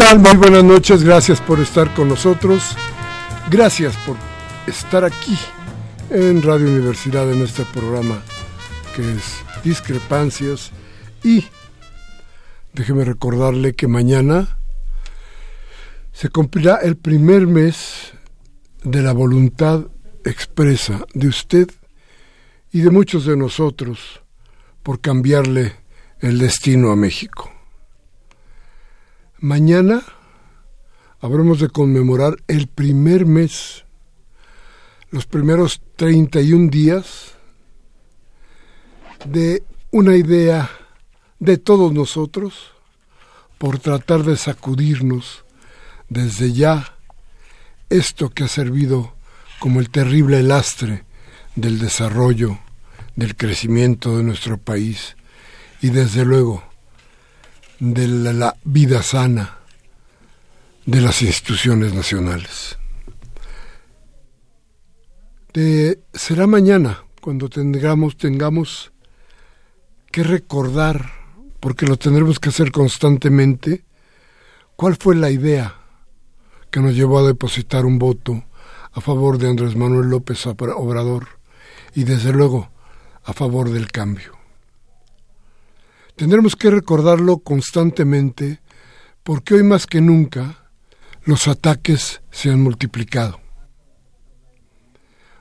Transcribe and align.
Tal? 0.00 0.18
Muy 0.18 0.36
buenas 0.36 0.64
noches, 0.64 1.04
gracias 1.04 1.42
por 1.42 1.60
estar 1.60 1.92
con 1.92 2.08
nosotros. 2.08 2.74
Gracias 3.50 3.94
por 4.06 4.16
estar 4.66 5.04
aquí 5.04 5.38
en 6.08 6.40
Radio 6.40 6.68
Universidad 6.68 7.30
en 7.30 7.42
este 7.42 7.66
programa 7.66 8.22
que 8.96 9.02
es 9.02 9.42
Discrepancias. 9.62 10.70
Y 11.22 11.44
déjeme 12.72 13.04
recordarle 13.04 13.74
que 13.74 13.88
mañana 13.88 14.56
se 16.12 16.30
cumplirá 16.30 16.76
el 16.76 16.96
primer 16.96 17.46
mes 17.46 18.12
de 18.82 19.02
la 19.02 19.12
voluntad 19.12 19.84
expresa 20.24 21.04
de 21.12 21.28
usted 21.28 21.70
y 22.72 22.80
de 22.80 22.90
muchos 22.90 23.26
de 23.26 23.36
nosotros 23.36 24.22
por 24.82 25.00
cambiarle 25.00 25.74
el 26.20 26.38
destino 26.38 26.90
a 26.90 26.96
México. 26.96 27.59
Mañana 29.42 30.02
habremos 31.22 31.60
de 31.60 31.70
conmemorar 31.70 32.36
el 32.46 32.66
primer 32.66 33.24
mes, 33.24 33.86
los 35.10 35.24
primeros 35.24 35.80
31 35.96 36.68
días 36.68 37.36
de 39.24 39.62
una 39.92 40.14
idea 40.16 40.70
de 41.38 41.56
todos 41.56 41.90
nosotros 41.94 42.72
por 43.56 43.78
tratar 43.78 44.24
de 44.24 44.36
sacudirnos 44.36 45.46
desde 46.10 46.52
ya 46.52 46.98
esto 47.88 48.28
que 48.28 48.44
ha 48.44 48.48
servido 48.48 49.14
como 49.58 49.80
el 49.80 49.88
terrible 49.88 50.42
lastre 50.42 51.04
del 51.56 51.78
desarrollo, 51.78 52.58
del 53.16 53.34
crecimiento 53.36 54.18
de 54.18 54.22
nuestro 54.22 54.58
país 54.58 55.16
y 55.80 55.88
desde 55.88 56.26
luego 56.26 56.69
de 57.80 58.06
la, 58.06 58.56
vida 58.62 59.02
sana 59.02 59.58
de 60.84 61.00
las 61.00 61.22
instituciones 61.22 61.94
nacionales. 61.94 62.76
será 66.12 66.46
mañana 66.46 67.02
cuando 67.20 67.48
tengamos, 67.48 68.16
tengamos 68.16 68.92
que 70.12 70.22
recordar, 70.22 71.10
porque 71.58 71.86
lo 71.86 71.96
tendremos 71.96 72.38
que 72.38 72.50
hacer 72.50 72.70
constantemente, 72.70 73.84
cuál 74.76 74.96
fue 74.96 75.16
la 75.16 75.30
idea 75.30 75.76
que 76.70 76.80
nos 76.80 76.94
llevó 76.94 77.18
a 77.18 77.26
depositar 77.26 77.84
un 77.84 77.98
voto 77.98 78.44
a 78.92 79.00
favor 79.00 79.38
de 79.38 79.48
Andrés 79.48 79.74
Manuel 79.74 80.08
López 80.08 80.46
Obrador 80.46 81.28
y 81.94 82.04
desde 82.04 82.32
luego 82.32 82.70
a 83.24 83.32
favor 83.32 83.70
del 83.70 83.90
cambio. 83.90 84.39
Tendremos 86.16 86.56
que 86.56 86.70
recordarlo 86.70 87.38
constantemente 87.38 88.60
porque 89.22 89.54
hoy 89.54 89.62
más 89.62 89.86
que 89.86 90.00
nunca 90.00 90.68
los 91.24 91.48
ataques 91.48 92.22
se 92.30 92.50
han 92.50 92.62
multiplicado. 92.62 93.40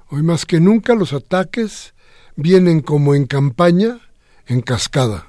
Hoy 0.09 0.24
más 0.24 0.46
que 0.46 0.59
nunca 0.59 0.96
los 0.96 1.13
ataques 1.13 1.94
vienen 2.35 2.81
como 2.81 3.16
en 3.16 3.25
campaña, 3.25 4.00
en 4.47 4.62
cascada. 4.62 5.28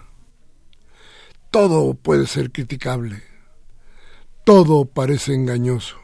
Todo 1.50 1.94
puede 1.94 2.26
ser 2.26 2.50
criticable, 2.50 3.22
todo 4.44 4.84
parece 4.84 5.34
engañoso. 5.34 5.96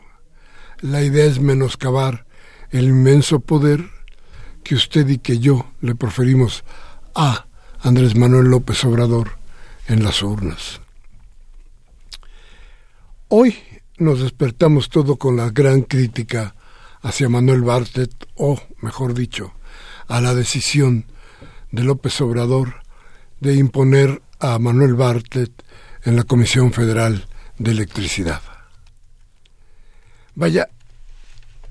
La 0.81 1.03
idea 1.03 1.25
es 1.25 1.41
menoscabar 1.41 2.27
el 2.71 2.87
inmenso 2.87 3.41
poder 3.41 3.89
que 4.62 4.75
usted 4.75 5.09
y 5.09 5.19
que 5.19 5.39
yo 5.39 5.67
le 5.81 5.94
proferimos 5.94 6.65
a 7.15 7.45
Andrés 7.87 8.17
Manuel 8.17 8.47
López 8.47 8.85
Obrador 8.85 9.38
en 9.87 10.03
las 10.03 10.21
urnas. 10.21 10.81
Hoy 13.29 13.56
nos 13.99 14.21
despertamos 14.21 14.88
todo 14.88 15.15
con 15.15 15.37
la 15.37 15.50
gran 15.50 15.83
crítica 15.83 16.56
hacia 17.03 17.29
Manuel 17.29 17.62
Bartlett, 17.62 18.12
o 18.35 18.61
mejor 18.83 19.15
dicho, 19.15 19.53
a 20.09 20.21
la 20.21 20.35
decisión 20.35 21.06
de 21.71 21.85
López 21.85 22.21
Obrador 22.21 22.83
de 23.38 23.55
imponer 23.55 24.21
a 24.41 24.59
Manuel 24.59 24.94
Bartlett 24.94 25.53
en 26.03 26.17
la 26.17 26.25
Comisión 26.25 26.73
Federal 26.73 27.29
de 27.56 27.71
Electricidad. 27.71 28.43
Vaya, 30.35 30.69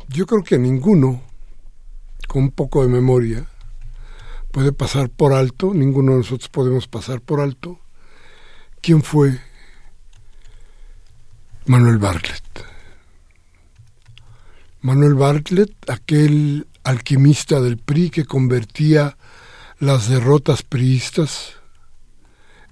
yo 0.08 0.26
creo 0.26 0.46
que 0.46 0.58
ninguno, 0.58 1.24
con 2.26 2.44
un 2.44 2.52
poco 2.52 2.84
de 2.84 2.88
memoria, 2.88 3.46
puede 4.56 4.72
pasar 4.72 5.10
por 5.10 5.34
alto, 5.34 5.74
ninguno 5.74 6.14
de 6.14 6.20
nosotros 6.20 6.48
podemos 6.48 6.88
pasar 6.88 7.20
por 7.20 7.42
alto, 7.42 7.78
quién 8.80 9.04
fue 9.04 9.42
Manuel 11.66 11.98
Bartlett. 11.98 12.66
Manuel 14.80 15.16
Bartlett, 15.16 15.74
aquel 15.90 16.68
alquimista 16.86 17.60
del 17.60 17.78
PRI 17.78 18.10
que 18.10 18.24
convertía 18.24 19.18
las 19.80 20.08
derrotas 20.08 20.64
priistas 20.64 21.56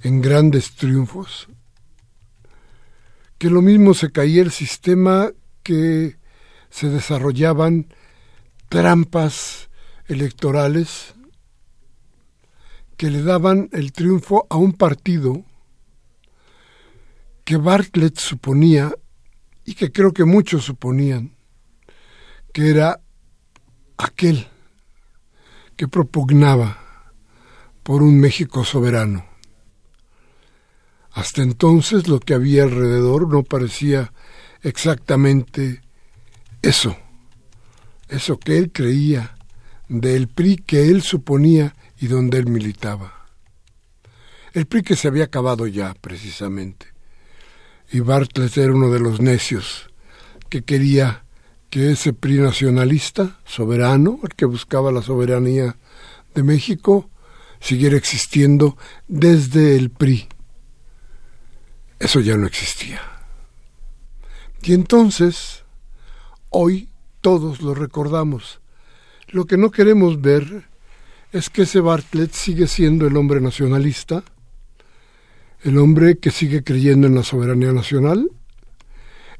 en 0.03 0.21
grandes 0.21 0.75
triunfos, 0.75 1.49
que 3.37 3.49
lo 3.49 3.61
mismo 3.61 3.93
se 3.93 4.09
caía 4.09 4.41
el 4.41 4.51
sistema 4.51 5.31
que 5.63 6.15
se 6.69 6.87
desarrollaban 6.87 7.93
trampas 8.69 9.67
electorales 10.07 11.13
que 13.03 13.11
le 13.11 13.21
daban 13.21 13.67
el 13.73 13.91
triunfo 13.91 14.47
a 14.49 14.55
un 14.55 14.71
partido 14.71 15.43
que 17.43 17.57
Bartlett 17.57 18.17
suponía, 18.17 18.95
y 19.65 19.73
que 19.73 19.91
creo 19.91 20.13
que 20.13 20.23
muchos 20.23 20.63
suponían, 20.63 21.35
que 22.53 22.69
era 22.69 23.01
aquel 23.97 24.47
que 25.75 25.89
propugnaba 25.89 26.77
por 27.83 28.03
un 28.03 28.21
México 28.21 28.63
soberano. 28.63 29.25
Hasta 31.11 31.41
entonces 31.41 32.07
lo 32.07 32.21
que 32.21 32.35
había 32.35 32.63
alrededor 32.63 33.27
no 33.27 33.43
parecía 33.43 34.13
exactamente 34.61 35.81
eso, 36.61 36.95
eso 38.07 38.39
que 38.39 38.57
él 38.57 38.71
creía 38.71 39.35
del 39.89 40.29
PRI 40.29 40.55
que 40.55 40.89
él 40.89 41.01
suponía 41.01 41.75
y 42.03 42.07
donde 42.07 42.37
él 42.37 42.47
militaba. 42.47 43.13
El 44.51 44.65
PRI 44.65 44.83
que 44.83 44.97
se 44.97 45.07
había 45.07 45.23
acabado 45.23 45.67
ya, 45.67 45.93
precisamente. 46.01 46.87
Y 47.93 48.01
Bartlett 48.01 48.57
era 48.57 48.73
uno 48.73 48.91
de 48.91 48.99
los 48.99 49.21
necios 49.21 49.89
que 50.49 50.63
quería 50.63 51.23
que 51.69 51.91
ese 51.91 52.11
PRI 52.11 52.39
nacionalista, 52.39 53.39
soberano, 53.45 54.19
el 54.21 54.35
que 54.35 54.43
buscaba 54.43 54.91
la 54.91 55.01
soberanía 55.01 55.77
de 56.35 56.43
México, 56.43 57.09
siguiera 57.61 57.95
existiendo 57.95 58.77
desde 59.07 59.77
el 59.77 59.89
PRI. 59.89 60.27
Eso 61.99 62.19
ya 62.19 62.35
no 62.35 62.47
existía. 62.47 63.01
Y 64.61 64.73
entonces, 64.73 65.63
hoy 66.49 66.89
todos 67.21 67.61
lo 67.61 67.73
recordamos. 67.73 68.59
Lo 69.29 69.45
que 69.45 69.55
no 69.55 69.71
queremos 69.71 70.19
ver 70.19 70.72
es 71.33 71.49
que 71.49 71.63
ese 71.63 71.81
Bartlett 71.81 72.31
sigue 72.31 72.67
siendo 72.67 73.07
el 73.07 73.17
hombre 73.17 73.41
nacionalista, 73.41 74.23
el 75.63 75.79
hombre 75.79 76.19
que 76.19 76.29
sigue 76.29 76.63
creyendo 76.63 77.07
en 77.07 77.15
la 77.15 77.23
soberanía 77.23 77.73
nacional, 77.73 78.29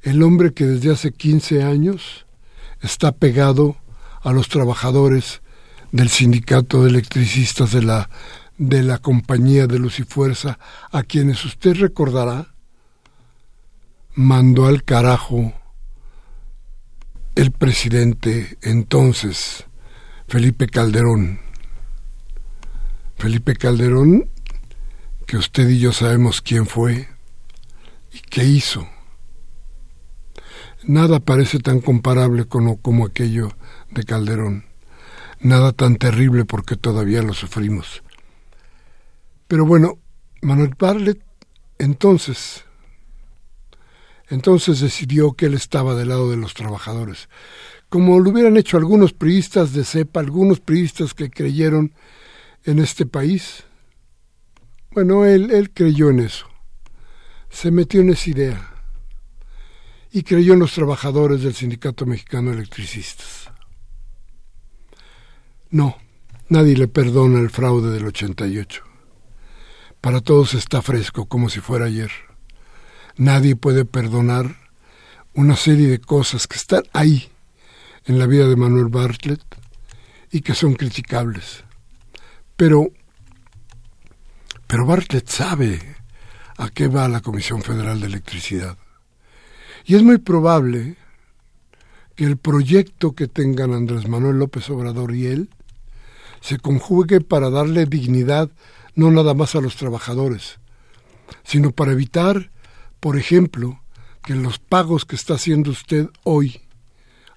el 0.01 0.23
hombre 0.23 0.53
que 0.53 0.65
desde 0.65 0.91
hace 0.91 1.11
15 1.11 1.61
años 1.61 2.25
está 2.81 3.11
pegado 3.11 3.77
a 4.21 4.33
los 4.33 4.49
trabajadores 4.49 5.43
del 5.91 6.09
sindicato 6.09 6.83
de 6.83 6.89
electricistas 6.89 7.71
de 7.71 7.83
la, 7.83 8.09
de 8.57 8.81
la 8.81 8.97
compañía 8.97 9.67
de 9.67 9.77
luz 9.77 9.99
y 9.99 10.03
fuerza, 10.03 10.57
a 10.91 11.03
quienes 11.03 11.45
usted 11.45 11.75
recordará, 11.75 12.55
mandó 14.15 14.65
al 14.65 14.83
carajo 14.83 15.53
el 17.35 17.51
presidente 17.51 18.57
entonces, 18.63 19.65
Felipe 20.27 20.67
Calderón. 20.67 21.52
Felipe 23.17 23.55
Calderón, 23.55 24.29
que 25.25 25.37
usted 25.37 25.69
y 25.69 25.79
yo 25.79 25.91
sabemos 25.91 26.41
quién 26.41 26.65
fue 26.65 27.07
y 28.11 28.19
qué 28.19 28.43
hizo. 28.43 28.87
Nada 30.83 31.19
parece 31.19 31.59
tan 31.59 31.79
comparable 31.79 32.45
como, 32.45 32.81
como 32.81 33.05
aquello 33.05 33.49
de 33.91 34.03
Calderón 34.03 34.65
nada 35.43 35.73
tan 35.73 35.97
terrible 35.97 36.45
porque 36.45 36.75
todavía 36.75 37.21
lo 37.21 37.33
sufrimos. 37.33 38.01
Pero 39.47 39.65
bueno, 39.65 39.99
Manuel 40.41 40.73
Bartlett 40.77 41.21
entonces, 41.77 42.63
entonces 44.29 44.79
decidió 44.79 45.33
que 45.33 45.47
él 45.47 45.53
estaba 45.53 45.95
del 45.95 46.09
lado 46.09 46.31
de 46.31 46.37
los 46.37 46.53
trabajadores, 46.53 47.29
como 47.89 48.19
lo 48.19 48.31
hubieran 48.31 48.57
hecho 48.57 48.77
algunos 48.77 49.13
priistas 49.13 49.73
de 49.73 49.83
cepa, 49.83 50.21
algunos 50.21 50.59
priistas 50.59 51.13
que 51.13 51.29
creyeron 51.29 51.93
en 52.65 52.79
este 52.79 53.05
país. 53.05 53.63
Bueno, 54.91 55.25
él, 55.25 55.51
él 55.51 55.71
creyó 55.71 56.09
en 56.09 56.19
eso, 56.19 56.47
se 57.49 57.71
metió 57.71 58.01
en 58.01 58.09
esa 58.09 58.29
idea 58.29 58.73
y 60.11 60.21
creyó 60.21 60.53
en 60.53 60.59
los 60.59 60.73
trabajadores 60.73 61.41
del 61.41 61.55
Sindicato 61.55 62.05
Mexicano 62.05 62.51
de 62.51 62.57
Electricistas. 62.57 63.49
No, 65.71 65.97
nadie 66.49 66.77
le 66.77 66.87
perdona 66.87 67.39
el 67.39 67.49
fraude 67.49 67.89
del 67.89 68.05
88. 68.05 68.83
Para 69.99 70.21
todos 70.21 70.53
está 70.53 70.83
fresco, 70.83 71.25
como 71.25 71.49
si 71.49 71.61
fuera 71.61 71.85
ayer. 71.85 72.11
Nadie 73.17 73.55
puede 73.55 73.85
perdonar 73.85 74.57
una 75.33 75.55
serie 75.55 75.87
de 75.87 75.99
cosas 75.99 76.45
que 76.45 76.57
están 76.57 76.83
ahí 76.93 77.31
en 78.05 78.19
la 78.19 78.27
vida 78.27 78.47
de 78.47 78.55
Manuel 78.55 78.89
Bartlett 78.89 79.43
y 80.31 80.41
que 80.41 80.53
son 80.53 80.75
criticables. 80.75 81.62
Pero, 82.55 82.91
pero 84.67 84.85
Bartlett 84.85 85.27
sabe 85.27 85.81
a 86.57 86.69
qué 86.69 86.87
va 86.87 87.07
la 87.07 87.21
Comisión 87.21 87.61
Federal 87.61 87.99
de 87.99 88.07
Electricidad. 88.07 88.77
Y 89.85 89.95
es 89.95 90.03
muy 90.03 90.17
probable 90.17 90.97
que 92.15 92.25
el 92.25 92.37
proyecto 92.37 93.13
que 93.13 93.27
tengan 93.27 93.73
Andrés 93.73 94.07
Manuel 94.07 94.37
López 94.37 94.69
Obrador 94.69 95.15
y 95.15 95.27
él 95.27 95.49
se 96.41 96.59
conjugue 96.59 97.21
para 97.21 97.49
darle 97.49 97.85
dignidad 97.85 98.51
no 98.95 99.09
nada 99.11 99.33
más 99.33 99.55
a 99.55 99.61
los 99.61 99.75
trabajadores, 99.75 100.59
sino 101.43 101.71
para 101.71 101.93
evitar, 101.93 102.51
por 102.99 103.17
ejemplo, 103.17 103.81
que 104.23 104.35
los 104.35 104.59
pagos 104.59 105.05
que 105.05 105.15
está 105.15 105.35
haciendo 105.35 105.71
usted 105.71 106.09
hoy 106.23 106.61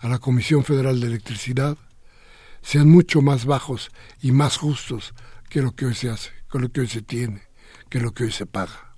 a 0.00 0.08
la 0.08 0.18
Comisión 0.18 0.64
Federal 0.64 1.00
de 1.00 1.06
Electricidad 1.06 1.76
sean 2.66 2.88
mucho 2.88 3.22
más 3.22 3.44
bajos 3.44 3.92
y 4.20 4.32
más 4.32 4.56
justos 4.56 5.14
que 5.48 5.62
lo 5.62 5.76
que 5.76 5.86
hoy 5.86 5.94
se 5.94 6.10
hace, 6.10 6.30
que 6.50 6.58
lo 6.58 6.68
que 6.68 6.80
hoy 6.80 6.88
se 6.88 7.00
tiene, 7.00 7.42
que 7.88 8.00
lo 8.00 8.12
que 8.12 8.24
hoy 8.24 8.32
se 8.32 8.44
paga. 8.44 8.96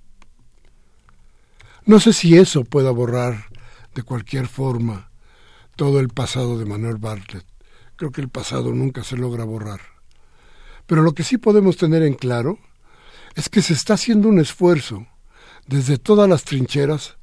No 1.85 1.99
sé 1.99 2.13
si 2.13 2.35
eso 2.35 2.63
pueda 2.63 2.89
borrar 2.89 3.45
de 3.93 4.01
cualquier 4.01 4.47
forma 4.47 5.11
todo 5.75 5.99
el 5.99 6.09
pasado 6.09 6.57
de 6.57 6.65
Manuel 6.65 6.97
Bartlett. 6.97 7.45
Creo 7.95 8.11
que 8.11 8.21
el 8.21 8.29
pasado 8.29 8.73
nunca 8.73 9.03
se 9.03 9.17
logra 9.17 9.43
borrar. 9.43 9.81
Pero 10.87 11.03
lo 11.03 11.13
que 11.13 11.23
sí 11.23 11.37
podemos 11.37 11.77
tener 11.77 12.01
en 12.01 12.15
claro 12.15 12.57
es 13.35 13.49
que 13.49 13.61
se 13.61 13.73
está 13.73 13.93
haciendo 13.93 14.29
un 14.29 14.39
esfuerzo 14.39 15.05
desde 15.67 15.99
todas 15.99 16.27
las 16.27 16.43
trincheras 16.43 17.19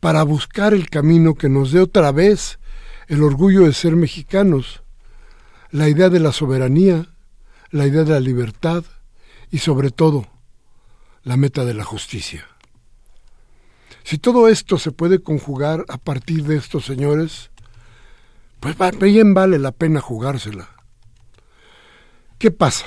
para 0.00 0.22
buscar 0.22 0.72
el 0.72 0.88
camino 0.88 1.34
que 1.34 1.50
nos 1.50 1.70
dé 1.70 1.80
otra 1.80 2.12
vez 2.12 2.58
el 3.08 3.22
orgullo 3.22 3.66
de 3.66 3.74
ser 3.74 3.94
mexicanos, 3.94 4.81
la 5.72 5.88
idea 5.88 6.10
de 6.10 6.20
la 6.20 6.32
soberanía, 6.32 7.08
la 7.70 7.86
idea 7.86 8.04
de 8.04 8.12
la 8.12 8.20
libertad 8.20 8.84
y 9.50 9.58
sobre 9.58 9.90
todo 9.90 10.28
la 11.24 11.38
meta 11.38 11.64
de 11.64 11.72
la 11.72 11.82
justicia. 11.82 12.46
Si 14.04 14.18
todo 14.18 14.48
esto 14.48 14.78
se 14.78 14.92
puede 14.92 15.22
conjugar 15.22 15.86
a 15.88 15.96
partir 15.96 16.44
de 16.44 16.56
estos 16.56 16.84
señores, 16.84 17.50
pues 18.60 18.76
bien 19.00 19.32
vale 19.32 19.58
la 19.58 19.72
pena 19.72 20.00
jugársela. 20.00 20.68
¿Qué 22.38 22.50
pasa? 22.50 22.84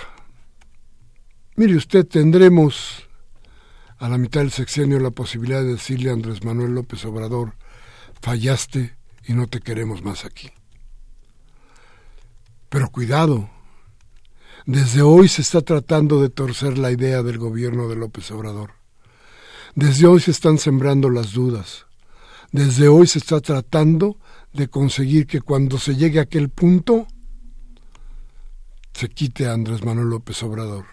Mire 1.56 1.76
usted, 1.76 2.06
tendremos 2.06 3.08
a 3.98 4.10
la 4.10 4.20
mitad 4.20 4.42
del 4.42 4.52
sexenio 4.52 5.00
la 5.00 5.12
posibilidad 5.12 5.62
de 5.62 5.74
decirle 5.74 6.12
a 6.12 6.14
Andrés 6.14 6.44
Manuel 6.44 6.76
López 6.76 7.04
Obrador, 7.06 7.56
fallaste 8.22 8.96
y 9.26 9.34
no 9.34 9.48
te 9.48 9.62
queremos 9.62 10.04
más 10.04 10.24
aquí. 10.24 10.52
Pero 12.70 12.90
cuidado, 12.90 13.50
desde 14.66 15.02
hoy 15.02 15.28
se 15.28 15.42
está 15.42 15.62
tratando 15.62 16.22
de 16.22 16.30
torcer 16.30 16.78
la 16.78 16.92
idea 16.92 17.22
del 17.22 17.38
gobierno 17.38 17.88
de 17.88 17.96
López 17.96 18.32
Obrador. 18.32 18.72
Desde 19.76 20.08
hoy 20.08 20.20
se 20.22 20.32
están 20.32 20.58
sembrando 20.58 21.10
las 21.10 21.34
dudas. 21.34 21.86
Desde 22.52 22.88
hoy 22.88 23.08
se 23.08 23.20
está 23.20 23.42
tratando 23.42 24.18
de 24.54 24.68
conseguir 24.68 25.28
que 25.28 25.42
cuando 25.42 25.78
se 25.78 25.96
llegue 25.96 26.20
a 26.20 26.24
aquel 26.24 26.50
punto 26.50 27.08
se 28.94 29.10
quite 29.10 29.46
a 29.46 29.54
Andrés 29.54 29.84
Manuel 29.84 30.08
López 30.08 30.42
Obrador 30.44 30.86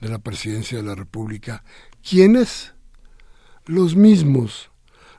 de 0.00 0.08
la 0.08 0.20
presidencia 0.20 0.78
de 0.78 0.84
la 0.84 0.94
República. 0.94 1.64
¿Quiénes? 2.08 2.74
Los 3.66 3.96
mismos, 3.96 4.70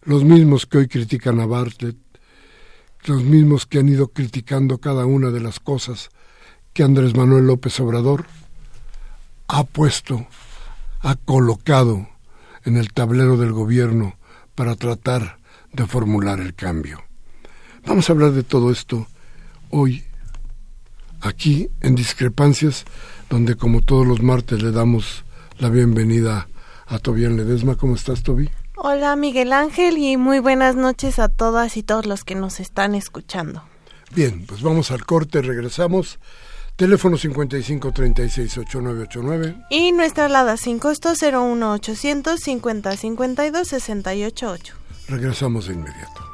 los 0.04 0.24
mismos 0.24 0.65
que 0.65 0.77
hoy 0.77 0.88
critican 0.88 1.39
a 1.42 1.46
Bartlett, 1.46 1.98
los 3.08 3.24
mismos 3.24 3.66
que 3.66 3.80
han 3.80 3.90
ido 3.90 4.10
criticando 4.10 4.78
cada 4.78 5.06
una 5.06 5.32
de 5.32 5.40
las 5.40 5.60
cosas 5.60 6.10
que 6.74 6.84
Andrés 6.84 7.16
Manuel 7.16 7.48
López 7.48 7.80
Obrador 7.80 8.26
ha 9.48 9.64
puesto, 9.64 10.28
ha 11.02 11.16
colocado 11.16 12.08
en 12.64 12.78
el 12.78 12.92
tablero 12.92 13.38
del 13.38 13.52
gobierno 13.52 14.18
para 14.56 14.76
tratar 14.76 15.38
de 15.72 15.86
formular 15.86 16.40
el 16.40 16.54
cambio. 16.54 17.04
Vamos 17.86 18.10
a 18.10 18.14
hablar 18.14 18.32
de 18.32 18.44
todo 18.44 18.72
esto 18.72 19.08
hoy, 19.70 20.04
aquí 21.22 21.70
en 21.82 21.96
Discrepancias, 21.96 22.86
donde 23.30 23.56
como 23.56 23.82
todos 23.82 24.08
los 24.08 24.22
martes 24.22 24.64
le 24.64 24.72
damos 24.72 25.24
la 25.60 25.70
bienvenida 25.70 26.48
a 26.88 27.00
Tobián 27.00 27.38
Ledesma. 27.38 27.76
¿Cómo 27.76 27.96
estás, 27.96 28.24
Tobi? 28.24 28.50
Hola, 28.77 29.15
Miguel 29.15 29.53
Ángel, 29.53 29.98
y 29.98 30.17
muy 30.17 30.39
buenas 30.39 30.75
noches 30.75 31.17
a 31.20 31.29
todas 31.29 31.77
y 31.77 31.84
todos 31.84 32.05
los 32.05 32.25
que 32.25 32.36
nos 32.36 32.60
están 32.60 32.94
escuchando. 32.94 33.63
Bien, 34.13 34.46
pues 34.46 34.62
vamos 34.62 34.91
al 34.91 35.05
corte, 35.05 35.41
regresamos. 35.41 36.20
Teléfono 36.75 37.15
55368989. 37.17 39.67
Y 39.70 39.94
nuestra 39.94 40.25
alada 40.25 40.58
sin 40.58 40.79
costo 40.79 41.13
01800 41.13 42.38
5052 42.38 43.65
688. 43.67 44.75
Regresamos 45.08 45.67
de 45.67 45.74
inmediato. 45.74 46.25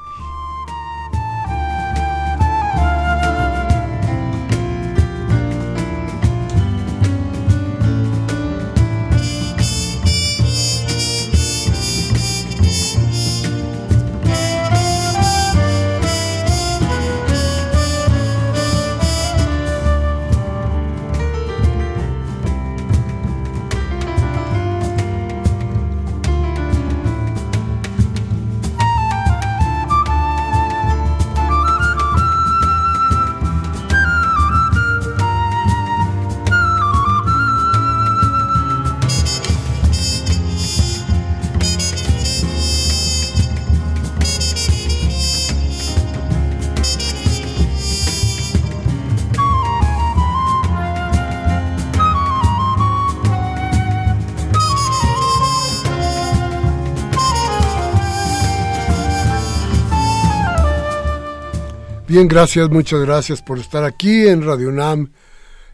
Bien, 62.12 62.28
gracias, 62.28 62.70
muchas 62.70 63.00
gracias 63.00 63.42
por 63.42 63.58
estar 63.58 63.86
aquí 63.86 64.28
en 64.28 64.46
Radio 64.46 64.68
UNAM 64.68 65.14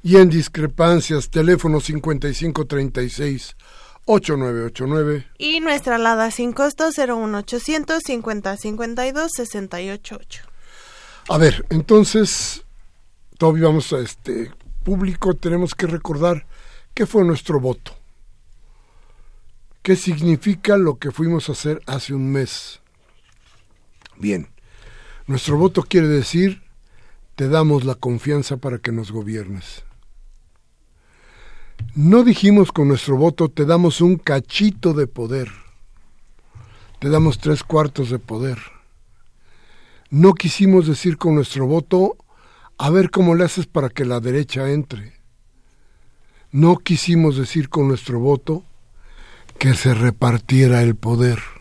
y 0.03 0.17
en 0.17 0.29
Discrepancias, 0.29 1.31
teléfono 1.31 1.79
5536 1.79 3.55
8989 4.05 5.25
y 5.39 5.59
nuestra 5.61 5.95
alada 5.95 6.29
sin 6.29 6.53
costo 6.53 6.89
01800 6.95 8.03
5052 8.05 9.31
688. 9.35 10.43
A 11.29 11.39
ver, 11.39 11.65
entonces, 11.71 12.63
todavía 13.39 13.69
vamos 13.69 13.91
a 13.93 13.97
este 13.97 14.51
público, 14.83 15.33
tenemos 15.33 15.73
que 15.73 15.87
recordar 15.87 16.45
qué 16.93 17.07
fue 17.07 17.23
nuestro 17.23 17.59
voto. 17.59 17.97
¿Qué 19.81 19.95
significa 19.95 20.77
lo 20.77 20.99
que 20.99 21.09
fuimos 21.09 21.49
a 21.49 21.53
hacer 21.53 21.81
hace 21.87 22.13
un 22.13 22.31
mes? 22.31 22.79
Bien. 24.17 24.49
Nuestro 25.27 25.57
voto 25.57 25.83
quiere 25.83 26.07
decir, 26.07 26.61
te 27.35 27.49
damos 27.49 27.83
la 27.83 27.95
confianza 27.95 28.55
para 28.55 28.77
que 28.77 28.93
nos 28.93 29.11
gobiernes. 29.11 29.83
No 31.95 32.23
dijimos 32.23 32.71
con 32.71 32.87
nuestro 32.87 33.17
voto, 33.17 33.49
te 33.49 33.65
damos 33.65 33.99
un 33.99 34.15
cachito 34.15 34.93
de 34.93 35.05
poder, 35.05 35.51
te 36.99 37.09
damos 37.09 37.39
tres 37.39 37.63
cuartos 37.63 38.09
de 38.09 38.19
poder. 38.19 38.57
No 40.09 40.33
quisimos 40.33 40.87
decir 40.87 41.17
con 41.17 41.35
nuestro 41.35 41.67
voto, 41.67 42.15
a 42.77 42.89
ver 42.89 43.11
cómo 43.11 43.35
le 43.35 43.43
haces 43.43 43.65
para 43.67 43.89
que 43.89 44.05
la 44.05 44.21
derecha 44.21 44.71
entre. 44.71 45.11
No 46.51 46.77
quisimos 46.77 47.35
decir 47.35 47.67
con 47.67 47.89
nuestro 47.89 48.21
voto 48.21 48.63
que 49.59 49.73
se 49.73 49.93
repartiera 49.93 50.83
el 50.83 50.95
poder 50.95 51.56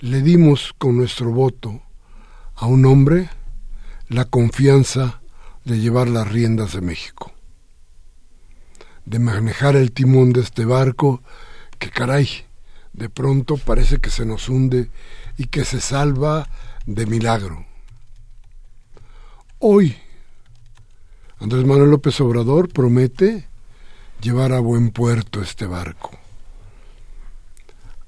le 0.00 0.22
dimos 0.22 0.74
con 0.78 0.96
nuestro 0.96 1.30
voto 1.30 1.82
a 2.54 2.66
un 2.66 2.86
hombre 2.86 3.28
la 4.08 4.24
confianza 4.24 5.20
de 5.64 5.78
llevar 5.78 6.08
las 6.08 6.26
riendas 6.26 6.72
de 6.72 6.80
México, 6.80 7.32
de 9.04 9.18
manejar 9.18 9.76
el 9.76 9.92
timón 9.92 10.32
de 10.32 10.40
este 10.40 10.64
barco 10.64 11.22
que 11.78 11.90
caray, 11.90 12.28
de 12.94 13.10
pronto 13.10 13.58
parece 13.58 13.98
que 13.98 14.08
se 14.08 14.24
nos 14.24 14.48
hunde 14.48 14.90
y 15.36 15.46
que 15.46 15.66
se 15.66 15.82
salva 15.82 16.48
de 16.86 17.04
milagro. 17.04 17.66
Hoy, 19.58 19.98
Andrés 21.40 21.66
Manuel 21.66 21.90
López 21.90 22.18
Obrador 22.22 22.72
promete 22.72 23.48
llevar 24.22 24.52
a 24.52 24.60
buen 24.60 24.92
puerto 24.92 25.42
este 25.42 25.66
barco, 25.66 26.18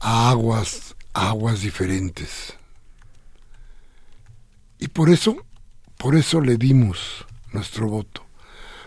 a 0.00 0.30
aguas 0.30 0.96
aguas 1.12 1.60
diferentes. 1.60 2.54
Y 4.78 4.88
por 4.88 5.10
eso, 5.10 5.46
por 5.98 6.16
eso 6.16 6.40
le 6.40 6.56
dimos 6.56 7.26
nuestro 7.52 7.88
voto. 7.88 8.24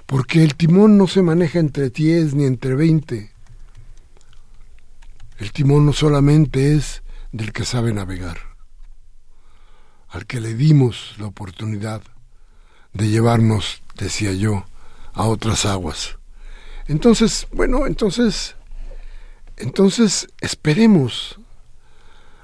Porque 0.05 0.43
el 0.43 0.55
timón 0.55 0.97
no 0.97 1.07
se 1.07 1.21
maneja 1.21 1.59
entre 1.59 1.89
10 1.89 2.35
ni 2.35 2.45
entre 2.45 2.75
20. 2.75 3.31
El 5.37 5.51
timón 5.51 5.85
no 5.85 5.93
solamente 5.93 6.75
es 6.75 7.01
del 7.31 7.51
que 7.51 7.65
sabe 7.65 7.93
navegar, 7.93 8.37
al 10.07 10.25
que 10.25 10.39
le 10.39 10.53
dimos 10.53 11.15
la 11.17 11.25
oportunidad 11.27 12.01
de 12.93 13.09
llevarnos, 13.09 13.81
decía 13.95 14.31
yo, 14.31 14.65
a 15.13 15.25
otras 15.25 15.65
aguas. 15.65 16.17
Entonces, 16.87 17.47
bueno, 17.51 17.87
entonces, 17.87 18.55
entonces 19.57 20.27
esperemos 20.39 21.39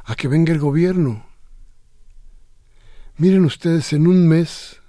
a 0.03 0.15
que 0.15 0.27
venga 0.27 0.53
el 0.53 0.59
gobierno. 0.59 1.25
Miren 3.17 3.45
ustedes, 3.45 3.93
en 3.93 4.07
un 4.07 4.27
mes 4.27 4.81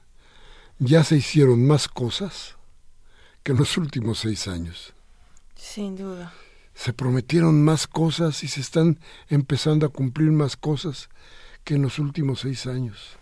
ya 0.79 1.05
se 1.05 1.17
hicieron 1.17 1.67
más 1.67 1.89
cosas 1.89 2.57
que 3.43 3.53
en 3.53 3.59
los 3.59 3.77
últimos 3.77 4.21
seis 4.21 4.49
años. 4.49 4.95
Sin 5.55 5.97
duda. 5.97 6.33
Se 6.75 6.93
prometieron 6.93 7.63
más 7.63 7.87
cosas 7.87 8.43
y 8.43 8.49
se 8.49 8.61
están 8.61 8.99
empezando 9.29 9.87
a 9.87 9.91
cumplir 9.91 10.31
más 10.31 10.57
cosas 10.57 11.09
que 11.65 11.75
en 11.75 11.83
los 11.83 11.99
últimos 11.99 12.41
seis 12.41 12.67
años. 12.67 13.19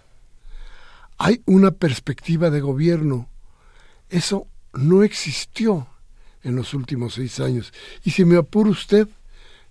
Hay 1.19 1.43
una 1.45 1.73
perspectiva 1.73 2.51
de 2.51 2.61
gobierno. 2.61 3.29
Eso 4.09 4.47
no 4.73 5.03
existió 5.03 5.89
en 6.43 6.57
los 6.57 6.73
últimos 6.73 7.15
seis 7.15 7.41
años. 7.41 7.73
Y 8.05 8.13
si 8.13 8.25
me 8.25 8.37
apura 8.37 8.71
usted, 8.71 9.09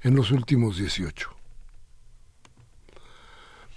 en 0.02 0.16
los 0.16 0.32
últimos 0.32 0.78
dieciocho. 0.78 1.39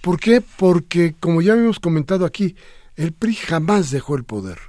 ¿Por 0.03 0.19
qué? 0.19 0.41
Porque, 0.41 1.15
como 1.17 1.41
ya 1.41 1.53
habíamos 1.53 1.79
comentado 1.79 2.25
aquí, 2.25 2.57
el 2.97 3.13
PRI 3.13 3.35
jamás 3.35 3.89
dejó 3.89 4.17
el 4.17 4.25
poder. 4.25 4.59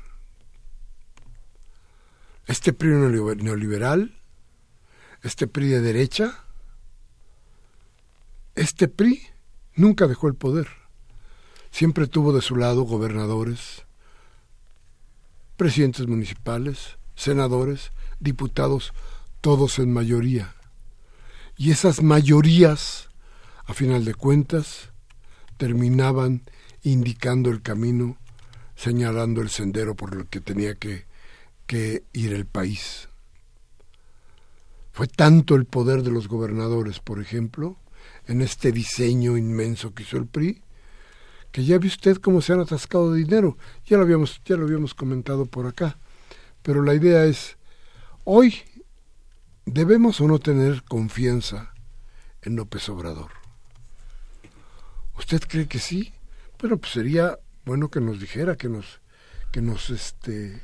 Este 2.47 2.73
PRI 2.73 2.91
neoliberal, 2.91 4.17
este 5.25 5.49
PRI 5.49 5.71
de 5.71 5.81
derecha, 5.81 6.39
este 8.55 8.87
PRI 8.87 9.23
nunca 9.75 10.07
dejó 10.07 10.29
el 10.29 10.37
poder. 10.37 10.69
Siempre 11.73 12.07
tuvo 12.07 12.33
de 12.33 12.41
su 12.41 12.55
lado 12.55 12.83
gobernadores, 12.83 13.87
presidentes 15.57 16.07
municipales, 16.07 16.97
senadores, 17.17 17.91
diputados, 18.21 18.93
todos 19.41 19.81
en 19.81 19.93
mayoría. 19.93 20.55
Y 21.57 21.73
esas 21.73 22.05
mayorías, 22.05 23.09
a 23.65 23.75
final 23.75 24.05
de 24.05 24.15
cuentas, 24.15 24.94
terminaban 25.57 26.43
indicando 26.83 27.51
el 27.51 27.63
camino, 27.63 28.19
señalando 28.77 29.41
el 29.41 29.49
sendero 29.49 29.95
por 29.95 30.15
el 30.15 30.27
que 30.27 30.41
tenía 30.41 30.75
que, 30.75 31.07
que 31.67 32.05
ir 32.13 32.33
el 32.33 32.47
país. 32.47 33.09
Fue 34.93 35.09
tanto 35.09 35.57
el 35.57 35.65
poder 35.65 36.03
de 36.03 36.11
los 36.11 36.29
gobernadores, 36.29 37.01
por 37.01 37.21
ejemplo, 37.21 37.77
en 38.27 38.43
este 38.43 38.71
diseño 38.71 39.37
inmenso 39.37 39.93
que 39.93 40.05
hizo 40.05 40.17
el 40.17 40.27
PRI, 40.27 40.63
que 41.51 41.65
ya 41.65 41.79
ve 41.79 41.87
usted 41.87 42.17
cómo 42.19 42.41
se 42.41 42.53
han 42.53 42.61
atascado 42.61 43.13
de 43.13 43.19
dinero. 43.19 43.57
Ya 43.87 43.97
lo 43.97 44.05
habíamos, 44.05 44.41
ya 44.45 44.57
lo 44.57 44.65
habíamos 44.65 44.95
comentado 44.95 45.47
por 45.47 45.67
acá. 45.67 45.99
Pero 46.63 46.83
la 46.83 46.95
idea 46.95 47.25
es, 47.25 47.57
hoy 48.25 48.63
debemos 49.67 50.21
o 50.21 50.29
no 50.29 50.39
tener 50.39 50.83
confianza 50.83 51.75
en 52.43 52.57
López 52.57 52.89
Obrador. 52.89 53.44
¿Usted 55.19 55.41
cree 55.49 55.69
que 55.69 55.79
sí? 55.79 56.13
Bueno, 56.61 56.77
pues 56.79 56.93
sería 56.93 57.39
bueno 57.65 57.89
que 57.89 58.01
nos 58.01 58.21
dijera, 58.21 58.57
que 58.57 58.69
nos, 58.69 59.01
que 59.53 59.61
nos, 59.61 59.91
este... 59.91 60.61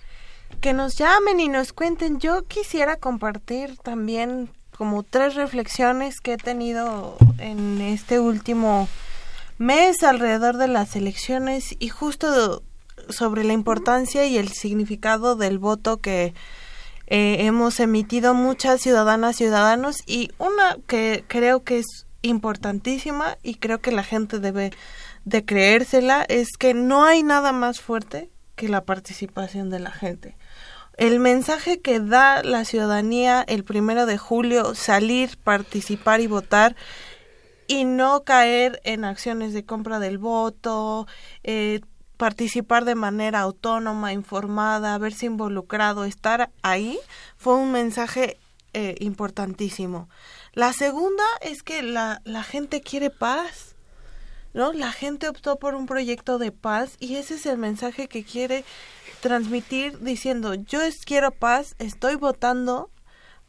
Que 0.61 0.73
nos 0.73 0.97
llamen 0.97 1.41
y 1.41 1.49
nos 1.49 1.73
cuenten. 1.73 2.19
Yo 2.19 2.45
quisiera 2.47 2.97
compartir 2.97 3.77
también 3.79 4.51
como 4.77 5.03
tres 5.03 5.35
reflexiones 5.35 6.21
que 6.21 6.33
he 6.33 6.37
tenido 6.37 7.17
en 7.39 7.81
este 7.81 8.19
último 8.19 8.89
mes 9.59 10.03
alrededor 10.03 10.57
de 10.57 10.69
las 10.69 10.97
elecciones 10.97 11.77
y 11.79 11.89
justo 11.89 12.63
sobre 13.11 13.45
la 13.45 13.53
importancia 13.53 14.25
y 14.27 14.39
el 14.39 14.49
significado 14.49 15.37
del 15.37 15.59
voto 15.59 15.99
que 15.99 16.35
eh, 17.07 17.37
hemos 17.41 17.79
emitido 17.79 18.35
muchas 18.35 18.81
ciudadanas 18.81 19.37
ciudadanos 19.37 19.99
y 20.07 20.31
una 20.39 20.79
que 20.87 21.25
creo 21.29 21.63
que 21.63 21.81
es 21.81 22.07
importantísima 22.23 23.39
y 23.43 23.55
creo 23.57 23.81
que 23.81 23.93
la 23.93 24.03
gente 24.03 24.39
debe 24.39 24.73
de 25.25 25.45
creérsela 25.45 26.25
es 26.29 26.57
que 26.59 26.75
no 26.75 27.05
hay 27.05 27.23
nada 27.23 27.53
más 27.53 27.81
fuerte 27.81 28.31
que 28.57 28.69
la 28.69 28.85
participación 28.85 29.71
de 29.71 29.81
la 29.81 29.91
gente. 29.91 30.37
El 30.97 31.19
mensaje 31.19 31.81
que 31.81 31.99
da 31.99 32.43
la 32.43 32.65
ciudadanía 32.65 33.43
el 33.49 33.65
primero 33.65 34.05
de 34.05 34.19
julio, 34.19 34.75
salir, 34.75 35.39
participar 35.39 36.21
y 36.21 36.27
votar, 36.27 36.77
y 37.67 37.85
no 37.85 38.25
caer 38.25 38.81
en 38.85 39.05
acciones 39.05 39.55
de 39.55 39.65
compra 39.65 40.01
del 40.01 40.19
voto, 40.19 41.07
eh, 41.45 41.81
participar 42.17 42.85
de 42.85 42.97
manera 42.97 43.41
autónoma, 43.41 44.13
informada, 44.13 44.93
haberse 44.93 45.27
involucrado, 45.27 46.05
estar 46.05 46.51
ahí, 46.63 46.99
fue 47.37 47.55
un 47.55 47.73
mensaje 47.73 48.39
eh, 48.75 48.97
importantísimo. 48.99 50.09
La 50.53 50.73
segunda 50.73 51.25
es 51.41 51.63
que 51.63 51.83
la, 51.83 52.21
la 52.25 52.43
gente 52.43 52.81
quiere 52.81 53.11
paz, 53.11 53.77
¿no? 54.53 54.73
La 54.73 54.93
gente 54.93 55.29
optó 55.29 55.57
por 55.57 55.75
un 55.75 55.87
proyecto 55.87 56.39
de 56.39 56.51
paz 56.51 56.97
y 56.99 57.17
ese 57.17 57.35
es 57.35 57.47
el 57.47 57.59
mensaje 57.59 58.09
que 58.09 58.25
quiere 58.25 58.65
transmitir 59.21 59.99
diciendo 60.01 60.55
yo 60.55 60.81
quiero 61.05 61.31
paz, 61.31 61.77
estoy 61.79 62.17
votando 62.17 62.91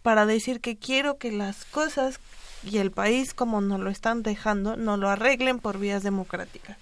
para 0.01 0.25
decir 0.25 0.62
que 0.62 0.77
quiero 0.77 1.17
que 1.17 1.31
las 1.31 1.65
cosas 1.65 2.20
y 2.63 2.77
el 2.77 2.91
país 2.91 3.34
como 3.34 3.62
nos 3.62 3.79
lo 3.79 3.89
están 3.89 4.22
dejando, 4.22 4.75
nos 4.75 5.00
lo 5.00 5.10
arreglen 5.10 5.60
por 5.60 5.79
vías 5.79 6.03
democráticas. 6.03 6.77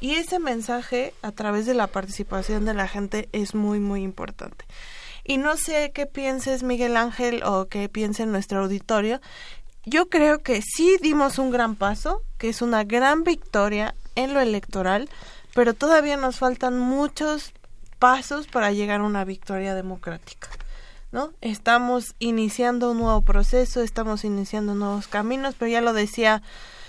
Y 0.00 0.14
ese 0.14 0.38
mensaje 0.38 1.14
a 1.22 1.32
través 1.32 1.66
de 1.66 1.74
la 1.74 1.86
participación 1.86 2.64
de 2.64 2.74
la 2.74 2.86
gente 2.86 3.28
es 3.32 3.54
muy, 3.54 3.80
muy 3.80 4.02
importante. 4.02 4.64
Y 5.24 5.38
no 5.38 5.56
sé 5.56 5.90
qué 5.94 6.06
pienses, 6.06 6.62
Miguel 6.62 6.96
Ángel, 6.96 7.42
o 7.44 7.66
qué 7.66 7.88
piense 7.88 8.26
nuestro 8.26 8.62
auditorio, 8.62 9.20
yo 9.86 10.08
creo 10.08 10.42
que 10.42 10.62
sí 10.62 10.96
dimos 11.00 11.38
un 11.38 11.50
gran 11.50 11.76
paso, 11.76 12.22
que 12.38 12.48
es 12.48 12.62
una 12.62 12.84
gran 12.84 13.24
victoria 13.24 13.94
en 14.14 14.32
lo 14.32 14.40
electoral, 14.40 15.08
pero 15.54 15.74
todavía 15.74 16.16
nos 16.16 16.38
faltan 16.38 16.78
muchos 16.78 17.52
pasos 17.98 18.46
para 18.46 18.72
llegar 18.72 19.00
a 19.00 19.04
una 19.04 19.24
victoria 19.24 19.74
democrática. 19.74 20.48
¿No? 21.12 21.32
Estamos 21.40 22.16
iniciando 22.18 22.90
un 22.90 22.98
nuevo 22.98 23.22
proceso, 23.22 23.82
estamos 23.82 24.24
iniciando 24.24 24.74
nuevos 24.74 25.06
caminos, 25.06 25.54
pero 25.56 25.70
ya 25.70 25.80
lo 25.80 25.92
decía 25.92 26.42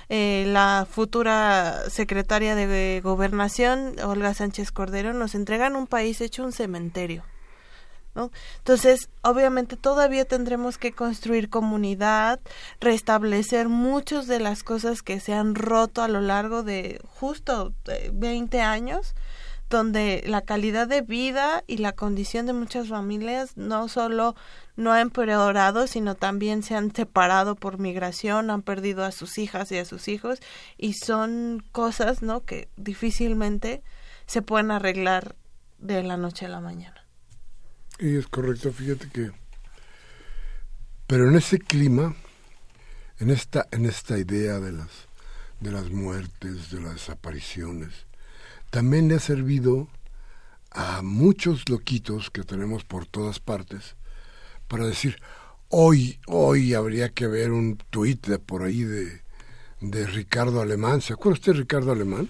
eh, 0.10 0.46
la 0.48 0.88
futura 0.90 1.90
secretaria 1.92 2.56
de 2.56 3.02
Gobernación, 3.04 4.00
Olga 4.04 4.34
Sánchez 4.34 4.72
Cordero, 4.72 5.14
nos 5.14 5.36
entregan 5.36 5.75
un 5.75 5.86
país 5.86 6.22
hecho 6.22 6.44
un 6.44 6.54
cementerio. 6.54 7.24
Entonces, 8.58 9.10
obviamente 9.22 9.76
todavía 9.76 10.26
tendremos 10.26 10.78
que 10.78 10.94
construir 10.94 11.50
comunidad, 11.50 12.40
restablecer 12.80 13.68
muchas 13.68 14.28
de 14.28 14.40
las 14.40 14.64
cosas 14.64 15.02
que 15.02 15.20
se 15.20 15.34
han 15.34 15.56
roto 15.56 16.02
a 16.02 16.08
lo 16.08 16.22
largo 16.22 16.64
de 16.64 17.02
justo 17.20 17.74
20 18.14 18.62
años, 18.62 19.16
donde 19.70 20.24
la 20.26 20.42
calidad 20.42 20.88
de 20.88 21.02
vida 21.02 21.64
y 21.68 21.78
la 21.78 21.92
condición 21.92 22.46
de 22.46 22.54
muchas 22.54 22.88
familias 22.88 23.58
no 23.58 23.88
solo 23.90 24.36
no 24.75 24.94
ha 24.94 25.01
empeorado, 25.01 25.88
sino 25.88 26.16
también 26.16 26.64
se 26.64 26.75
han 26.75 26.94
separado 26.94 27.56
por 27.56 27.80
migración, 27.80 28.50
han 28.50 28.62
perdido 28.62 29.04
a 29.04 29.12
sus 29.12 29.38
hijas 29.38 29.72
y 29.72 29.78
a 29.78 29.86
sus 29.86 30.08
hijos 30.08 30.40
y 30.78 30.94
son 30.94 31.64
cosas, 31.72 32.22
¿no? 32.22 32.46
que 32.46 32.70
difícilmente 32.78 33.82
se 34.28 34.42
pueden 34.42 34.72
arreglar 34.72 35.36
de 35.80 36.04
la 36.04 36.18
noche 36.18 36.46
a 36.46 36.50
la 36.50 36.60
mañana. 36.60 36.95
Y 38.00 38.18
es 38.18 38.27
correcto, 38.27 38.72
fíjate 38.72 39.10
que... 39.10 39.31
Pero 41.08 41.29
en 41.29 41.36
ese 41.36 41.60
clima, 41.60 42.16
en 43.20 43.29
esta, 43.29 43.68
en 43.72 43.86
esta 43.86 44.18
idea 44.18 44.60
de 44.60 44.72
las, 44.72 44.90
de 45.60 45.72
las 45.72 45.92
muertes, 45.92 46.72
de 46.72 46.81
las 46.81 46.94
desapariciones, 46.94 47.94
también 48.72 49.08
le 49.08 49.16
ha 49.16 49.20
servido 49.20 49.88
a 50.72 51.01
muchos 51.03 51.70
loquitos 51.70 52.31
que 52.31 52.44
tenemos 52.44 52.84
por 52.84 53.05
todas 53.05 53.40
partes 53.40 53.96
para 54.68 54.86
decir, 54.86 55.22
hoy, 55.70 56.20
hoy 56.27 56.74
habría 56.74 57.10
que 57.10 57.27
ver 57.27 57.51
un 57.51 57.77
tuit 57.92 58.25
de 58.27 58.40
por 58.40 58.64
ahí 58.64 58.84
de, 58.84 59.22
de 59.79 60.08
Ricardo 60.08 60.60
Alemán. 60.60 61.01
¿Se 61.01 61.14
acuerda 61.14 61.36
usted 61.36 61.53
de 61.53 61.60
Ricardo 61.60 61.92
Alemán? 61.92 62.29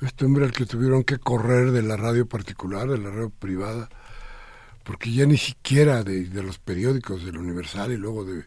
Este 0.00 0.24
hombre 0.24 0.44
al 0.44 0.52
que 0.52 0.66
tuvieron 0.66 1.04
que 1.04 1.18
correr 1.18 1.70
de 1.70 1.82
la 1.82 1.96
radio 1.96 2.28
particular, 2.28 2.88
de 2.88 2.98
la 2.98 3.10
radio 3.10 3.30
privada, 3.30 3.88
porque 4.84 5.12
ya 5.12 5.26
ni 5.26 5.36
siquiera 5.36 6.02
de, 6.02 6.26
los 6.42 6.58
periódicos 6.58 7.24
del 7.24 7.38
Universal 7.38 7.92
y 7.92 7.96
luego 7.96 8.24
de, 8.24 8.44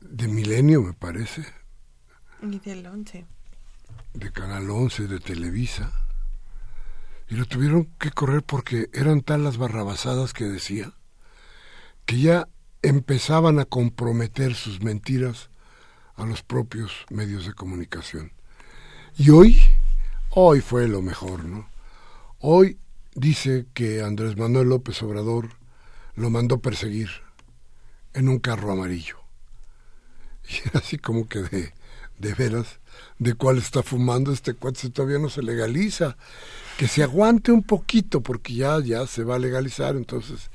de 0.00 0.28
Milenio, 0.28 0.82
me 0.82 0.92
parece. 0.92 1.44
Y 2.42 2.58
del 2.60 2.86
11. 2.86 3.26
De 4.14 4.32
Canal 4.32 4.70
11, 4.70 5.08
de 5.08 5.18
Televisa. 5.18 5.92
Y 7.28 7.36
lo 7.36 7.46
tuvieron 7.46 7.86
que 7.98 8.10
correr 8.10 8.42
porque 8.42 8.88
eran 8.92 9.22
tal 9.22 9.44
las 9.44 9.56
barrabasadas 9.56 10.32
que 10.32 10.44
decía 10.44 10.92
que 12.06 12.20
ya 12.20 12.48
empezaban 12.82 13.58
a 13.58 13.64
comprometer 13.64 14.54
sus 14.54 14.82
mentiras 14.82 15.48
a 16.16 16.26
los 16.26 16.42
propios 16.42 17.06
medios 17.10 17.46
de 17.46 17.54
comunicación. 17.54 18.32
Y 19.16 19.30
hoy, 19.30 19.60
hoy 20.30 20.60
fue 20.60 20.88
lo 20.88 21.00
mejor, 21.00 21.44
¿no? 21.44 21.68
Hoy 22.40 22.78
dice 23.14 23.64
que 23.72 24.02
Andrés 24.02 24.36
Manuel 24.36 24.70
López 24.70 25.00
Obrador 25.04 25.50
lo 26.16 26.30
mandó 26.30 26.58
perseguir 26.58 27.10
en 28.12 28.28
un 28.28 28.40
carro 28.40 28.72
amarillo. 28.72 29.18
Y 30.48 30.76
así 30.76 30.98
como 30.98 31.28
que 31.28 31.42
de, 31.42 31.72
de 32.18 32.34
veras, 32.34 32.80
de 33.20 33.34
cuál 33.34 33.58
está 33.58 33.84
fumando 33.84 34.32
este 34.32 34.54
cuate 34.54 34.90
todavía 34.90 35.20
no 35.20 35.30
se 35.30 35.42
legaliza. 35.42 36.16
Que 36.76 36.88
se 36.88 37.04
aguante 37.04 37.52
un 37.52 37.62
poquito 37.62 38.20
porque 38.20 38.54
ya, 38.54 38.80
ya 38.80 39.06
se 39.06 39.22
va 39.22 39.36
a 39.36 39.38
legalizar, 39.38 39.94
entonces 39.94 40.50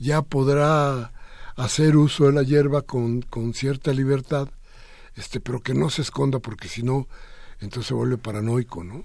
ya 0.00 0.20
podrá 0.22 1.12
hacer 1.54 1.96
uso 1.96 2.26
de 2.26 2.32
la 2.32 2.42
hierba 2.42 2.82
con, 2.82 3.22
con 3.22 3.54
cierta 3.54 3.92
libertad, 3.92 4.48
este, 5.14 5.38
pero 5.38 5.60
que 5.60 5.74
no 5.74 5.90
se 5.90 6.02
esconda 6.02 6.40
porque 6.40 6.66
si 6.66 6.82
no 6.82 7.06
entonces 7.60 7.88
se 7.88 7.94
vuelve 7.94 8.18
paranoico, 8.18 8.84
¿no? 8.84 9.04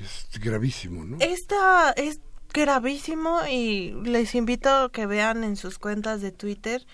Es 0.00 0.40
gravísimo, 0.40 1.04
¿no? 1.04 1.16
Esta 1.20 1.92
es 1.92 2.20
gravísimo 2.52 3.40
y 3.50 3.92
les 4.04 4.34
invito 4.34 4.68
a 4.70 4.92
que 4.92 5.06
vean 5.06 5.44
en 5.44 5.56
sus 5.56 5.78
cuentas 5.78 6.20
de 6.20 6.32
Twitter. 6.32 6.84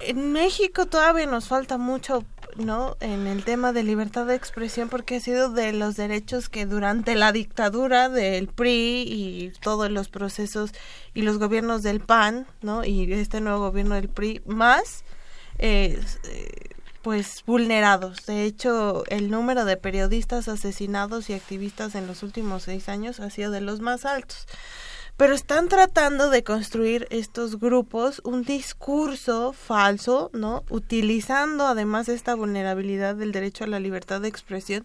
En 0.00 0.32
México 0.32 0.86
todavía 0.86 1.26
nos 1.26 1.46
falta 1.48 1.78
mucho, 1.78 2.24
¿no? 2.56 2.96
En 3.00 3.26
el 3.26 3.44
tema 3.44 3.72
de 3.72 3.84
libertad 3.84 4.26
de 4.26 4.34
expresión 4.34 4.88
porque 4.88 5.16
ha 5.16 5.20
sido 5.20 5.50
de 5.50 5.72
los 5.72 5.96
derechos 5.96 6.48
que 6.48 6.66
durante 6.66 7.14
la 7.14 7.32
dictadura 7.32 8.08
del 8.08 8.48
PRI 8.48 9.04
y 9.06 9.52
todos 9.60 9.90
los 9.90 10.08
procesos 10.08 10.72
y 11.14 11.22
los 11.22 11.38
gobiernos 11.38 11.82
del 11.82 12.00
PAN, 12.00 12.46
¿no? 12.60 12.84
Y 12.84 13.12
este 13.12 13.40
nuevo 13.40 13.60
gobierno 13.60 13.94
del 13.94 14.08
PRI 14.08 14.42
más 14.46 15.04
eh, 15.58 16.00
pues 17.04 17.44
vulnerados. 17.46 18.24
De 18.26 18.44
hecho, 18.44 19.04
el 19.08 19.30
número 19.30 19.66
de 19.66 19.76
periodistas 19.76 20.48
asesinados 20.48 21.28
y 21.28 21.34
activistas 21.34 21.94
en 21.94 22.06
los 22.06 22.22
últimos 22.22 22.64
seis 22.64 22.88
años 22.88 23.20
ha 23.20 23.28
sido 23.28 23.52
de 23.52 23.60
los 23.60 23.80
más 23.80 24.06
altos. 24.06 24.46
Pero 25.16 25.32
están 25.32 25.68
tratando 25.68 26.28
de 26.28 26.42
construir 26.42 27.06
estos 27.10 27.60
grupos 27.60 28.20
un 28.24 28.42
discurso 28.42 29.52
falso, 29.52 30.28
¿no? 30.32 30.64
Utilizando 30.70 31.66
además 31.66 32.08
esta 32.08 32.34
vulnerabilidad 32.34 33.14
del 33.14 33.30
derecho 33.30 33.62
a 33.62 33.68
la 33.68 33.78
libertad 33.78 34.20
de 34.20 34.28
expresión 34.28 34.84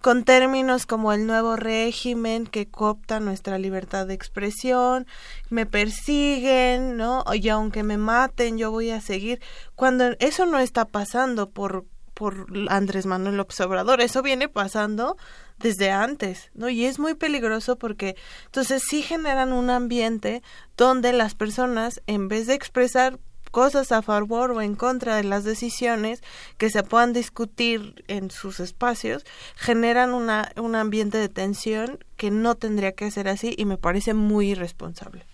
con 0.00 0.22
términos 0.22 0.86
como 0.86 1.12
el 1.12 1.26
nuevo 1.26 1.56
régimen 1.56 2.46
que 2.46 2.68
coopta 2.68 3.18
nuestra 3.18 3.58
libertad 3.58 4.06
de 4.06 4.14
expresión, 4.14 5.06
me 5.50 5.66
persiguen, 5.66 6.96
¿no? 6.96 7.24
Y 7.34 7.48
aunque 7.48 7.82
me 7.82 7.98
maten, 7.98 8.58
yo 8.58 8.70
voy 8.70 8.90
a 8.90 9.00
seguir. 9.00 9.40
Cuando 9.74 10.04
eso 10.20 10.46
no 10.46 10.60
está 10.60 10.84
pasando 10.84 11.50
por 11.50 11.84
por 12.14 12.46
Andrés 12.68 13.06
Manuel 13.06 13.36
López 13.36 13.60
Obrador, 13.60 14.00
eso 14.00 14.22
viene 14.22 14.48
pasando 14.48 15.16
desde 15.58 15.90
antes, 15.90 16.50
¿no? 16.54 16.68
Y 16.68 16.84
es 16.84 16.98
muy 16.98 17.14
peligroso 17.14 17.76
porque 17.76 18.16
entonces 18.46 18.82
sí 18.88 19.02
generan 19.02 19.52
un 19.52 19.70
ambiente 19.70 20.42
donde 20.76 21.12
las 21.12 21.34
personas, 21.34 22.02
en 22.06 22.28
vez 22.28 22.46
de 22.46 22.54
expresar 22.54 23.18
cosas 23.50 23.92
a 23.92 24.02
favor 24.02 24.50
o 24.50 24.60
en 24.60 24.74
contra 24.74 25.14
de 25.14 25.22
las 25.22 25.44
decisiones 25.44 26.22
que 26.58 26.70
se 26.70 26.82
puedan 26.82 27.12
discutir 27.12 28.04
en 28.08 28.32
sus 28.32 28.58
espacios 28.58 29.24
generan 29.54 30.12
una, 30.12 30.50
un 30.56 30.74
ambiente 30.74 31.18
de 31.18 31.28
tensión 31.28 32.00
que 32.16 32.32
no 32.32 32.56
tendría 32.56 32.92
que 32.92 33.12
ser 33.12 33.28
así 33.28 33.54
y 33.56 33.64
me 33.64 33.78
parece 33.78 34.12
muy 34.12 34.50
irresponsable. 34.50 35.24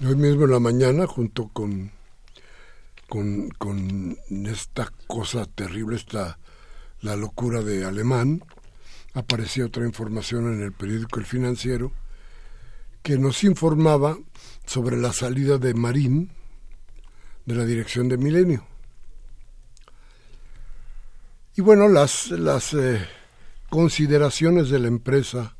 Hoy 0.00 0.16
mismo 0.16 0.46
en 0.46 0.50
la 0.52 0.58
mañana, 0.58 1.06
junto 1.06 1.48
con, 1.48 1.92
con, 3.10 3.50
con 3.50 4.16
esta 4.46 4.90
cosa 5.06 5.44
terrible, 5.44 5.96
esta 5.96 6.38
la 7.04 7.16
locura 7.16 7.60
de 7.60 7.84
Alemán, 7.84 8.42
apareció 9.14 9.66
otra 9.66 9.84
información 9.84 10.52
en 10.52 10.62
el 10.62 10.72
periódico 10.72 11.20
El 11.20 11.26
Financiero 11.26 11.92
que 13.02 13.18
nos 13.18 13.44
informaba 13.44 14.18
sobre 14.66 14.96
la 14.96 15.12
salida 15.12 15.58
de 15.58 15.74
Marín 15.74 16.30
de 17.46 17.54
la 17.54 17.64
dirección 17.64 18.08
de 18.08 18.16
Milenio. 18.16 18.66
Y 21.56 21.60
bueno, 21.60 21.88
las, 21.88 22.30
las 22.30 22.74
eh, 22.74 23.06
consideraciones 23.68 24.70
de 24.70 24.80
la 24.80 24.88
empresa 24.88 25.56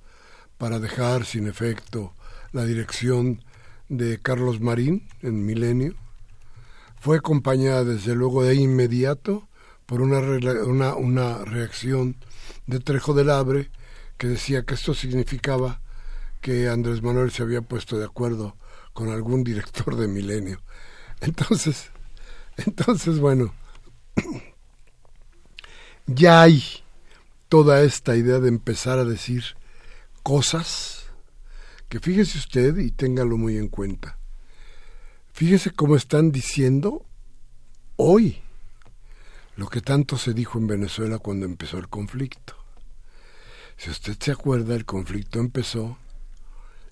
para 0.59 0.81
dejar 0.81 1.25
sin 1.25 1.47
efecto 1.47 2.14
la 2.53 2.64
dirección 2.64 3.45
de 3.88 4.19
Carlos 4.21 4.61
Marín 4.61 5.07
en 5.23 5.45
Milenio 5.45 5.95
fue 7.01 7.19
acompañada 7.19 7.85
desde 7.85 8.14
luego 8.14 8.43
de 8.43 8.55
inmediato 8.55 9.47
por 9.85 10.01
una, 10.01 10.21
una, 10.64 10.95
una 10.95 11.45
reacción 11.45 12.17
de 12.66 12.81
Trejo 12.81 13.14
del 13.14 13.31
Abre 13.31 13.70
que 14.16 14.29
decía 14.29 14.64
que 14.64 14.74
esto 14.74 14.94
significaba 14.94 15.81
que 16.40 16.68
Andrés 16.68 17.03
Manuel 17.03 17.31
se 17.31 17.42
había 17.42 17.62
puesto 17.62 17.98
de 17.98 18.05
acuerdo 18.05 18.57
con 18.92 19.11
algún 19.11 19.44
director 19.44 19.96
de 19.96 20.09
Milenio. 20.09 20.61
Entonces, 21.20 21.90
entonces 22.57 23.18
bueno, 23.18 23.55
ya 26.07 26.42
hay 26.42 26.62
toda 27.48 27.83
esta 27.83 28.16
idea 28.16 28.40
de 28.40 28.48
empezar 28.48 28.98
a 28.98 29.05
decir 29.05 29.44
cosas 30.22 31.07
que 31.88 32.00
fíjese 32.00 32.38
usted 32.38 32.77
y 32.79 32.90
téngalo 32.90 33.37
muy 33.37 33.57
en 33.57 33.68
cuenta. 33.68 34.18
Fíjese 35.33 35.70
cómo 35.70 35.96
están 35.96 36.31
diciendo 36.31 37.05
hoy 37.96 38.43
lo 39.57 39.69
que 39.69 39.81
tanto 39.81 40.19
se 40.19 40.35
dijo 40.35 40.59
en 40.59 40.67
Venezuela 40.67 41.19
cuando 41.19 41.47
empezó 41.47 41.79
el 41.79 41.88
conflicto. 41.88 42.57
Si 43.77 43.90
usted 43.90 44.17
se 44.19 44.33
acuerda, 44.33 44.75
el 44.75 44.85
conflicto 44.85 45.38
empezó 45.38 45.99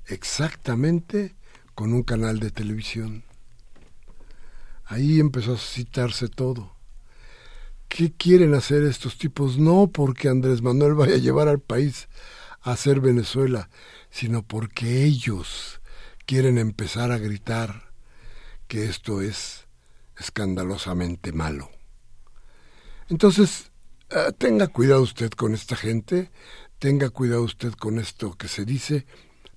exactamente 0.06 1.34
con 1.74 1.92
un 1.92 2.02
canal 2.02 2.38
de 2.38 2.50
televisión. 2.50 3.24
Ahí 4.84 5.20
empezó 5.20 5.54
a 5.54 5.58
citarse 5.58 6.28
todo. 6.28 6.76
¿Qué 7.88 8.12
quieren 8.12 8.54
hacer 8.54 8.84
estos 8.84 9.18
tipos? 9.18 9.58
No 9.58 9.88
porque 9.88 10.28
Andrés 10.28 10.62
Manuel 10.62 10.94
vaya 10.94 11.14
a 11.14 11.18
llevar 11.18 11.48
al 11.48 11.60
país 11.60 12.08
a 12.62 12.76
ser 12.76 13.00
Venezuela, 13.00 13.68
sino 14.10 14.42
porque 14.42 15.04
ellos 15.04 15.80
quieren 16.26 16.58
empezar 16.58 17.10
a 17.12 17.18
gritar 17.18 17.92
que 18.68 18.86
esto 18.86 19.20
es 19.20 19.66
escandalosamente 20.18 21.32
malo. 21.32 21.70
Entonces, 23.12 23.70
eh, 24.08 24.32
tenga 24.38 24.68
cuidado 24.68 25.02
usted 25.02 25.28
con 25.32 25.52
esta 25.52 25.76
gente, 25.76 26.30
tenga 26.78 27.10
cuidado 27.10 27.42
usted 27.42 27.74
con 27.74 27.98
esto 27.98 28.32
que 28.38 28.48
se 28.48 28.64
dice, 28.64 29.04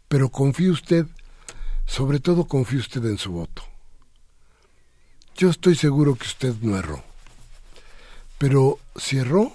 pero 0.09 0.27
confíe 0.27 0.69
usted, 0.69 1.05
sobre 1.85 2.19
todo 2.19 2.49
confíe 2.49 2.79
usted 2.79 3.05
en 3.05 3.17
su 3.17 3.31
voto. 3.31 3.63
Yo 5.37 5.49
estoy 5.49 5.75
seguro 5.75 6.15
que 6.15 6.27
usted 6.27 6.53
no 6.59 6.77
erró. 6.77 7.01
Pero 8.37 8.77
si 8.97 9.19
erró, 9.19 9.53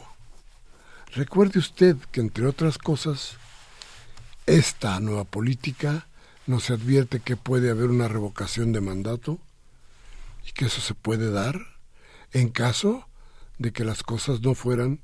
recuerde 1.13 1.59
usted 1.59 1.99
que 2.11 2.23
entre 2.23 2.47
otras 2.47 2.79
cosas, 2.79 3.37
esta 4.47 4.99
nueva 5.01 5.25
política 5.25 6.07
nos 6.47 6.71
advierte 6.71 7.21
que 7.21 7.37
puede 7.37 7.69
haber 7.69 7.91
una 7.91 8.09
revocación 8.09 8.73
de 8.73 8.81
mandato 8.81 9.39
y 10.47 10.53
que 10.53 10.65
eso 10.65 10.81
se 10.81 10.95
puede 10.95 11.31
dar 11.31 11.61
en 12.33 12.49
caso 12.49 13.07
de 13.61 13.73
que 13.73 13.85
las 13.85 14.03
cosas 14.03 14.41
no 14.41 14.55
fueran 14.55 15.03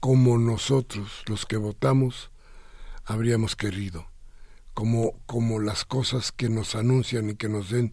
como 0.00 0.38
nosotros, 0.38 1.22
los 1.26 1.44
que 1.44 1.58
votamos, 1.58 2.30
habríamos 3.04 3.54
querido 3.54 4.08
como, 4.72 5.20
como 5.26 5.60
las 5.60 5.84
cosas 5.84 6.32
que 6.32 6.48
nos 6.48 6.74
anuncian 6.74 7.28
y 7.28 7.34
que 7.34 7.50
nos 7.50 7.68
den 7.68 7.92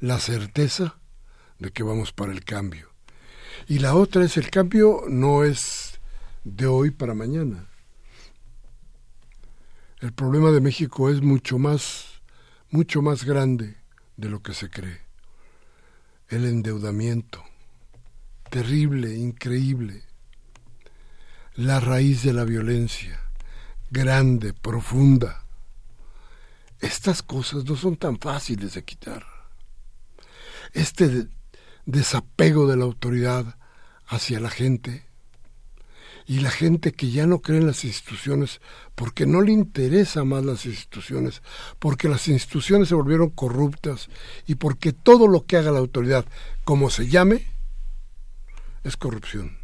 la 0.00 0.18
certeza 0.18 0.98
de 1.58 1.70
que 1.70 1.82
vamos 1.82 2.12
para 2.12 2.32
el 2.32 2.44
cambio. 2.44 2.90
Y 3.66 3.78
la 3.78 3.94
otra 3.94 4.22
es 4.22 4.36
el 4.36 4.50
cambio 4.50 5.02
no 5.08 5.42
es 5.44 5.98
de 6.44 6.66
hoy 6.66 6.90
para 6.90 7.14
mañana. 7.14 7.66
El 10.00 10.12
problema 10.12 10.50
de 10.50 10.60
México 10.60 11.08
es 11.08 11.22
mucho 11.22 11.58
más, 11.58 12.20
mucho 12.70 13.00
más 13.00 13.24
grande 13.24 13.78
de 14.18 14.28
lo 14.28 14.42
que 14.42 14.52
se 14.52 14.68
cree. 14.68 15.00
El 16.28 16.44
endeudamiento, 16.44 17.42
terrible, 18.48 19.14
increíble. 19.14 20.02
La 21.54 21.80
raíz 21.80 22.22
de 22.22 22.32
la 22.32 22.44
violencia, 22.44 23.20
grande, 23.90 24.52
profunda 24.52 25.44
estas 26.80 27.22
cosas 27.22 27.64
no 27.64 27.76
son 27.76 27.96
tan 27.96 28.18
fáciles 28.18 28.74
de 28.74 28.84
quitar. 28.84 29.24
Este 30.72 31.28
desapego 31.86 32.68
de 32.68 32.76
la 32.76 32.84
autoridad 32.84 33.56
hacia 34.06 34.40
la 34.40 34.50
gente 34.50 35.04
y 36.26 36.40
la 36.40 36.50
gente 36.50 36.92
que 36.92 37.10
ya 37.10 37.26
no 37.26 37.40
cree 37.40 37.58
en 37.58 37.66
las 37.66 37.84
instituciones 37.84 38.60
porque 38.94 39.26
no 39.26 39.40
le 39.40 39.52
interesa 39.52 40.24
más 40.24 40.44
las 40.44 40.66
instituciones, 40.66 41.42
porque 41.78 42.08
las 42.08 42.28
instituciones 42.28 42.88
se 42.88 42.94
volvieron 42.94 43.30
corruptas 43.30 44.08
y 44.46 44.56
porque 44.56 44.92
todo 44.92 45.26
lo 45.26 45.46
que 45.46 45.56
haga 45.56 45.72
la 45.72 45.78
autoridad, 45.78 46.26
como 46.64 46.90
se 46.90 47.08
llame, 47.08 47.46
es 48.88 48.96
corrupción. 48.96 49.58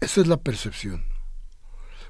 Esa 0.00 0.20
es 0.20 0.26
la 0.26 0.36
percepción. 0.38 1.04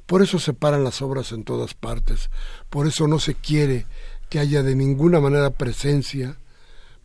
Por 0.06 0.22
eso 0.22 0.38
se 0.38 0.54
paran 0.54 0.84
las 0.84 1.02
obras 1.02 1.32
en 1.32 1.44
todas 1.44 1.74
partes, 1.74 2.30
por 2.70 2.86
eso 2.86 3.08
no 3.08 3.18
se 3.18 3.34
quiere 3.34 3.86
que 4.30 4.38
haya 4.38 4.62
de 4.62 4.76
ninguna 4.76 5.20
manera 5.20 5.50
presencia, 5.50 6.38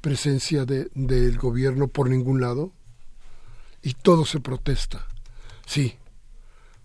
presencia 0.02 0.66
de, 0.66 0.90
del 0.94 1.38
gobierno 1.38 1.88
por 1.88 2.10
ningún 2.10 2.42
lado, 2.42 2.74
y 3.82 3.94
todo 3.94 4.26
se 4.26 4.40
protesta. 4.40 5.08
Sí, 5.66 5.98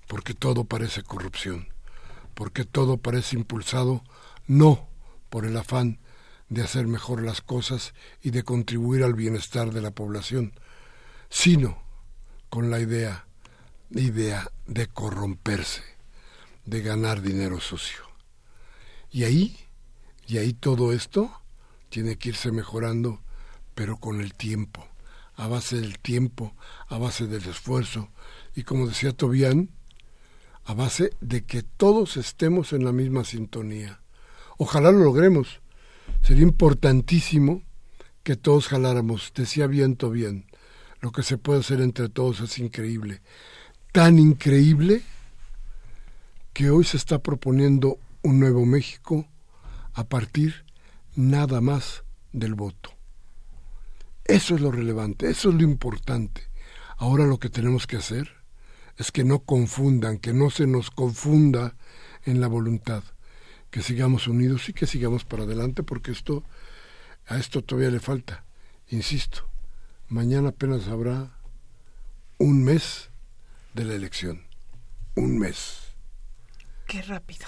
porque 0.07 0.33
todo 0.33 0.65
parece 0.65 1.03
corrupción, 1.03 1.69
porque 2.35 2.65
todo 2.65 2.97
parece 2.97 3.37
impulsado 3.37 4.03
no 4.47 4.89
por 5.29 5.45
el 5.45 5.57
afán 5.57 5.99
de 6.49 6.63
hacer 6.63 6.87
mejor 6.87 7.23
las 7.23 7.43
cosas 7.43 7.93
y 8.23 8.31
de 8.31 8.43
contribuir 8.43 9.03
al 9.03 9.15
bienestar 9.15 9.73
de 9.73 9.83
la 9.83 9.91
población, 9.91 10.53
sino 11.29 11.86
con 12.49 12.71
la 12.71 12.81
idea, 12.81 13.27
idea 13.91 14.51
de 14.67 14.87
corromperse, 14.87 15.83
de 16.65 16.83
ganar 16.83 17.23
dinero 17.23 17.61
sucio. 17.61 18.03
Y 19.11 19.25
ahí 19.25 19.57
y 20.27 20.39
ahí 20.39 20.53
todo 20.53 20.93
esto 20.93 21.31
tiene 21.89 22.17
que 22.17 22.31
irse 22.31 22.51
mejorando, 22.51 23.21
pero 23.75 23.99
con 23.99 24.21
el 24.21 24.35
tiempo, 24.35 24.87
a 25.37 25.47
base 25.47 25.77
del 25.77 25.99
tiempo, 25.99 26.55
a 26.89 26.99
base 26.99 27.27
del 27.27 27.45
esfuerzo. 27.49 28.09
Y 28.55 28.65
como 28.65 28.89
decía 28.89 29.13
Tobián, 29.13 29.71
a 30.65 30.75
base 30.75 31.11
de 31.21 31.45
que 31.45 31.63
todos 31.63 32.17
estemos 32.17 32.73
en 32.73 32.85
la 32.85 32.93
misma 32.93 33.25
sintonía. 33.25 34.01
Ojalá 34.59 34.91
lo 34.91 34.99
logremos. 34.99 35.61
Sería 36.23 36.43
importantísimo 36.43 37.63
que 38.25 38.35
todos 38.35 38.67
jaláramos. 38.67 39.33
Decía 39.35 39.69
bien 39.69 39.95
Tobián, 39.95 40.47
lo 41.07 41.13
que 41.13 41.23
se 41.23 41.39
puede 41.39 41.61
hacer 41.61 41.81
entre 41.81 42.09
todos 42.09 42.41
es 42.41 42.59
increíble. 42.59 43.23
Tan 43.93 44.19
increíble 44.19 45.05
que 46.53 46.71
hoy 46.71 46.83
se 46.83 46.97
está 46.97 47.21
proponiendo 47.21 48.01
un 48.25 48.41
nuevo 48.41 48.67
México 48.67 49.25
a 49.95 50.03
partir 50.09 50.65
nada 51.15 51.61
más 51.61 52.03
del 52.33 52.57
voto. 52.57 52.91
Eso 54.25 54.57
es 54.57 54.61
lo 54.61 54.73
relevante, 54.73 55.31
eso 55.31 55.51
es 55.51 55.55
lo 55.55 55.63
importante. 55.63 56.43
Ahora 56.97 57.25
lo 57.25 57.39
que 57.39 57.51
tenemos 57.51 57.87
que 57.87 57.99
hacer 57.99 58.29
es 58.97 59.13
que 59.13 59.23
no 59.23 59.39
confundan, 59.39 60.19
que 60.19 60.33
no 60.33 60.51
se 60.51 60.67
nos 60.67 60.91
confunda 60.91 61.77
en 62.25 62.41
la 62.41 62.49
voluntad, 62.49 63.05
que 63.71 63.81
sigamos 63.81 64.27
unidos 64.27 64.69
y 64.69 64.73
que 64.73 64.89
sigamos 64.89 65.25
para 65.25 65.45
adelante, 65.45 65.85
porque 65.85 66.11
esto, 66.11 66.43
a 67.29 67.39
esto 67.39 67.63
todavía 67.63 67.93
le 67.93 68.01
falta. 68.01 68.45
Insisto, 68.89 69.49
mañana 70.09 70.51
apenas 70.51 70.89
habrá 70.89 71.39
un 72.39 72.65
mes 72.65 73.11
de 73.75 73.85
la 73.85 73.95
elección, 73.95 74.47
un 75.15 75.39
mes. 75.39 75.87
Qué 76.87 77.03
rápido. 77.03 77.47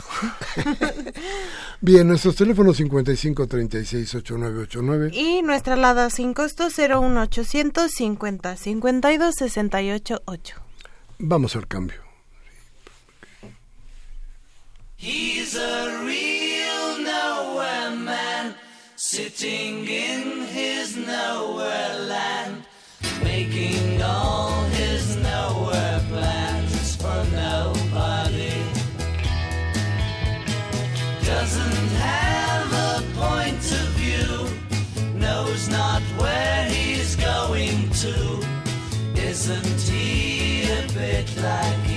Bien, 1.81 2.09
nuestros 2.09 2.35
teléfonos 2.35 2.77
55 2.77 3.47
36 3.47 4.15
8989 4.17 5.11
y 5.15 5.43
nuestra 5.43 5.75
alada 5.75 6.11
sin 6.11 6.35
costo 6.35 6.69
01800 6.71 7.91
50 7.91 8.57
52 8.57 9.35
68 9.37 10.23
8. 10.25 10.55
Vamos 11.21 11.55
al 11.55 11.69
cambio. 11.69 12.09
He's 15.01 15.55
a 15.55 16.03
real 16.05 16.99
nowhere 16.99 17.97
man, 17.97 18.57
sitting 18.97 19.87
in 19.87 20.43
his 20.53 20.97
nowhere 20.97 21.99
land, 22.09 22.38
Isn't 39.51 39.81
he 39.89 40.65
a 40.65 40.83
bit 40.93 41.35
like 41.39 41.88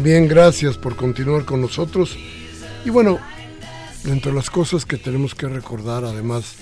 Bien, 0.00 0.26
gracias 0.26 0.78
por 0.78 0.96
continuar 0.96 1.44
con 1.44 1.60
nosotros. 1.60 2.16
Y 2.84 2.90
bueno, 2.90 3.18
entre 4.04 4.32
las 4.32 4.50
cosas 4.50 4.84
que 4.84 4.96
tenemos 4.96 5.34
que 5.34 5.48
recordar, 5.48 6.04
además 6.04 6.54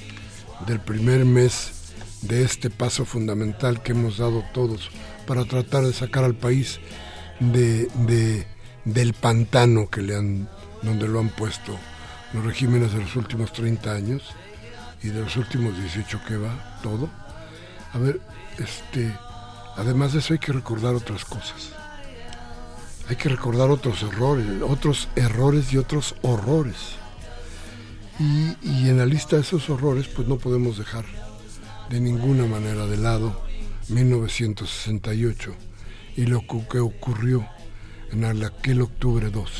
del 0.67 0.81
primer 0.81 1.25
mes 1.25 1.93
de 2.23 2.43
este 2.43 2.69
paso 2.71 3.05
fundamental 3.05 3.83
que 3.83 3.93
hemos 3.93 4.19
dado 4.19 4.45
todos 4.53 4.91
para 5.27 5.45
tratar 5.45 5.85
de 5.85 5.93
sacar 5.93 6.25
al 6.25 6.35
país 6.35 6.81
de, 7.41 7.87
de- 8.07 8.47
del 8.85 9.15
pantano 9.15 9.89
que 9.89 10.03
le 10.03 10.17
han, 10.17 10.49
donde 10.83 11.09
lo 11.09 11.21
han 11.21 11.29
puesto 11.31 11.77
los 12.35 12.45
regímenes 12.45 12.93
de 12.93 13.01
los 13.01 13.17
últimos 13.17 13.53
30 13.53 13.93
años 13.93 14.23
y 15.03 15.09
de 15.09 15.21
los 15.21 15.37
últimos 15.37 15.77
18 15.79 16.21
que 16.27 16.37
va, 16.37 16.79
todo. 16.83 17.09
A 17.93 17.99
ver, 17.99 18.21
este, 18.59 19.13
además 19.77 20.13
de 20.13 20.19
eso 20.19 20.35
hay 20.35 20.39
que 20.39 20.53
recordar 20.53 20.95
otras 20.95 21.25
cosas 21.25 21.73
hay 23.11 23.17
que 23.17 23.29
recordar 23.29 23.71
otros 23.71 24.05
errores, 24.05 24.47
otros 24.63 25.09
errores 25.17 25.73
y 25.73 25.79
otros 25.79 26.15
horrores. 26.23 26.77
Y, 28.21 28.55
en 28.89 28.99
la 28.99 29.05
lista 29.05 29.35
de 29.35 29.43
esos 29.43 29.69
horrores, 29.69 30.07
pues 30.07 30.29
no 30.29 30.39
podemos 30.39 30.79
dejar 30.79 31.05
de 31.89 31.99
ninguna 32.01 32.47
manera 32.47 32.87
de 32.87 32.97
lado 32.99 33.43
1968 33.89 35.53
y 36.17 36.27
lo 36.27 36.43
que 36.71 36.79
ocurrió 36.79 37.45
en 38.13 38.23
el- 38.23 38.45
aquel 38.45 38.81
octubre 38.81 39.29
2. 39.29 39.51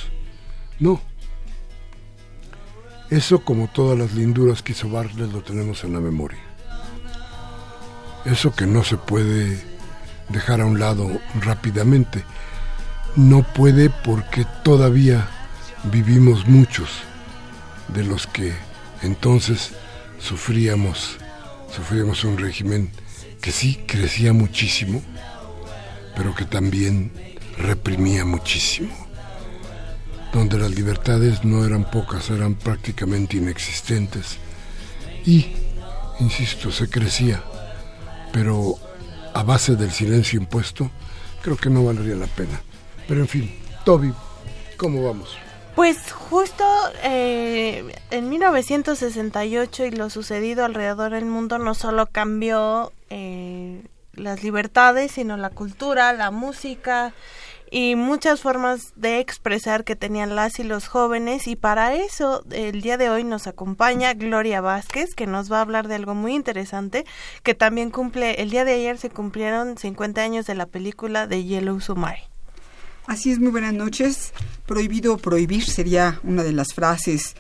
No. 0.79 1.01
Eso, 3.11 3.41
como 3.45 3.67
todas 3.67 3.99
las 3.99 4.13
linduras 4.15 4.63
que 4.63 4.71
hizo 4.73 4.89
Bartlett, 4.89 5.33
lo 5.33 5.43
tenemos 5.43 5.83
en 5.83 5.95
la 5.95 5.99
memoria. 6.01 6.39
Eso 8.25 8.55
que 8.55 8.67
no 8.69 8.85
se 8.85 8.97
puede 8.97 9.61
dejar 10.29 10.61
a 10.61 10.67
un 10.67 10.79
lado 10.79 11.11
rápidamente 11.41 12.23
no 13.17 13.43
puede 13.43 13.91
porque 13.91 14.47
todavía 14.65 15.29
vivimos 15.85 16.47
muchos 16.47 16.89
de 17.89 18.05
los 18.05 18.27
que 18.27 18.53
entonces 19.03 19.73
sufríamos, 20.19 21.17
sufríamos 21.75 22.25
un 22.25 22.39
régimen 22.39 22.91
que 23.41 23.53
sí 23.53 23.83
crecía 23.87 24.33
muchísimo, 24.33 25.03
pero 26.15 26.35
que 26.35 26.45
también 26.45 27.13
reprimía 27.57 28.25
muchísimo, 28.25 28.95
donde 30.33 30.59
las 30.59 30.71
libertades 30.71 31.45
no 31.45 31.65
eran 31.65 31.91
pocas, 31.91 32.31
eran 32.31 32.55
prácticamente 32.55 33.39
inexistentes. 33.39 34.37
Y, 35.25 35.53
insisto, 36.21 36.71
se 36.71 36.89
crecía, 36.89 37.43
pero 38.33 38.77
a 39.35 39.43
base 39.43 39.77
del 39.77 39.91
silencio 39.91 40.39
impuesto, 40.39 40.91
creo 41.43 41.57
que 41.57 41.71
no 41.71 41.85
valdría 41.85 42.17
la 42.17 42.27
pena. 42.27 42.61
Pero 43.11 43.23
en 43.23 43.29
fin, 43.29 43.51
Toby, 43.85 44.13
¿cómo 44.77 45.03
vamos? 45.03 45.37
Pues 45.75 46.13
justo 46.13 46.65
eh, 47.03 47.93
en 48.13 48.29
1968 48.29 49.87
y 49.87 49.91
lo 49.91 50.11
sucedido 50.11 50.65
alrededor 50.65 51.11
del 51.11 51.25
mundo 51.25 51.59
no 51.59 51.75
solo 51.75 52.07
cambió 52.07 52.93
eh, 53.09 53.83
las 54.15 54.45
libertades, 54.45 55.11
sino 55.11 55.37
la 55.37 55.51
cultura, 55.51 56.13
la 56.13 56.31
música 56.31 57.13
y 57.69 57.97
muchas 57.97 58.43
formas 58.43 58.93
de 58.95 59.19
expresar 59.19 59.83
que 59.83 59.97
tenían 59.97 60.37
las 60.37 60.61
y 60.61 60.63
los 60.63 60.87
jóvenes 60.87 61.49
y 61.49 61.57
para 61.57 61.97
eso 61.97 62.45
el 62.53 62.81
día 62.81 62.97
de 62.97 63.11
hoy 63.11 63.25
nos 63.25 63.49
acompaña 63.49 64.15
Gloria 64.15 64.61
Vázquez 64.61 65.17
que 65.17 65.27
nos 65.27 65.51
va 65.51 65.59
a 65.59 65.63
hablar 65.63 65.89
de 65.89 65.97
algo 65.97 66.15
muy 66.15 66.37
interesante 66.37 67.05
que 67.43 67.57
también 67.57 67.91
cumple 67.91 68.41
el 68.41 68.51
día 68.51 68.65
de 68.65 68.75
ayer 68.75 68.99
se 68.99 69.11
cumplieron 69.11 69.79
50 69.79 70.21
años 70.21 70.47
de 70.47 70.55
la 70.55 70.67
película 70.67 71.27
de 71.27 71.43
Yellow 71.43 71.81
Submarine. 71.81 72.30
Así 73.07 73.31
es, 73.31 73.39
muy 73.39 73.51
buenas 73.51 73.75
noches. 73.75 74.33
Prohibido 74.67 75.17
prohibir 75.17 75.65
sería 75.65 76.21
una 76.23 76.43
de 76.43 76.53
las 76.53 76.75
frases 76.75 77.35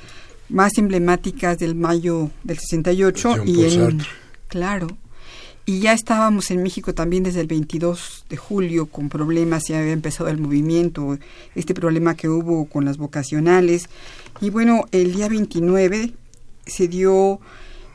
más 0.49 0.79
emblemáticas 0.79 1.59
del 1.59 1.75
mayo 1.75 2.31
del 2.43 2.59
68 2.59 3.37
Jean 3.37 3.49
y 3.49 3.65
en 3.65 4.03
claro. 4.49 4.89
Y 5.67 5.79
ya 5.79 5.93
estábamos 5.93 6.51
en 6.51 6.63
México 6.63 6.95
también 6.95 7.23
desde 7.23 7.41
el 7.41 7.47
22 7.47 8.25
de 8.29 8.37
julio 8.37 8.87
con 8.87 9.09
problemas, 9.09 9.69
ya 9.69 9.79
había 9.79 9.93
empezado 9.93 10.29
el 10.29 10.39
movimiento, 10.39 11.19
este 11.55 11.75
problema 11.75 12.17
que 12.17 12.29
hubo 12.29 12.65
con 12.65 12.85
las 12.85 12.97
vocacionales. 12.97 13.89
Y 14.41 14.51
bueno, 14.51 14.87
el 14.91 15.15
día 15.15 15.29
29 15.29 16.15
se 16.67 16.89
dio 16.89 17.41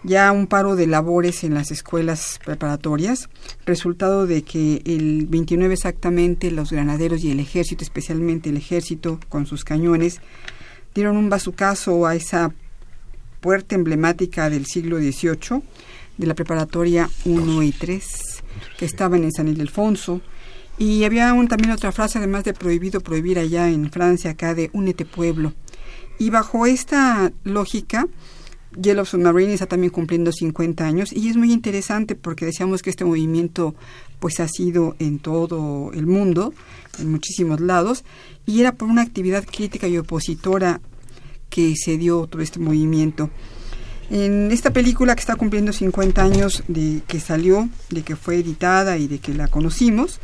ya 0.05 0.31
un 0.31 0.47
paro 0.47 0.75
de 0.75 0.87
labores 0.87 1.43
en 1.43 1.55
las 1.55 1.71
escuelas 1.71 2.39
preparatorias, 2.45 3.27
resultado 3.65 4.27
de 4.27 4.43
que 4.43 4.81
el 4.85 5.25
29 5.27 5.73
exactamente 5.73 6.51
los 6.51 6.71
granaderos 6.71 7.23
y 7.23 7.31
el 7.31 7.39
ejército, 7.39 7.83
especialmente 7.83 8.49
el 8.49 8.57
ejército 8.57 9.19
con 9.29 9.47
sus 9.47 9.63
cañones, 9.63 10.21
dieron 10.93 11.17
un 11.17 11.29
bazucazo 11.29 12.05
a 12.05 12.15
esa 12.15 12.53
puerta 13.41 13.75
emblemática 13.75 14.49
del 14.49 14.65
siglo 14.65 14.97
XVIII 14.97 15.61
de 16.17 16.27
la 16.27 16.35
preparatoria 16.35 17.09
1 17.25 17.63
y 17.63 17.71
3 17.71 18.43
que 18.77 18.85
estaban 18.85 19.23
en 19.23 19.31
San 19.31 19.47
Ildefonso. 19.47 20.21
Y 20.77 21.03
había 21.03 21.33
un, 21.33 21.47
también 21.47 21.71
otra 21.71 21.91
frase 21.91 22.17
además 22.17 22.43
de 22.43 22.53
prohibido 22.53 23.01
prohibir 23.01 23.39
allá 23.39 23.69
en 23.69 23.89
Francia 23.91 24.31
acá 24.31 24.53
de 24.53 24.69
únete 24.73 25.05
pueblo 25.05 25.53
y 26.17 26.29
bajo 26.29 26.65
esta 26.65 27.31
lógica 27.43 28.07
Yellow 28.81 29.05
Submarine 29.05 29.53
está 29.53 29.67
también 29.67 29.91
cumpliendo 29.91 30.31
50 30.31 30.85
años 30.85 31.13
y 31.13 31.29
es 31.29 31.37
muy 31.37 31.51
interesante 31.51 32.15
porque 32.15 32.45
decíamos 32.45 32.81
que 32.81 32.89
este 32.89 33.05
movimiento 33.05 33.75
pues 34.19 34.39
ha 34.39 34.47
sido 34.47 34.95
en 34.99 35.19
todo 35.19 35.91
el 35.93 36.07
mundo, 36.07 36.53
en 36.99 37.11
muchísimos 37.11 37.59
lados, 37.59 38.03
y 38.45 38.61
era 38.61 38.73
por 38.73 38.89
una 38.89 39.01
actividad 39.01 39.45
crítica 39.45 39.87
y 39.87 39.97
opositora 39.97 40.81
que 41.49 41.73
se 41.75 41.97
dio 41.97 42.27
todo 42.27 42.41
este 42.41 42.59
movimiento. 42.59 43.29
En 44.09 44.51
esta 44.51 44.71
película 44.71 45.15
que 45.15 45.21
está 45.21 45.35
cumpliendo 45.35 45.73
50 45.73 46.21
años 46.21 46.63
de 46.67 47.01
que 47.07 47.19
salió, 47.19 47.69
de 47.89 48.03
que 48.03 48.15
fue 48.15 48.35
editada 48.35 48.97
y 48.97 49.07
de 49.07 49.19
que 49.19 49.33
la 49.33 49.47
conocimos, 49.47 50.19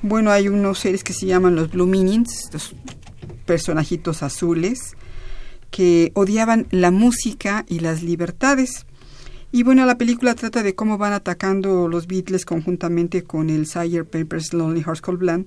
bueno, 0.00 0.30
hay 0.30 0.48
unos 0.48 0.78
seres 0.78 1.04
que 1.04 1.12
se 1.12 1.26
llaman 1.26 1.56
los 1.56 1.70
Blue 1.70 1.86
Minions, 1.86 2.48
los 2.52 2.74
personajitos 3.44 4.22
azules, 4.22 4.96
que 5.70 6.12
odiaban 6.14 6.66
la 6.70 6.90
música 6.90 7.64
y 7.68 7.80
las 7.80 8.02
libertades. 8.02 8.86
Y 9.52 9.62
bueno, 9.62 9.86
la 9.86 9.98
película 9.98 10.34
trata 10.34 10.62
de 10.62 10.74
cómo 10.74 10.98
van 10.98 11.12
atacando 11.12 11.88
los 11.88 12.06
Beatles 12.06 12.44
conjuntamente 12.44 13.24
con 13.24 13.50
el 13.50 13.66
Sire 13.66 14.04
Papers 14.04 14.52
Lonely 14.52 14.82
Hearts 14.82 15.00
Cold 15.00 15.18
Bland 15.18 15.46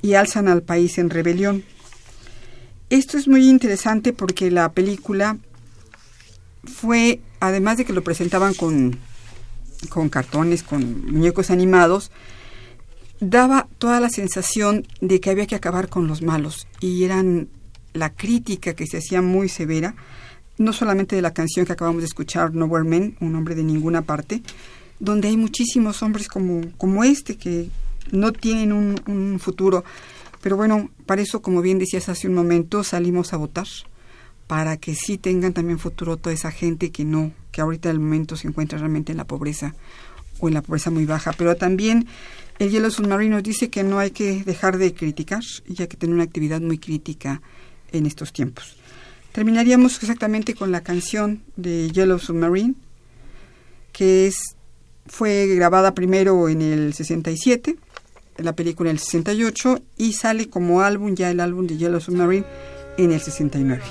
y 0.00 0.14
alzan 0.14 0.48
al 0.48 0.62
país 0.62 0.98
en 0.98 1.10
rebelión. 1.10 1.62
Esto 2.90 3.18
es 3.18 3.28
muy 3.28 3.48
interesante 3.48 4.12
porque 4.12 4.50
la 4.50 4.72
película 4.72 5.38
fue, 6.64 7.20
además 7.40 7.78
de 7.78 7.84
que 7.84 7.92
lo 7.92 8.04
presentaban 8.04 8.54
con, 8.54 8.98
con 9.88 10.08
cartones, 10.08 10.62
con 10.62 11.12
muñecos 11.12 11.50
animados, 11.50 12.10
daba 13.20 13.68
toda 13.78 14.00
la 14.00 14.10
sensación 14.10 14.86
de 15.00 15.20
que 15.20 15.30
había 15.30 15.46
que 15.46 15.54
acabar 15.54 15.88
con 15.88 16.08
los 16.08 16.22
malos 16.22 16.66
y 16.80 17.04
eran 17.04 17.48
la 17.92 18.10
crítica 18.10 18.74
que 18.74 18.86
se 18.86 18.98
hacía 18.98 19.22
muy 19.22 19.48
severa, 19.48 19.94
no 20.58 20.72
solamente 20.72 21.16
de 21.16 21.22
la 21.22 21.32
canción 21.32 21.66
que 21.66 21.72
acabamos 21.72 22.02
de 22.02 22.06
escuchar, 22.06 22.54
Nowhere 22.54 22.88
Men, 22.88 23.16
un 23.20 23.34
hombre 23.34 23.54
de 23.54 23.64
ninguna 23.64 24.02
parte, 24.02 24.42
donde 24.98 25.28
hay 25.28 25.36
muchísimos 25.36 26.02
hombres 26.02 26.28
como, 26.28 26.62
como 26.78 27.04
este 27.04 27.36
que 27.36 27.68
no 28.10 28.32
tienen 28.32 28.72
un, 28.72 29.00
un 29.06 29.38
futuro. 29.40 29.84
Pero 30.40 30.56
bueno, 30.56 30.90
para 31.06 31.22
eso, 31.22 31.42
como 31.42 31.62
bien 31.62 31.78
decías 31.78 32.08
hace 32.08 32.28
un 32.28 32.34
momento, 32.34 32.84
salimos 32.84 33.32
a 33.32 33.36
votar 33.36 33.66
para 34.46 34.76
que 34.76 34.94
sí 34.94 35.18
tengan 35.18 35.52
también 35.54 35.78
futuro 35.78 36.16
toda 36.16 36.34
esa 36.34 36.50
gente 36.50 36.90
que 36.90 37.04
no, 37.04 37.32
que 37.52 37.60
ahorita 37.60 37.90
el 37.90 38.00
momento 38.00 38.36
se 38.36 38.48
encuentra 38.48 38.78
realmente 38.78 39.12
en 39.12 39.18
la 39.18 39.24
pobreza 39.24 39.74
o 40.40 40.48
en 40.48 40.54
la 40.54 40.62
pobreza 40.62 40.90
muy 40.90 41.06
baja. 41.06 41.32
Pero 41.32 41.56
también 41.56 42.06
el 42.58 42.70
Yellow 42.70 42.90
Submarine 42.90 43.36
nos 43.36 43.42
dice 43.42 43.70
que 43.70 43.82
no 43.82 43.98
hay 43.98 44.10
que 44.10 44.42
dejar 44.44 44.78
de 44.78 44.92
criticar 44.92 45.42
y 45.66 45.80
hay 45.80 45.88
que 45.88 45.96
tener 45.96 46.14
una 46.14 46.24
actividad 46.24 46.60
muy 46.60 46.78
crítica 46.78 47.40
en 47.92 48.06
estos 48.06 48.32
tiempos. 48.32 48.76
Terminaríamos 49.32 49.96
exactamente 49.96 50.54
con 50.54 50.72
la 50.72 50.82
canción 50.82 51.42
de 51.56 51.90
Yellow 51.90 52.18
Submarine, 52.18 52.74
que 53.92 54.26
es, 54.26 54.56
fue 55.06 55.46
grabada 55.54 55.94
primero 55.94 56.48
en 56.48 56.60
el 56.60 56.92
67, 56.92 57.76
en 58.38 58.44
la 58.44 58.54
película 58.54 58.90
en 58.90 58.96
el 58.96 59.00
68, 59.00 59.80
y 59.96 60.12
sale 60.12 60.50
como 60.50 60.82
álbum, 60.82 61.14
ya 61.14 61.30
el 61.30 61.40
álbum 61.40 61.66
de 61.66 61.78
Yellow 61.78 62.00
Submarine, 62.00 62.44
en 62.98 63.12
el 63.12 63.20
69. 63.20 63.82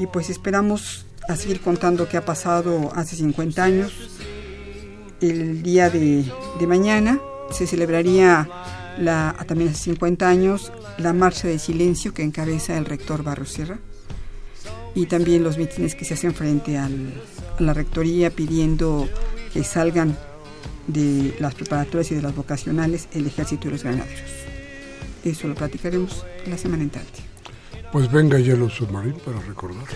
Y 0.00 0.06
pues 0.06 0.28
esperamos 0.28 1.06
a 1.28 1.36
seguir 1.36 1.60
contando 1.60 2.08
qué 2.08 2.16
ha 2.16 2.24
pasado 2.24 2.90
hace 2.94 3.14
50 3.16 3.62
años. 3.62 3.92
El 5.20 5.62
día 5.62 5.90
de, 5.90 6.24
de 6.58 6.66
mañana 6.66 7.20
se 7.50 7.66
celebraría 7.66 8.48
la, 8.98 9.36
también 9.46 9.70
hace 9.70 9.84
50 9.84 10.28
años 10.28 10.72
la 10.98 11.12
marcha 11.12 11.48
de 11.48 11.58
silencio 11.58 12.12
que 12.12 12.22
encabeza 12.22 12.76
el 12.76 12.84
rector 12.84 13.22
Barros 13.22 13.52
Sierra 13.52 13.78
y 14.94 15.06
también 15.06 15.44
los 15.44 15.58
mítines 15.58 15.94
que 15.94 16.04
se 16.04 16.14
hacen 16.14 16.34
frente 16.34 16.78
al, 16.78 17.12
a 17.58 17.62
la 17.62 17.74
rectoría 17.74 18.30
pidiendo 18.30 19.08
que 19.52 19.64
salgan 19.64 20.16
de 20.86 21.36
las 21.38 21.54
preparatorias 21.54 22.10
y 22.12 22.14
de 22.16 22.22
las 22.22 22.34
vocacionales 22.34 23.08
el 23.12 23.26
ejército 23.26 23.68
y 23.68 23.72
los 23.72 23.82
granaderos. 23.82 24.30
Eso 25.24 25.48
lo 25.48 25.54
platicaremos 25.54 26.24
la 26.46 26.56
semana 26.56 26.82
entrante. 26.82 27.20
Pues 27.92 28.10
venga 28.10 28.38
Yellow 28.38 28.68
Submarine 28.68 29.18
para 29.24 29.40
recordar. 29.40 29.86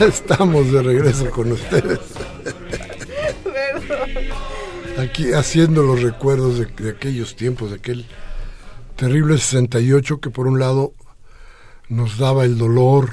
Ya 0.00 0.06
estamos 0.06 0.72
de 0.72 0.82
regreso 0.82 1.30
con 1.30 1.52
ustedes. 1.52 1.98
Aquí 4.98 5.32
haciendo 5.32 5.82
los 5.82 6.02
recuerdos 6.02 6.58
de, 6.58 6.66
de 6.66 6.90
aquellos 6.90 7.36
tiempos, 7.36 7.70
de 7.70 7.76
aquel 7.76 8.06
terrible 8.96 9.38
68 9.38 10.20
que 10.20 10.30
por 10.30 10.46
un 10.46 10.58
lado 10.58 10.94
nos 11.88 12.18
daba 12.18 12.44
el 12.44 12.58
dolor 12.58 13.10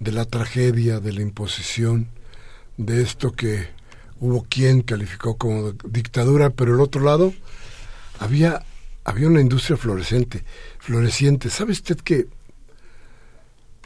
de 0.00 0.12
la 0.12 0.24
tragedia, 0.24 1.00
de 1.00 1.12
la 1.12 1.22
imposición, 1.22 2.08
de 2.76 3.02
esto 3.02 3.32
que 3.32 3.68
hubo 4.20 4.46
quien 4.48 4.82
calificó 4.82 5.36
como 5.36 5.72
dictadura, 5.84 6.50
pero 6.50 6.74
el 6.74 6.80
otro 6.80 7.02
lado 7.02 7.32
había, 8.18 8.64
había 9.04 9.28
una 9.28 9.40
industria 9.40 9.76
florescente, 9.76 10.44
floreciente. 10.78 11.50
¿Sabe 11.50 11.72
usted 11.72 11.96
que 11.96 12.28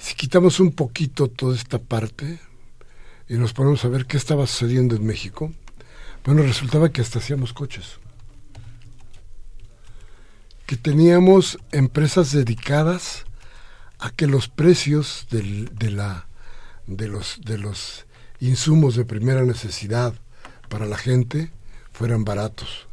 si 0.00 0.14
quitamos 0.14 0.60
un 0.60 0.72
poquito 0.72 1.28
toda 1.28 1.54
esta 1.54 1.78
parte 1.78 2.40
y 3.28 3.34
nos 3.34 3.52
ponemos 3.52 3.84
a 3.84 3.88
ver 3.88 4.06
qué 4.06 4.16
estaba 4.16 4.46
sucediendo 4.46 4.96
en 4.96 5.06
México, 5.06 5.52
bueno, 6.24 6.42
resultaba 6.42 6.90
que 6.90 7.02
hasta 7.02 7.18
hacíamos 7.18 7.52
coches. 7.52 7.98
Que 10.66 10.76
teníamos 10.76 11.58
empresas 11.70 12.32
dedicadas 12.32 13.24
a 13.98 14.10
que 14.10 14.26
los 14.26 14.48
precios 14.48 15.26
de, 15.30 15.90
la, 15.90 16.26
de, 16.86 17.06
los, 17.06 17.40
de 17.44 17.58
los 17.58 18.06
insumos 18.40 18.96
de 18.96 19.04
primera 19.04 19.44
necesidad 19.44 20.14
para 20.70 20.86
la 20.86 20.96
gente 20.96 21.52
fueran 21.92 22.24
baratos. 22.24 22.88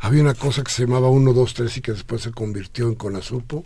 Había 0.00 0.22
una 0.22 0.34
cosa 0.34 0.62
que 0.62 0.70
se 0.70 0.84
llamaba 0.84 1.08
1, 1.08 1.32
2, 1.32 1.54
3 1.54 1.76
y 1.76 1.80
que 1.80 1.92
después 1.92 2.22
se 2.22 2.30
convirtió 2.30 2.86
en 2.86 2.94
Conasupo, 2.94 3.64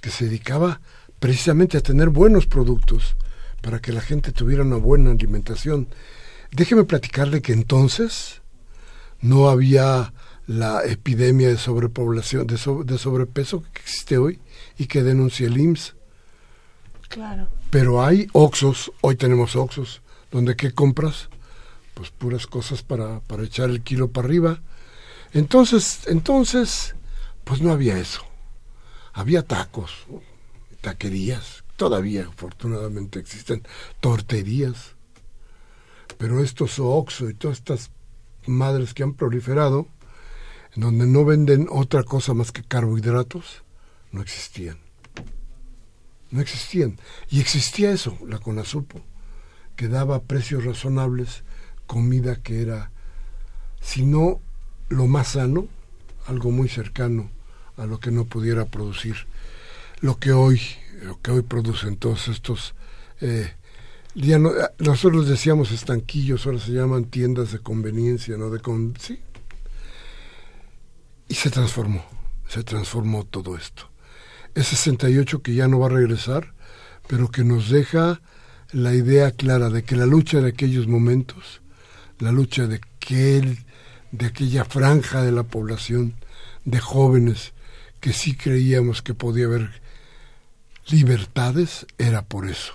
que 0.00 0.10
se 0.10 0.26
dedicaba 0.26 0.80
precisamente 1.24 1.78
a 1.78 1.80
tener 1.80 2.10
buenos 2.10 2.44
productos 2.44 3.16
para 3.62 3.80
que 3.80 3.92
la 3.92 4.02
gente 4.02 4.30
tuviera 4.30 4.62
una 4.62 4.76
buena 4.76 5.10
alimentación. 5.10 5.88
Déjeme 6.52 6.84
platicarle 6.84 7.40
que 7.40 7.54
entonces 7.54 8.42
no 9.22 9.48
había 9.48 10.12
la 10.46 10.84
epidemia 10.84 11.48
de 11.48 11.56
sobrepoblación, 11.56 12.46
de, 12.46 12.58
so- 12.58 12.84
de 12.84 12.98
sobrepeso 12.98 13.62
que 13.72 13.80
existe 13.80 14.18
hoy 14.18 14.38
y 14.76 14.84
que 14.84 15.02
denuncia 15.02 15.46
el 15.46 15.56
IMSS. 15.56 15.94
Claro. 17.08 17.48
Pero 17.70 18.04
hay 18.04 18.28
Oxos, 18.32 18.92
hoy 19.00 19.16
tenemos 19.16 19.56
Oxos, 19.56 20.02
donde 20.30 20.56
¿qué 20.56 20.72
compras? 20.72 21.30
Pues 21.94 22.10
puras 22.10 22.46
cosas 22.46 22.82
para, 22.82 23.20
para 23.20 23.44
echar 23.44 23.70
el 23.70 23.80
kilo 23.80 24.08
para 24.10 24.26
arriba. 24.26 24.60
Entonces, 25.32 26.00
entonces, 26.06 26.94
pues 27.44 27.62
no 27.62 27.72
había 27.72 27.96
eso. 27.96 28.20
Había 29.14 29.42
tacos, 29.42 29.90
taquerías, 30.84 31.64
todavía 31.76 32.26
afortunadamente 32.26 33.18
existen 33.18 33.66
torterías. 34.00 34.96
Pero 36.18 36.42
estos 36.44 36.78
Oxo 36.78 37.30
y 37.30 37.34
todas 37.34 37.56
estas 37.58 37.90
madres 38.46 38.92
que 38.92 39.02
han 39.02 39.14
proliferado, 39.14 39.88
en 40.76 40.82
donde 40.82 41.06
no 41.06 41.24
venden 41.24 41.68
otra 41.70 42.02
cosa 42.02 42.34
más 42.34 42.52
que 42.52 42.62
carbohidratos, 42.62 43.64
no 44.12 44.20
existían. 44.20 44.76
No 46.30 46.42
existían. 46.42 46.98
Y 47.30 47.40
existía 47.40 47.90
eso, 47.90 48.18
la 48.28 48.38
Conasupo. 48.38 49.02
que 49.76 49.88
daba 49.88 50.22
precios 50.22 50.64
razonables, 50.64 51.42
comida 51.88 52.36
que 52.36 52.62
era, 52.62 52.92
si 53.80 54.06
no 54.06 54.40
lo 54.88 55.08
más 55.08 55.28
sano, 55.28 55.66
algo 56.26 56.52
muy 56.52 56.68
cercano 56.68 57.28
a 57.76 57.86
lo 57.86 57.98
que 57.98 58.12
no 58.12 58.24
pudiera 58.24 58.66
producir 58.66 59.26
lo 60.00 60.18
que 60.18 60.32
hoy 60.32 60.60
lo 61.02 61.20
que 61.20 61.30
hoy 61.30 61.42
producen 61.42 61.96
todos 61.96 62.28
estos 62.28 62.74
eh, 63.20 63.52
ya 64.14 64.38
no, 64.38 64.52
nosotros 64.78 65.28
decíamos 65.28 65.72
estanquillos 65.72 66.46
ahora 66.46 66.58
se 66.58 66.72
llaman 66.72 67.06
tiendas 67.06 67.52
de 67.52 67.58
conveniencia 67.58 68.36
no 68.36 68.50
de 68.50 68.60
con 68.60 68.94
sí. 68.98 69.20
Y 71.28 71.34
se 71.34 71.50
transformó 71.50 72.04
se 72.48 72.62
transformó 72.62 73.24
todo 73.24 73.56
esto. 73.56 73.90
Es 74.54 74.68
68 74.68 75.42
que 75.42 75.54
ya 75.54 75.66
no 75.66 75.80
va 75.80 75.86
a 75.86 75.90
regresar 75.90 76.54
pero 77.06 77.30
que 77.30 77.44
nos 77.44 77.70
deja 77.70 78.20
la 78.72 78.94
idea 78.94 79.30
clara 79.32 79.68
de 79.68 79.84
que 79.84 79.96
la 79.96 80.06
lucha 80.06 80.40
de 80.40 80.48
aquellos 80.48 80.86
momentos 80.86 81.62
la 82.18 82.32
lucha 82.32 82.66
de 82.66 82.76
aquel 82.76 83.58
de 84.12 84.26
aquella 84.26 84.64
franja 84.64 85.22
de 85.22 85.32
la 85.32 85.42
población 85.42 86.14
de 86.64 86.78
jóvenes 86.78 87.52
que 88.00 88.12
sí 88.12 88.36
creíamos 88.36 89.02
que 89.02 89.14
podía 89.14 89.46
haber 89.46 89.83
libertades 90.86 91.86
era 91.98 92.22
por 92.22 92.48
eso, 92.48 92.74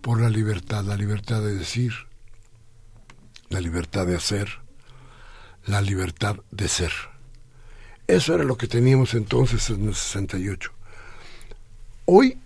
por 0.00 0.20
la 0.20 0.28
libertad, 0.28 0.84
la 0.84 0.96
libertad 0.96 1.40
de 1.42 1.54
decir, 1.54 1.92
la 3.48 3.60
libertad 3.60 4.06
de 4.06 4.16
hacer, 4.16 4.48
la 5.66 5.80
libertad 5.80 6.36
de 6.50 6.68
ser. 6.68 6.92
Eso 8.06 8.34
era 8.34 8.44
lo 8.44 8.56
que 8.56 8.66
teníamos 8.66 9.14
entonces 9.14 9.70
en 9.70 9.88
el 9.88 9.94
68. 9.94 10.70
Hoy, 12.06 12.38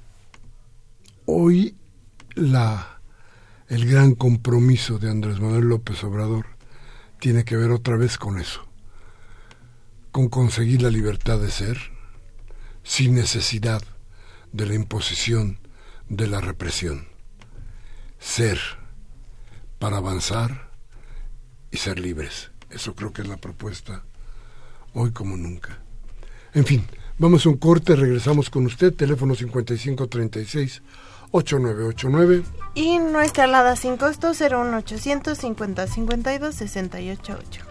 hoy 1.25 1.75
la, 2.35 3.01
el 3.69 3.89
gran 3.91 4.15
compromiso 4.15 4.99
de 4.99 5.11
Andrés 5.11 5.41
Manuel 5.41 5.65
López 5.65 6.05
Obrador 6.05 6.47
tiene 7.19 7.45
que 7.45 7.57
ver 7.57 7.71
otra 7.71 7.97
vez 7.97 8.19
con 8.19 8.39
eso, 8.39 8.65
con 10.13 10.29
conseguir 10.29 10.83
la 10.83 10.91
libertad 10.91 11.41
de 11.41 11.51
ser 11.51 11.79
sin 12.85 13.15
necesidad 13.15 13.83
de 14.53 14.67
la 14.67 14.75
imposición 14.75 15.59
de 16.09 16.27
la 16.27 16.41
represión. 16.41 17.09
Ser 18.19 18.59
para 19.79 19.99
avanzar 19.99 20.71
y 21.71 21.77
ser 21.77 21.99
libres. 21.99 22.51
Eso 22.71 22.95
creo 22.95 23.13
que 23.13 23.23
es 23.23 23.29
la 23.29 23.37
propuesta 23.37 24.05
hoy 24.95 25.13
como 25.13 25.37
nunca. 25.37 25.79
En 26.55 26.65
fin, 26.65 26.85
vamos 27.19 27.47
a 27.47 27.51
un 27.51 27.57
corte, 27.57 27.95
regresamos 27.95 28.51
con 28.51 28.67
usted, 28.67 28.95
teléfono 28.95 29.35
5536 29.35 30.83
8989 31.31 32.43
y 32.75 32.99
nuestra 32.99 33.45
alada 33.45 33.77
sin 33.77 33.97
costo 33.97 34.33
01800 34.33 35.37
50 35.37 35.87
52 35.87 36.55
688. 36.55 37.68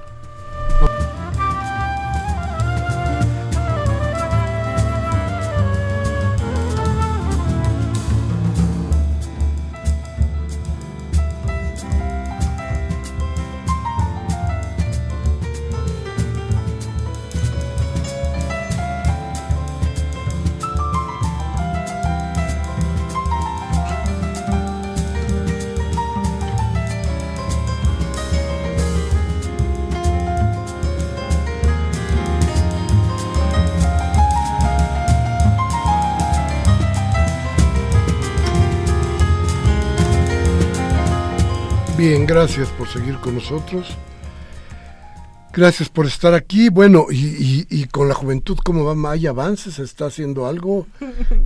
Bien, 41.97 42.27
gracias 42.27 42.69
por 42.69 42.87
seguir 42.87 43.17
con 43.17 43.33
nosotros. 43.33 43.87
Gracias 45.51 45.89
por 45.89 46.05
estar 46.05 46.35
aquí. 46.35 46.69
Bueno, 46.69 47.07
y, 47.09 47.85
con 47.87 48.07
la 48.07 48.13
juventud, 48.13 48.55
¿cómo 48.63 48.83
va? 48.83 49.11
¿Hay 49.11 49.25
avances? 49.25 49.79
¿Está 49.79 50.05
haciendo 50.05 50.45
algo? 50.45 50.85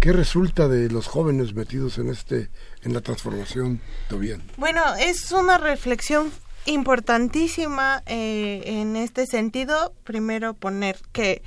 ¿Qué 0.02 0.12
resulta 0.12 0.68
de 0.68 0.90
los 0.90 1.08
jóvenes 1.08 1.54
metidos 1.54 1.98
en 2.00 2.10
este, 2.10 2.50
en 2.84 2.94
la 2.94 3.00
transformación? 3.00 3.80
¿Todo 4.10 4.20
bien? 4.20 4.44
Bueno, 4.58 4.82
es 5.00 5.32
una 5.32 5.58
reflexión 5.58 6.30
importantísima 6.66 8.04
eh, 8.06 8.64
en 8.66 8.98
este 8.98 9.28
sentido. 9.28 9.94
Primero 10.04 10.54
poner 10.54 10.98
que 11.14 11.44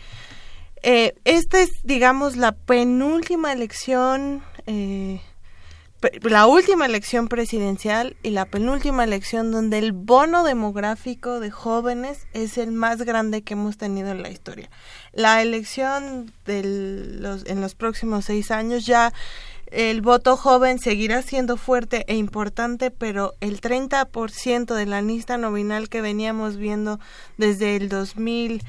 eh, 0.83 1.15
esta 1.25 1.61
es, 1.61 1.69
digamos, 1.83 2.37
la 2.37 2.53
penúltima 2.53 3.53
elección 3.53 4.43
eh, 4.67 5.21
la 6.23 6.47
última 6.47 6.87
elección 6.87 7.29
presidencial 7.29 8.17
y 8.23 8.31
la 8.31 8.45
penúltima 8.47 9.05
elección 9.05 9.51
donde 9.51 9.79
el 9.79 9.93
bono 9.93 10.45
demográfico 10.45 11.41
de 11.41 11.51
jóvenes 11.51 12.27
es 12.33 12.59
el 12.59 12.73
más 12.73 13.03
grande 13.03 13.43
que 13.43 13.55
hemos 13.55 13.77
tenido 13.77 14.11
en 14.11 14.23
la 14.23 14.31
historia. 14.31 14.71
La 15.13 15.43
elección 15.43 16.33
los, 16.47 17.47
en 17.47 17.61
los 17.61 17.75
próximos 17.75 18.27
seis 18.27 18.51
años 18.51 18.87
ya 18.87 19.13
el 19.67 20.03
voto 20.03 20.37
joven 20.37 20.79
seguirá 20.79 21.23
siendo 21.23 21.57
fuerte 21.57 22.05
e 22.07 22.17
importante, 22.17 22.91
pero 22.91 23.35
el 23.41 23.61
30% 23.61 24.75
de 24.75 24.87
la 24.87 25.03
lista 25.03 25.37
nominal 25.37 25.89
que 25.89 26.01
veníamos 26.01 26.57
viendo 26.57 27.01
desde 27.39 27.77
el 27.77 27.89
2000 27.89 28.63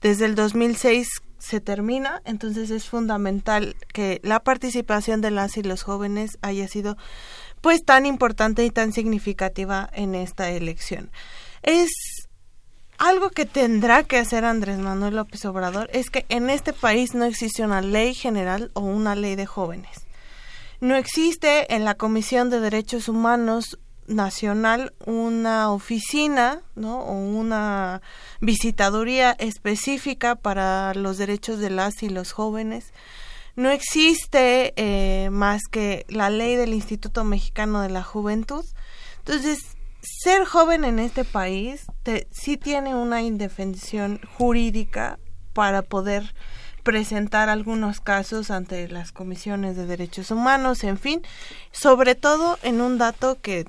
desde 0.00 0.26
el 0.26 0.34
2006 0.36 1.08
se 1.38 1.60
termina, 1.60 2.22
entonces 2.24 2.70
es 2.70 2.88
fundamental 2.88 3.76
que 3.92 4.20
la 4.22 4.40
participación 4.40 5.20
de 5.20 5.30
las 5.30 5.56
y 5.56 5.62
los 5.62 5.82
jóvenes 5.82 6.38
haya 6.42 6.68
sido 6.68 6.96
pues 7.60 7.84
tan 7.84 8.06
importante 8.06 8.64
y 8.64 8.70
tan 8.70 8.92
significativa 8.92 9.88
en 9.92 10.14
esta 10.14 10.50
elección. 10.50 11.10
Es 11.62 11.90
algo 12.98 13.30
que 13.30 13.46
tendrá 13.46 14.02
que 14.02 14.18
hacer 14.18 14.44
Andrés 14.44 14.78
Manuel 14.78 15.16
López 15.16 15.44
Obrador 15.44 15.88
es 15.92 16.10
que 16.10 16.26
en 16.28 16.50
este 16.50 16.72
país 16.72 17.14
no 17.14 17.24
existe 17.24 17.62
una 17.62 17.80
ley 17.80 18.14
general 18.14 18.70
o 18.74 18.80
una 18.80 19.14
ley 19.14 19.36
de 19.36 19.46
jóvenes. 19.46 20.06
No 20.80 20.96
existe 20.96 21.74
en 21.74 21.84
la 21.84 21.94
Comisión 21.94 22.50
de 22.50 22.60
Derechos 22.60 23.08
Humanos 23.08 23.78
nacional 24.08 24.94
una 25.06 25.70
oficina 25.70 26.62
¿no? 26.74 27.00
o 27.00 27.12
una 27.12 28.02
visitaduría 28.40 29.32
específica 29.32 30.34
para 30.34 30.94
los 30.94 31.18
derechos 31.18 31.58
de 31.58 31.70
las 31.70 32.02
y 32.02 32.08
los 32.08 32.32
jóvenes. 32.32 32.92
No 33.54 33.70
existe 33.70 34.72
eh, 34.76 35.30
más 35.30 35.62
que 35.70 36.06
la 36.08 36.30
ley 36.30 36.56
del 36.56 36.74
Instituto 36.74 37.24
Mexicano 37.24 37.80
de 37.80 37.90
la 37.90 38.02
Juventud. 38.02 38.64
Entonces, 39.18 39.76
ser 40.00 40.44
joven 40.44 40.84
en 40.84 40.98
este 40.98 41.24
país 41.24 41.86
sí 42.30 42.56
tiene 42.56 42.94
una 42.94 43.22
indefensión 43.22 44.20
jurídica 44.36 45.18
para 45.52 45.82
poder 45.82 46.34
presentar 46.84 47.48
algunos 47.48 48.00
casos 48.00 48.50
ante 48.50 48.88
las 48.88 49.12
comisiones 49.12 49.76
de 49.76 49.86
derechos 49.86 50.30
humanos, 50.30 50.84
en 50.84 50.96
fin, 50.96 51.22
sobre 51.72 52.14
todo 52.14 52.58
en 52.62 52.80
un 52.80 52.96
dato 52.96 53.38
que 53.42 53.66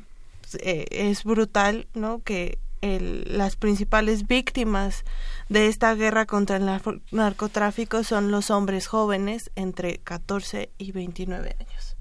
eh, 0.55 0.85
es 0.91 1.23
brutal, 1.23 1.87
¿no? 1.93 2.21
Que 2.23 2.59
las 2.81 3.57
principales 3.57 4.25
víctimas 4.25 5.03
de 5.49 5.67
esta 5.67 5.93
guerra 5.95 6.25
contra 6.25 6.57
el 6.57 6.65
narcotráfico 7.11 8.03
son 8.03 8.31
los 8.31 8.51
hombres 8.51 8.87
jóvenes 8.87 9.51
entre 9.55 9.97
14 9.97 10.71
y 10.77 10.93
29 10.93 11.57
años. 11.59 11.97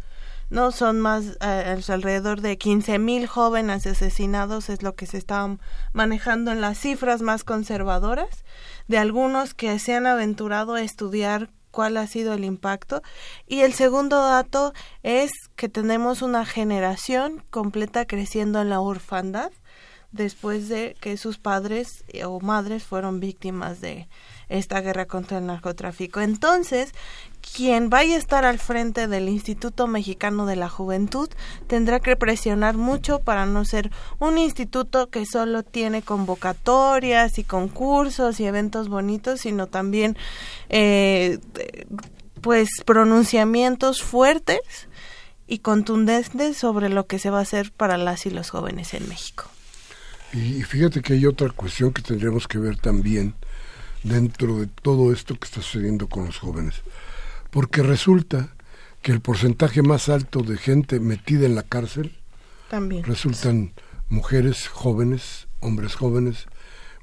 No 0.51 0.71
son 0.73 1.01
más 1.01 1.37
eh, 1.43 1.81
alrededor 1.89 2.41
de 2.41 2.57
15 2.57 2.99
mil 2.99 3.27
jóvenes 3.27 3.87
asesinados 3.87 4.71
es 4.71 4.83
lo 4.83 4.95
que 4.95 5.07
se 5.07 5.19
está 5.19 5.59
manejando 5.93 6.53
en 6.53 6.63
las 6.63 6.79
cifras 6.79 7.21
más 7.21 7.45
conservadoras 7.45 8.45
de 8.87 8.97
algunos 8.97 9.53
que 9.53 9.79
se 9.79 9.95
han 9.95 10.07
aventurado 10.07 10.75
a 10.75 10.83
estudiar 10.83 11.51
cuál 11.71 11.97
ha 11.97 12.07
sido 12.07 12.35
el 12.35 12.45
impacto. 12.45 13.03
Y 13.47 13.61
el 13.61 13.73
segundo 13.73 14.23
dato 14.23 14.73
es 15.03 15.31
que 15.57 15.69
tenemos 15.69 16.23
una 16.23 16.45
generación 16.45 17.45
completa 17.51 18.07
creciendo 18.07 18.61
en 18.61 18.71
la 18.71 18.81
orfandad 18.81 19.51
después 20.11 20.69
de 20.69 20.97
que 21.01 21.17
sus 21.17 21.39
padres 21.39 22.05
o 22.25 22.41
madres 22.41 22.85
fueron 22.85 23.21
víctimas 23.21 23.81
de 23.81 24.09
esta 24.49 24.81
guerra 24.81 25.07
contra 25.07 25.39
el 25.39 25.47
narcotráfico. 25.47 26.21
Entonces, 26.21 26.93
quien 27.55 27.91
vaya 27.91 28.15
a 28.15 28.19
estar 28.19 28.45
al 28.45 28.59
frente 28.59 29.07
del 29.07 29.29
Instituto 29.29 29.87
Mexicano 29.87 30.47
de 30.47 30.57
la 30.57 30.69
Juventud 30.69 31.29
tendrá 31.67 32.01
que 32.01 32.17
presionar 32.17 32.77
mucho 32.77 33.21
para 33.21 33.47
no 33.47 33.65
ser 33.65 33.91
un 34.19 34.39
instituto 34.39 35.11
que 35.11 35.27
solo 35.27 35.63
tiene 35.63 36.03
convocatorias 36.03 37.39
y 37.39 37.45
concursos 37.45 38.41
y 38.41 38.47
eventos 38.47 38.89
bonitos, 38.89 39.41
sino 39.41 39.67
también 39.67 40.17
eh, 40.69 41.39
pues 42.41 42.69
pronunciamientos 42.85 44.03
fuertes 44.03 44.89
y 45.47 45.59
contundente 45.59 46.55
sobre 46.55 46.89
lo 46.89 47.07
que 47.07 47.19
se 47.19 47.31
va 47.31 47.39
a 47.39 47.43
hacer 47.43 47.73
para 47.73 47.97
las 47.97 48.27
y 48.27 48.31
los 48.31 48.51
jóvenes 48.51 48.95
en 48.95 49.09
México. 49.09 49.45
Y 50.33 50.63
fíjate 50.63 51.01
que 51.01 51.15
hay 51.15 51.25
otra 51.25 51.49
cuestión 51.51 51.93
que 51.93 52.03
tendríamos 52.03 52.47
que 52.47 52.59
ver 52.59 52.77
también 52.77 53.35
dentro 54.03 54.61
de 54.61 54.67
todo 54.67 55.13
esto 55.13 55.39
que 55.39 55.47
está 55.47 55.63
sucediendo 55.63 56.09
con 56.09 56.27
los 56.27 56.39
jóvenes. 56.39 56.83
Porque 57.51 57.83
resulta 57.83 58.55
que 59.03 59.13
el 59.13 59.21
porcentaje 59.21 59.83
más 59.83 60.09
alto 60.09 60.43
de 60.43 60.57
gente 60.57 61.01
metida 61.01 61.47
en 61.47 61.55
la 61.55 61.63
cárcel 61.63 62.17
También. 62.69 63.05
resultan 63.05 63.73
mujeres 64.09 64.69
jóvenes, 64.69 65.49
hombres 65.61 65.95
jóvenes, 65.95 66.47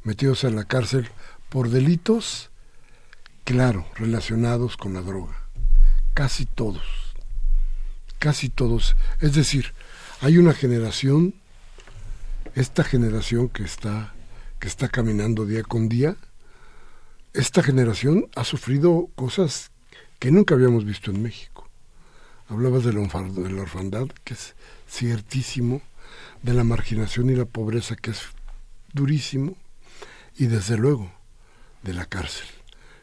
metidos 0.03 0.43
en 0.43 0.55
la 0.55 0.65
cárcel 0.65 1.09
por 1.49 1.69
delitos, 1.69 2.49
claro, 3.43 3.85
relacionados 3.95 4.77
con 4.77 4.93
la 4.93 5.01
droga. 5.01 5.35
Casi 6.13 6.45
todos. 6.45 6.83
Casi 8.19 8.49
todos. 8.49 8.95
Es 9.19 9.33
decir, 9.33 9.73
hay 10.21 10.37
una 10.37 10.53
generación, 10.53 11.35
esta 12.55 12.83
generación 12.83 13.49
que 13.49 13.63
está, 13.63 14.13
que 14.59 14.67
está 14.67 14.87
caminando 14.89 15.45
día 15.45 15.63
con 15.63 15.89
día, 15.89 16.15
esta 17.35 17.61
generación 17.61 18.27
ha 18.35 18.45
sufrido 18.45 19.09
cosas 19.15 19.71
que 20.19 20.31
nunca 20.31 20.55
habíamos 20.55 20.85
visto 20.85 21.11
en 21.11 21.21
México. 21.21 21.69
Hablabas 22.47 22.85
de 22.85 22.93
la, 22.93 23.01
orfandad, 23.61 24.07
que 24.23 24.35
es 24.35 24.55
ciertísimo, 24.89 25.81
de 26.43 26.53
la 26.53 26.63
marginación 26.63 27.29
y 27.29 27.35
la 27.35 27.45
pobreza, 27.45 27.95
que 27.95 28.11
es 28.11 28.21
durísimo, 28.93 29.55
y 30.37 30.45
desde 30.45 30.77
luego 30.77 31.11
de 31.83 31.93
la 31.93 32.05
cárcel. 32.05 32.47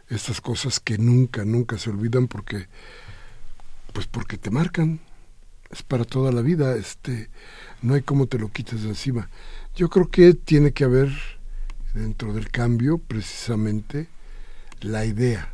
Estas 0.08 0.40
cosas 0.40 0.80
que 0.80 0.96
nunca, 0.96 1.44
nunca 1.44 1.76
se 1.76 1.90
olvidan 1.90 2.28
porque, 2.28 2.68
pues 3.92 4.06
porque 4.06 4.38
te 4.38 4.50
marcan, 4.50 5.00
es 5.70 5.82
para 5.82 6.04
toda 6.04 6.32
la 6.32 6.40
vida, 6.40 6.76
este, 6.76 7.28
no 7.82 7.94
hay 7.94 8.02
cómo 8.02 8.26
te 8.26 8.38
lo 8.38 8.50
quites 8.50 8.82
de 8.82 8.90
encima. 8.90 9.28
Yo 9.74 9.90
creo 9.90 10.08
que 10.08 10.32
tiene 10.34 10.72
que 10.72 10.84
haber 10.84 11.10
dentro 11.92 12.32
del 12.32 12.50
cambio 12.50 12.96
precisamente 12.96 14.08
la 14.84 15.04
idea 15.04 15.52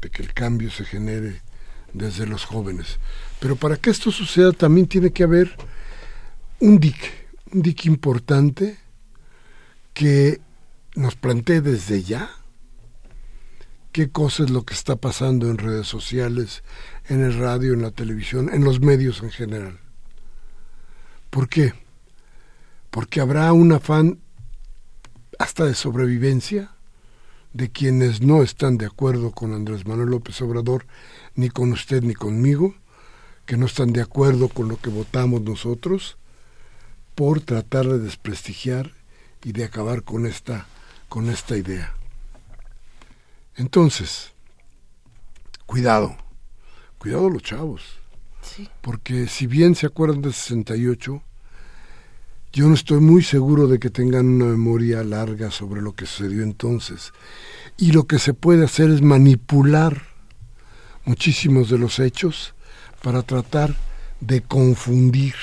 de 0.00 0.10
que 0.10 0.22
el 0.22 0.32
cambio 0.32 0.70
se 0.70 0.84
genere 0.84 1.42
desde 1.92 2.26
los 2.26 2.44
jóvenes. 2.44 2.98
Pero 3.40 3.56
para 3.56 3.76
que 3.76 3.90
esto 3.90 4.10
suceda 4.10 4.52
también 4.52 4.86
tiene 4.86 5.12
que 5.12 5.24
haber 5.24 5.56
un 6.60 6.78
dique, 6.78 7.10
un 7.52 7.62
dique 7.62 7.88
importante 7.88 8.78
que 9.94 10.40
nos 10.94 11.16
plantee 11.16 11.60
desde 11.60 12.02
ya 12.02 12.30
qué 13.92 14.10
cosa 14.10 14.44
es 14.44 14.50
lo 14.50 14.64
que 14.64 14.74
está 14.74 14.96
pasando 14.96 15.48
en 15.48 15.56
redes 15.56 15.86
sociales, 15.86 16.62
en 17.08 17.22
el 17.22 17.38
radio, 17.38 17.72
en 17.72 17.82
la 17.82 17.90
televisión, 17.90 18.50
en 18.52 18.62
los 18.62 18.80
medios 18.80 19.22
en 19.22 19.30
general. 19.30 19.80
¿Por 21.30 21.48
qué? 21.48 21.72
Porque 22.90 23.20
habrá 23.20 23.52
un 23.52 23.72
afán 23.72 24.20
hasta 25.38 25.64
de 25.64 25.74
sobrevivencia 25.74 26.75
de 27.56 27.70
quienes 27.70 28.20
no 28.20 28.42
están 28.42 28.76
de 28.76 28.84
acuerdo 28.84 29.30
con 29.30 29.54
Andrés 29.54 29.86
Manuel 29.86 30.10
López 30.10 30.42
Obrador, 30.42 30.84
ni 31.34 31.48
con 31.48 31.72
usted 31.72 32.02
ni 32.02 32.12
conmigo, 32.12 32.74
que 33.46 33.56
no 33.56 33.64
están 33.64 33.94
de 33.94 34.02
acuerdo 34.02 34.48
con 34.50 34.68
lo 34.68 34.76
que 34.78 34.90
votamos 34.90 35.40
nosotros, 35.40 36.18
por 37.14 37.40
tratar 37.40 37.86
de 37.86 37.98
desprestigiar 37.98 38.92
y 39.42 39.52
de 39.52 39.64
acabar 39.64 40.02
con 40.02 40.26
esta, 40.26 40.66
con 41.08 41.30
esta 41.30 41.56
idea. 41.56 41.94
Entonces, 43.54 44.32
cuidado, 45.64 46.14
cuidado 46.98 47.30
los 47.30 47.42
chavos, 47.42 47.82
Sí. 48.42 48.68
porque 48.82 49.28
si 49.28 49.46
bien 49.46 49.74
se 49.74 49.86
acuerdan 49.86 50.20
de 50.20 50.32
68, 50.32 51.22
yo 52.56 52.66
no 52.68 52.74
estoy 52.74 53.00
muy 53.00 53.22
seguro 53.22 53.68
de 53.68 53.78
que 53.78 53.90
tengan 53.90 54.26
una 54.30 54.46
memoria 54.46 55.04
larga 55.04 55.50
sobre 55.50 55.82
lo 55.82 55.94
que 55.94 56.06
sucedió 56.06 56.42
entonces. 56.42 57.12
Y 57.76 57.92
lo 57.92 58.06
que 58.06 58.18
se 58.18 58.32
puede 58.32 58.64
hacer 58.64 58.88
es 58.88 59.02
manipular 59.02 60.04
muchísimos 61.04 61.68
de 61.68 61.76
los 61.76 61.98
hechos 61.98 62.54
para 63.02 63.22
tratar 63.24 63.76
de 64.20 64.40
confundir 64.40 65.34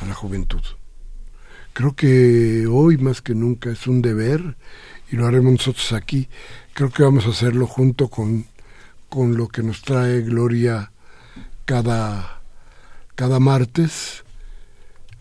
a 0.00 0.04
la 0.04 0.12
juventud. 0.12 0.60
Creo 1.72 1.96
que 1.96 2.66
hoy 2.66 2.98
más 2.98 3.22
que 3.22 3.34
nunca 3.34 3.70
es 3.70 3.86
un 3.86 4.02
deber 4.02 4.58
y 5.10 5.16
lo 5.16 5.26
haremos 5.26 5.52
nosotros 5.52 5.90
aquí. 5.94 6.28
Creo 6.74 6.90
que 6.90 7.02
vamos 7.02 7.24
a 7.24 7.30
hacerlo 7.30 7.66
junto 7.66 8.08
con, 8.08 8.44
con 9.08 9.38
lo 9.38 9.48
que 9.48 9.62
nos 9.62 9.80
trae 9.80 10.20
Gloria 10.20 10.92
cada, 11.64 12.42
cada 13.14 13.40
martes 13.40 14.22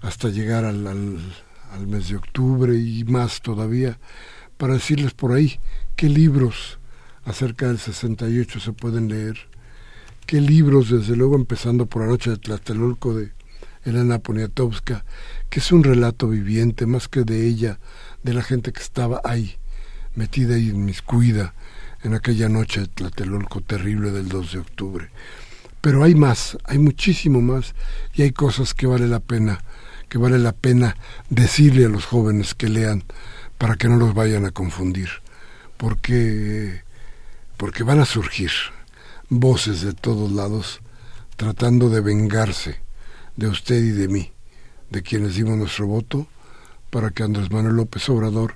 hasta 0.02 0.30
llegar 0.30 0.66
al, 0.66 0.86
al, 0.88 1.88
mes 1.88 2.10
de 2.10 2.16
octubre 2.16 2.76
y 2.76 3.04
más 3.04 3.42
todavía 3.42 4.00
para 4.58 4.74
decirles 4.74 5.14
por 5.14 5.34
ahí 5.34 5.60
qué 5.96 6.10
libros 6.10 6.80
acerca 7.26 7.68
del 7.68 7.78
68 7.78 8.60
se 8.60 8.74
pueden 8.74 9.10
leer, 9.10 9.38
qué 10.26 10.42
libros, 10.42 10.90
desde 10.90 11.16
luego 11.16 11.36
empezando 11.36 11.86
por 11.86 12.04
La 12.04 12.10
Noche 12.10 12.32
de 12.32 12.38
Tlatelolco 12.38 13.14
de 13.14 13.32
Elena 13.84 14.20
Poniatowska, 14.20 15.06
que 15.50 15.60
es 15.60 15.72
un 15.72 15.84
relato 15.84 16.28
viviente, 16.28 16.86
más 16.86 17.08
que 17.08 17.24
de 17.24 17.48
ella, 17.48 17.80
de 18.24 18.34
la 18.34 18.44
gente 18.44 18.72
que 18.74 18.82
estaba 18.82 19.22
ahí, 19.24 19.56
metida 20.16 20.58
y 20.58 20.70
inmiscuida 20.70 21.54
en 22.04 22.14
aquella 22.14 22.50
noche 22.50 22.82
de 22.82 22.88
Tlatelolco 22.88 23.62
terrible 23.62 24.12
del 24.12 24.30
2 24.30 24.52
de 24.52 24.60
octubre. 24.60 25.10
Pero 25.82 26.04
hay 26.04 26.16
más, 26.16 26.58
hay 26.66 26.80
muchísimo 26.80 27.42
más, 27.42 27.76
y 28.14 28.24
hay 28.24 28.32
cosas 28.32 28.74
que 28.74 28.88
vale 28.88 29.08
la 29.08 29.20
pena, 29.20 29.60
que 30.10 30.18
vale 30.18 30.40
la 30.40 30.54
pena 30.54 30.98
decirle 31.30 31.86
a 31.86 31.90
los 31.90 32.06
jóvenes 32.06 32.54
que 32.54 32.70
lean 32.70 33.04
para 33.58 33.76
que 33.76 33.88
no 33.88 33.98
los 33.98 34.14
vayan 34.14 34.46
a 34.46 34.52
confundir, 34.52 35.10
porque 35.78 36.84
porque 37.58 37.84
van 37.84 38.00
a 38.00 38.06
surgir 38.06 38.52
voces 39.30 39.82
de 39.82 39.94
todos 39.94 40.32
lados 40.32 40.80
tratando 41.36 41.90
de 41.90 42.02
vengarse 42.02 42.80
de 43.36 43.48
usted 43.48 43.84
y 43.84 43.92
de 43.92 44.08
mí, 44.08 44.32
de 44.90 45.02
quienes 45.02 45.36
dimos 45.36 45.58
nuestro 45.58 45.88
voto 45.88 46.28
para 46.90 47.10
que 47.12 47.24
Andrés 47.24 47.52
Manuel 47.52 47.76
López 47.76 48.08
Obrador 48.10 48.56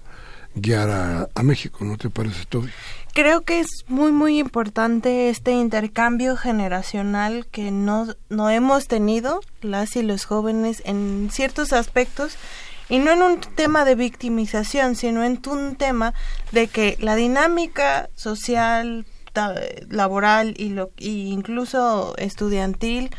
guiara 0.56 1.30
a, 1.34 1.44
México, 1.44 1.84
¿no 1.84 1.98
te 1.98 2.10
parece, 2.10 2.46
Toby? 2.46 2.70
Creo 3.14 3.42
que 3.42 3.60
es 3.60 3.68
muy 3.88 4.14
muy 4.14 4.40
importante 4.40 5.30
este 5.30 5.52
intercambio 5.52 6.38
generacional 6.38 7.46
que 7.48 7.70
no, 7.70 8.08
no 8.30 8.50
hemos 8.50 8.88
tenido 8.88 9.42
las 9.62 9.98
y 9.98 10.02
los 10.02 10.24
jóvenes 10.24 10.82
en 10.86 11.30
ciertos 11.30 11.74
aspectos 11.74 12.38
y 12.88 13.00
no 13.00 13.12
en 13.12 13.22
un 13.22 13.42
tema 13.42 13.84
de 13.84 13.96
victimización, 13.96 14.96
sino 14.96 15.26
en 15.26 15.42
un 15.48 15.76
tema 15.76 16.14
de 16.54 16.68
que 16.68 16.98
la 17.02 17.16
dinámica 17.16 18.10
social, 18.16 19.06
laboral 19.90 20.54
y, 20.58 20.70
lo, 20.70 20.92
y 20.98 21.32
incluso 21.32 22.16
estudiantil 22.18 23.12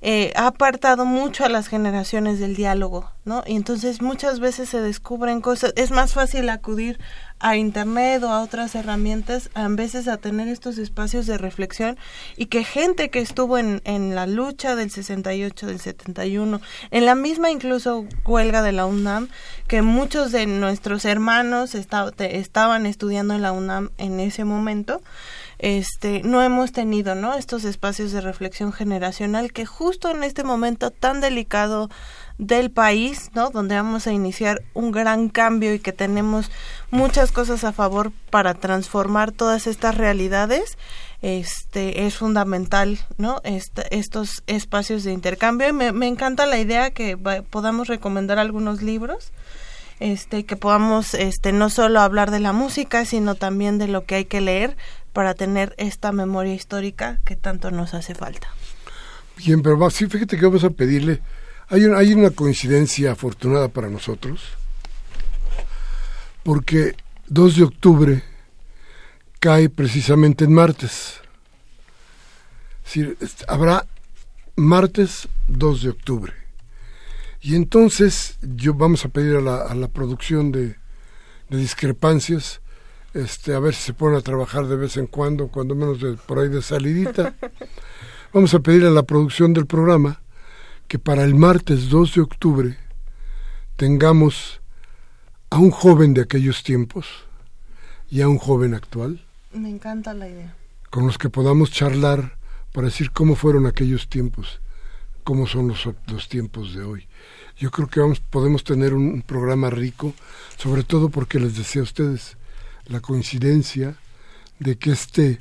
eh, 0.00 0.32
ha 0.36 0.46
apartado 0.46 1.04
mucho 1.04 1.44
a 1.44 1.48
las 1.48 1.66
generaciones 1.66 2.38
del 2.38 2.54
diálogo, 2.54 3.10
¿no? 3.24 3.42
Y 3.46 3.56
entonces 3.56 4.00
muchas 4.00 4.38
veces 4.38 4.68
se 4.68 4.80
descubren 4.80 5.40
cosas, 5.40 5.72
es 5.74 5.90
más 5.90 6.12
fácil 6.12 6.48
acudir 6.50 7.00
a 7.40 7.56
internet 7.56 8.22
o 8.22 8.28
a 8.30 8.42
otras 8.42 8.76
herramientas, 8.76 9.50
a 9.54 9.66
veces 9.68 10.06
a 10.06 10.16
tener 10.16 10.46
estos 10.46 10.78
espacios 10.78 11.26
de 11.26 11.36
reflexión 11.36 11.98
y 12.36 12.46
que 12.46 12.62
gente 12.62 13.10
que 13.10 13.18
estuvo 13.18 13.58
en, 13.58 13.80
en 13.84 14.14
la 14.14 14.28
lucha 14.28 14.76
del 14.76 14.90
68, 14.90 15.66
del 15.66 15.80
71, 15.80 16.60
en 16.92 17.04
la 17.04 17.16
misma 17.16 17.50
incluso 17.50 18.06
huelga 18.24 18.62
de 18.62 18.72
la 18.72 18.86
UNAM, 18.86 19.28
que 19.66 19.82
muchos 19.82 20.30
de 20.30 20.46
nuestros 20.46 21.04
hermanos 21.04 21.74
estaban 21.74 22.86
estudiando 22.86 23.34
en 23.34 23.42
la 23.42 23.50
UNAM 23.50 23.90
en 23.98 24.20
ese 24.20 24.44
momento, 24.44 25.02
este 25.58 26.22
no 26.22 26.42
hemos 26.42 26.72
tenido 26.72 27.14
no 27.14 27.34
estos 27.34 27.64
espacios 27.64 28.12
de 28.12 28.20
reflexión 28.20 28.72
generacional 28.72 29.52
que 29.52 29.66
justo 29.66 30.10
en 30.10 30.22
este 30.22 30.44
momento 30.44 30.90
tan 30.90 31.20
delicado 31.20 31.90
del 32.38 32.70
país 32.70 33.30
no 33.34 33.50
donde 33.50 33.74
vamos 33.74 34.06
a 34.06 34.12
iniciar 34.12 34.62
un 34.74 34.92
gran 34.92 35.28
cambio 35.28 35.74
y 35.74 35.80
que 35.80 35.92
tenemos 35.92 36.50
muchas 36.90 37.32
cosas 37.32 37.64
a 37.64 37.72
favor 37.72 38.12
para 38.30 38.54
transformar 38.54 39.32
todas 39.32 39.66
estas 39.66 39.96
realidades 39.96 40.78
este 41.20 42.06
es 42.06 42.14
fundamental 42.14 43.00
no 43.16 43.40
estos 43.42 44.44
espacios 44.46 45.02
de 45.02 45.12
intercambio. 45.12 45.68
Y 45.68 45.72
me, 45.72 45.90
me 45.90 46.06
encanta 46.06 46.46
la 46.46 46.60
idea 46.60 46.92
que 46.92 47.16
podamos 47.50 47.88
recomendar 47.88 48.38
algunos 48.38 48.82
libros 48.82 49.32
este 50.00 50.44
que 50.44 50.56
podamos 50.56 51.14
este 51.14 51.52
no 51.52 51.70
solo 51.70 52.00
hablar 52.00 52.30
de 52.30 52.40
la 52.40 52.52
música 52.52 53.04
sino 53.04 53.34
también 53.34 53.78
de 53.78 53.88
lo 53.88 54.04
que 54.04 54.14
hay 54.16 54.24
que 54.26 54.40
leer 54.40 54.76
para 55.12 55.34
tener 55.34 55.74
esta 55.78 56.12
memoria 56.12 56.54
histórica 56.54 57.18
que 57.24 57.34
tanto 57.36 57.70
nos 57.70 57.94
hace 57.94 58.14
falta. 58.14 58.48
Bien, 59.36 59.62
pero 59.62 59.78
va, 59.78 59.90
sí, 59.90 60.06
fíjate 60.06 60.36
que 60.36 60.44
vamos 60.46 60.64
a 60.64 60.70
pedirle, 60.70 61.20
hay, 61.68 61.84
un- 61.84 61.96
hay 61.96 62.12
una 62.12 62.30
coincidencia 62.30 63.12
afortunada 63.12 63.68
para 63.68 63.88
nosotros, 63.88 64.40
porque 66.42 66.94
2 67.28 67.56
de 67.56 67.64
octubre 67.64 68.22
cae 69.40 69.68
precisamente 69.68 70.44
en 70.44 70.52
martes. 70.52 71.20
habrá 73.46 73.86
martes 74.56 75.28
2 75.48 75.82
de 75.82 75.88
octubre. 75.90 76.32
Y 77.40 77.54
entonces 77.54 78.38
yo 78.42 78.74
vamos 78.74 79.04
a 79.04 79.08
pedir 79.10 79.36
a 79.36 79.40
la, 79.40 79.56
a 79.62 79.74
la 79.74 79.88
producción 79.88 80.50
de, 80.52 80.76
de 81.48 81.56
discrepancias, 81.56 82.60
este, 83.14 83.54
a 83.54 83.58
ver 83.60 83.74
si 83.74 83.82
se 83.82 83.94
ponen 83.94 84.18
a 84.18 84.22
trabajar 84.22 84.66
de 84.66 84.76
vez 84.76 84.96
en 84.96 85.06
cuando, 85.06 85.48
cuando 85.48 85.74
menos 85.74 86.00
de, 86.00 86.14
por 86.14 86.38
ahí 86.38 86.48
de 86.48 86.62
salidita. 86.62 87.34
Vamos 88.32 88.52
a 88.54 88.60
pedir 88.60 88.84
a 88.84 88.90
la 88.90 89.04
producción 89.04 89.54
del 89.54 89.66
programa 89.66 90.20
que 90.88 90.98
para 90.98 91.24
el 91.24 91.34
martes 91.34 91.88
2 91.88 92.14
de 92.14 92.20
octubre 92.20 92.76
tengamos 93.76 94.60
a 95.50 95.58
un 95.58 95.70
joven 95.70 96.14
de 96.14 96.22
aquellos 96.22 96.62
tiempos 96.62 97.06
y 98.10 98.20
a 98.20 98.28
un 98.28 98.38
joven 98.38 98.74
actual, 98.74 99.24
Me 99.52 99.70
encanta 99.70 100.12
la 100.14 100.28
idea. 100.28 100.54
con 100.90 101.06
los 101.06 101.16
que 101.18 101.30
podamos 101.30 101.70
charlar 101.70 102.36
para 102.72 102.86
decir 102.88 103.10
cómo 103.12 103.34
fueron 103.34 103.66
aquellos 103.66 104.08
tiempos, 104.08 104.60
cómo 105.24 105.46
son 105.46 105.68
los, 105.68 105.88
los 106.06 106.28
tiempos 106.28 106.74
de 106.74 106.82
hoy. 106.82 107.07
Yo 107.58 107.70
creo 107.70 107.88
que 107.88 108.00
vamos, 108.00 108.20
podemos 108.20 108.62
tener 108.62 108.94
un, 108.94 109.22
programa 109.22 109.68
rico, 109.68 110.14
sobre 110.56 110.84
todo 110.84 111.08
porque 111.08 111.40
les 111.40 111.56
decía 111.56 111.80
a 111.80 111.84
ustedes 111.84 112.36
la 112.86 113.00
coincidencia 113.00 113.96
de 114.58 114.78
que 114.78 114.92
este 114.92 115.40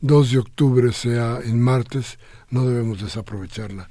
2 0.00 0.32
de 0.32 0.38
octubre 0.38 0.92
sea 0.92 1.40
en 1.42 1.60
martes, 1.60 2.18
no 2.50 2.66
debemos 2.66 3.00
desaprovecharla. 3.00 3.88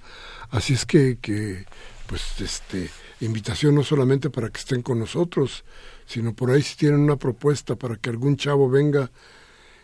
Así 0.49 0.73
es 0.73 0.85
que, 0.85 1.17
que 1.21 1.65
pues 2.07 2.21
este 2.39 2.89
invitación 3.21 3.75
no 3.75 3.83
solamente 3.83 4.29
para 4.29 4.49
que 4.49 4.59
estén 4.59 4.81
con 4.81 4.99
nosotros, 4.99 5.63
sino 6.05 6.33
por 6.33 6.51
ahí 6.51 6.61
si 6.61 6.75
tienen 6.75 6.99
una 6.99 7.15
propuesta 7.15 7.75
para 7.75 7.95
que 7.95 8.09
algún 8.09 8.37
chavo 8.37 8.69
venga 8.69 9.11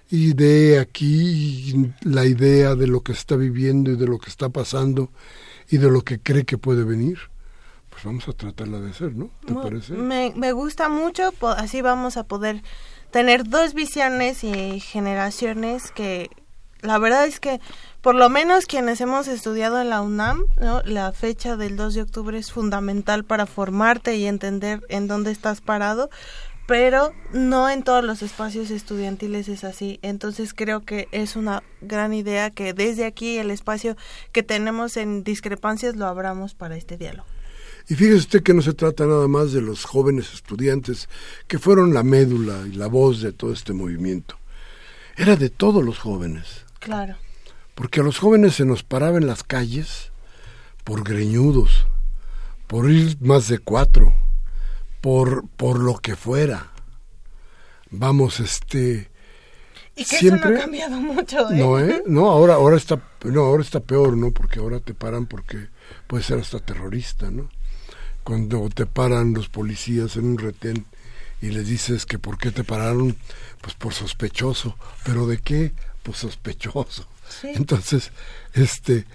y 0.09 0.33
dé 0.33 0.79
aquí 0.79 1.89
la 2.01 2.25
idea 2.25 2.75
de 2.75 2.87
lo 2.87 3.01
que 3.01 3.13
está 3.13 3.37
viviendo 3.37 3.91
y 3.91 3.95
de 3.95 4.07
lo 4.07 4.19
que 4.19 4.29
está 4.29 4.49
pasando 4.49 5.09
y 5.69 5.77
de 5.77 5.89
lo 5.89 6.01
que 6.01 6.19
cree 6.19 6.43
que 6.43 6.57
puede 6.57 6.83
venir, 6.83 7.30
pues 8.01 8.05
vamos 8.05 8.27
a 8.27 8.33
tratarla 8.33 8.79
de 8.79 8.89
hacer, 8.91 9.13
¿no? 9.15 9.29
¿Te 9.45 9.53
Mu- 9.53 9.61
parece? 9.61 9.93
Me, 9.93 10.33
me 10.35 10.51
gusta 10.53 10.89
mucho, 10.89 11.31
así 11.57 11.81
vamos 11.81 12.17
a 12.17 12.23
poder 12.23 12.63
tener 13.11 13.47
dos 13.47 13.73
visiones 13.73 14.43
y 14.43 14.79
generaciones 14.79 15.91
que 15.91 16.29
la 16.81 16.97
verdad 16.97 17.25
es 17.27 17.39
que 17.39 17.59
por 18.01 18.15
lo 18.15 18.29
menos 18.29 18.65
quienes 18.65 19.01
hemos 19.01 19.27
estudiado 19.27 19.79
en 19.79 19.89
la 19.89 20.01
UNAM, 20.01 20.45
¿no? 20.59 20.81
la 20.83 21.11
fecha 21.11 21.55
del 21.57 21.75
2 21.75 21.93
de 21.93 22.01
octubre 22.01 22.37
es 22.39 22.51
fundamental 22.51 23.23
para 23.23 23.45
formarte 23.45 24.15
y 24.15 24.25
entender 24.25 24.81
en 24.89 25.07
dónde 25.07 25.31
estás 25.31 25.61
parado, 25.61 26.09
pero 26.65 27.11
no 27.33 27.69
en 27.69 27.83
todos 27.83 28.03
los 28.03 28.23
espacios 28.23 28.71
estudiantiles 28.71 29.47
es 29.49 29.63
así. 29.63 29.99
Entonces 30.01 30.53
creo 30.55 30.79
que 30.81 31.07
es 31.11 31.35
una 31.35 31.61
gran 31.81 32.13
idea 32.13 32.49
que 32.49 32.73
desde 32.73 33.05
aquí 33.05 33.37
el 33.37 33.51
espacio 33.51 33.95
que 34.31 34.41
tenemos 34.41 34.97
en 34.97 35.23
discrepancias 35.23 35.95
lo 35.95 36.07
abramos 36.07 36.55
para 36.55 36.75
este 36.77 36.97
diálogo. 36.97 37.27
Y 37.89 37.95
fíjese 37.95 38.17
usted 38.17 38.43
que 38.43 38.53
no 38.53 38.61
se 38.61 38.73
trata 38.73 39.05
nada 39.05 39.27
más 39.27 39.51
de 39.53 39.61
los 39.61 39.85
jóvenes 39.85 40.33
estudiantes 40.33 41.09
que 41.47 41.59
fueron 41.59 41.93
la 41.93 42.03
médula 42.03 42.63
y 42.67 42.73
la 42.73 42.87
voz 42.87 43.21
de 43.21 43.31
todo 43.33 43.51
este 43.53 43.73
movimiento. 43.73 44.37
Era 45.17 45.35
de 45.35 45.49
todos 45.49 45.83
los 45.83 45.99
jóvenes, 45.99 46.65
Claro. 46.79 47.15
porque 47.75 47.99
a 47.99 48.03
los 48.03 48.17
jóvenes 48.17 48.55
se 48.55 48.65
nos 48.65 48.83
paraba 48.83 49.17
en 49.17 49.27
las 49.27 49.43
calles 49.43 50.11
por 50.83 51.03
greñudos, 51.03 51.85
por 52.67 52.89
ir 52.89 53.17
más 53.21 53.47
de 53.49 53.59
cuatro, 53.59 54.13
por, 55.01 55.47
por 55.57 55.79
lo 55.79 55.97
que 55.97 56.15
fuera. 56.15 56.71
Vamos, 57.89 58.39
este... 58.39 59.09
Y 59.95 60.05
que 60.05 60.15
eso 60.15 60.17
Siempre- 60.19 60.51
no 60.51 60.57
ha 60.57 60.61
cambiado 60.61 60.95
mucho, 61.01 61.51
¿eh? 61.51 61.57
No, 61.57 61.77
¿eh? 61.79 62.01
No, 62.07 62.29
ahora, 62.29 62.53
ahora, 62.53 62.77
está, 62.77 63.01
no, 63.25 63.41
ahora 63.41 63.61
está 63.61 63.81
peor, 63.81 64.15
¿no? 64.15 64.31
Porque 64.31 64.59
ahora 64.59 64.79
te 64.79 64.93
paran 64.93 65.25
porque 65.25 65.67
puede 66.07 66.23
ser 66.23 66.39
hasta 66.39 66.59
terrorista, 66.59 67.29
¿no? 67.29 67.49
Cuando 68.23 68.69
te 68.69 68.85
paran 68.85 69.33
los 69.33 69.49
policías 69.49 70.15
en 70.15 70.25
un 70.25 70.37
retén 70.37 70.85
y 71.41 71.49
les 71.49 71.67
dices 71.67 72.05
que 72.05 72.19
por 72.19 72.37
qué 72.37 72.51
te 72.51 72.63
pararon, 72.63 73.17
pues 73.61 73.75
por 73.75 73.93
sospechoso. 73.93 74.75
¿Pero 75.03 75.25
de 75.27 75.39
qué? 75.39 75.73
Pues 76.03 76.17
sospechoso. 76.17 77.07
Sí. 77.27 77.49
Entonces, 77.55 78.11
este, 78.53 79.05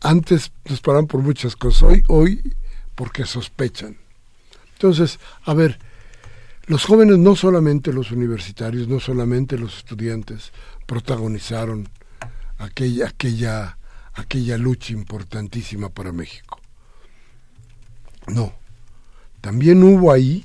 antes 0.00 0.52
nos 0.64 0.80
paraban 0.80 1.06
por 1.06 1.20
muchas 1.20 1.56
cosas, 1.56 1.82
hoy, 1.82 2.02
hoy 2.08 2.54
porque 2.94 3.26
sospechan. 3.26 3.96
Entonces, 4.74 5.18
a 5.44 5.54
ver, 5.54 5.78
los 6.66 6.84
jóvenes, 6.84 7.18
no 7.18 7.36
solamente 7.36 7.92
los 7.92 8.10
universitarios, 8.10 8.88
no 8.88 9.00
solamente 9.00 9.58
los 9.58 9.78
estudiantes, 9.78 10.52
protagonizaron 10.86 11.88
aquella, 12.58 13.08
aquella, 13.08 13.78
aquella 14.14 14.56
lucha 14.56 14.92
importantísima 14.92 15.88
para 15.90 16.12
México. 16.12 16.60
No, 18.26 18.52
también 19.40 19.82
hubo 19.82 20.12
ahí, 20.12 20.44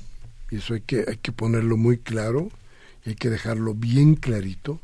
y 0.50 0.56
eso 0.56 0.74
hay 0.74 0.80
que, 0.82 1.04
hay 1.08 1.16
que 1.16 1.32
ponerlo 1.32 1.76
muy 1.76 1.98
claro, 1.98 2.50
y 3.04 3.10
hay 3.10 3.14
que 3.16 3.30
dejarlo 3.30 3.74
bien 3.74 4.14
clarito, 4.16 4.80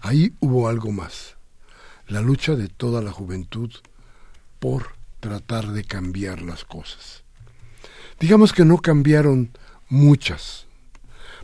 ahí 0.00 0.34
hubo 0.40 0.68
algo 0.68 0.92
más, 0.92 1.36
la 2.08 2.20
lucha 2.20 2.54
de 2.54 2.68
toda 2.68 3.00
la 3.02 3.12
juventud 3.12 3.70
por 4.58 4.88
tratar 5.20 5.68
de 5.68 5.84
cambiar 5.84 6.42
las 6.42 6.64
cosas. 6.64 7.22
Digamos 8.20 8.52
que 8.52 8.64
no 8.64 8.78
cambiaron 8.78 9.50
muchas, 9.88 10.66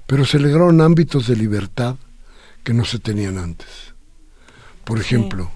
pero 0.06 0.24
se 0.24 0.38
lograron 0.38 0.80
ámbitos 0.80 1.26
de 1.26 1.36
libertad 1.36 1.96
que 2.64 2.74
no 2.74 2.84
se 2.84 2.98
tenían 2.98 3.38
antes. 3.38 3.94
Por 4.84 5.00
ejemplo, 5.00 5.50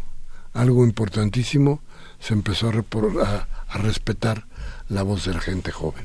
algo 0.54 0.84
importantísimo, 0.84 1.80
se 2.20 2.32
empezó 2.34 2.68
a, 2.68 2.72
repor- 2.72 3.22
a- 3.24 3.48
a 3.68 3.78
respetar 3.78 4.46
la 4.88 5.02
voz 5.02 5.24
de 5.24 5.34
la 5.34 5.40
gente 5.40 5.72
joven. 5.72 6.04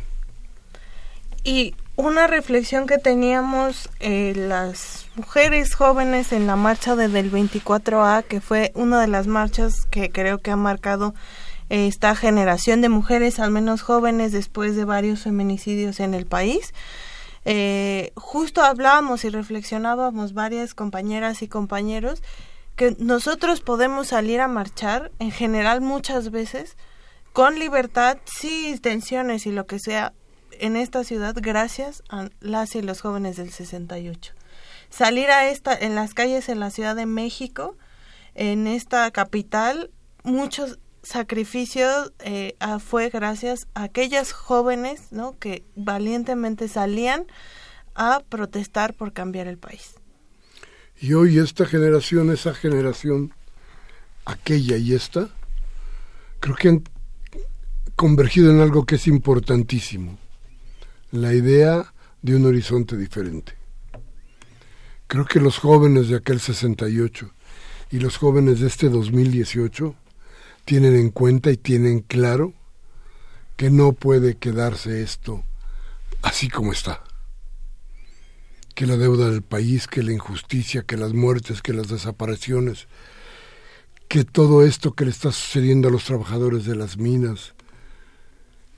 Y 1.44 1.76
una 1.96 2.28
reflexión 2.28 2.88
que 2.88 2.98
teníamos 2.98 3.90
eh, 4.00 4.34
las 4.36 5.08
mujeres 5.16 5.76
jóvenes 5.76 6.32
en 6.32 6.48
la 6.48 6.56
marcha 6.56 6.96
de 6.96 7.08
del 7.08 7.32
24A, 7.32 8.24
que 8.24 8.42
fue 8.42 8.72
una 8.76 9.02
de 9.02 9.08
las 9.08 9.28
marchas 9.28 9.86
que 9.86 10.12
creo 10.12 10.40
que 10.40 10.52
ha 10.52 10.56
marcado 10.56 11.14
eh, 11.70 11.88
esta 11.88 12.16
generación 12.16 12.82
de 12.82 12.90
mujeres, 12.90 13.40
al 13.40 13.52
menos 13.52 13.82
jóvenes, 13.82 14.32
después 14.32 14.76
de 14.76 14.86
varios 14.86 15.22
feminicidios 15.22 16.00
en 16.00 16.14
el 16.14 16.26
país. 16.26 16.74
Eh, 17.44 18.12
justo 18.16 18.62
hablábamos 18.62 19.26
y 19.26 19.30
reflexionábamos 19.30 20.34
varias 20.34 20.76
compañeras 20.76 21.42
y 21.42 21.48
compañeros 21.48 22.22
que 22.76 22.96
nosotros 23.00 23.62
podemos 23.62 24.10
salir 24.10 24.42
a 24.42 24.48
marchar 24.48 25.12
en 25.20 25.32
general 25.32 25.82
muchas 25.82 26.30
veces 26.30 26.78
con 27.34 27.60
libertad, 27.60 28.18
sin 28.26 28.80
tensiones 28.80 29.46
y 29.46 29.52
lo 29.52 29.66
que 29.66 29.80
sea 29.80 30.14
en 30.52 30.76
esta 30.76 31.04
ciudad 31.04 31.36
gracias 31.38 32.04
a 32.10 32.30
las 32.40 32.76
y 32.76 32.82
los 32.82 33.02
jóvenes 33.02 33.38
del 33.38 33.52
68. 33.52 34.34
Salir 34.90 35.30
a 35.32 35.50
esta 35.50 35.74
en 35.74 35.96
las 35.96 36.14
calles 36.14 36.50
en 36.50 36.60
la 36.60 36.70
Ciudad 36.70 36.96
de 36.96 37.06
México, 37.06 37.78
en 38.36 38.68
esta 38.68 39.10
capital, 39.12 39.90
muchos 40.24 40.80
sacrificios 41.04 42.12
eh, 42.20 42.56
fue 42.80 43.10
gracias 43.10 43.68
a 43.74 43.84
aquellas 43.84 44.34
jóvenes, 44.34 45.12
¿no? 45.12 45.38
que 45.40 45.64
valientemente 45.76 46.68
salían 46.68 47.26
a 47.96 48.22
protestar 48.30 48.94
por 48.94 49.14
cambiar 49.14 49.48
el 49.48 49.58
país. 49.58 49.96
Y 51.00 51.14
hoy 51.14 51.40
esta 51.40 51.66
generación, 51.66 52.30
esa 52.32 52.54
generación, 52.54 53.34
aquella 54.26 54.78
y 54.78 54.94
esta, 54.94 55.30
creo 56.40 56.56
que 56.56 56.70
han 56.70 56.84
convergido 57.96 58.52
en 58.52 58.62
algo 58.62 58.86
que 58.86 58.96
es 58.96 59.08
importantísimo, 59.08 60.18
la 61.12 61.34
idea 61.34 61.94
de 62.22 62.36
un 62.36 62.46
horizonte 62.46 62.98
diferente. 62.98 63.54
Creo 65.08 65.26
que 65.26 65.40
los 65.40 65.58
jóvenes 65.58 66.10
de 66.10 66.18
aquel 66.18 66.40
68 66.40 67.32
y 67.92 68.00
los 68.00 68.18
jóvenes 68.18 68.60
de 68.60 68.68
este 68.68 68.90
2018 68.90 69.96
tienen 70.66 70.96
en 70.96 71.10
cuenta 71.10 71.52
y 71.52 71.58
tienen 71.58 72.00
claro 72.00 72.54
que 73.58 73.70
no 73.70 73.94
puede 73.94 74.38
quedarse 74.38 75.02
esto 75.02 75.44
así 76.22 76.50
como 76.50 76.72
está 76.72 77.04
que 78.74 78.86
la 78.86 78.98
deuda 78.98 79.30
del 79.30 79.42
país, 79.42 79.88
que 79.88 80.04
la 80.04 80.14
injusticia, 80.14 80.84
que 80.84 80.98
las 80.98 81.14
muertes, 81.14 81.62
que 81.62 81.74
las 81.74 81.88
desapariciones, 81.88 82.88
que 84.08 84.24
todo 84.24 84.66
esto 84.66 84.94
que 84.94 85.06
le 85.06 85.12
está 85.12 85.32
sucediendo 85.32 85.88
a 85.88 85.92
los 85.92 86.06
trabajadores 86.06 86.66
de 86.66 86.76
las 86.76 86.98
minas, 86.98 87.54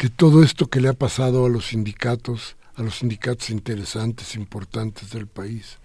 que 0.04 0.10
todo 0.10 0.44
esto 0.44 0.70
que 0.70 0.82
le 0.82 0.90
ha 0.90 0.94
pasado 0.94 1.46
a 1.46 1.50
los 1.50 1.68
sindicatos, 1.68 2.58
a 2.76 2.84
los 2.84 2.98
sindicatos 2.98 3.50
interesantes, 3.50 4.36
importantes 4.36 5.12
del 5.12 5.28
país, 5.28 5.78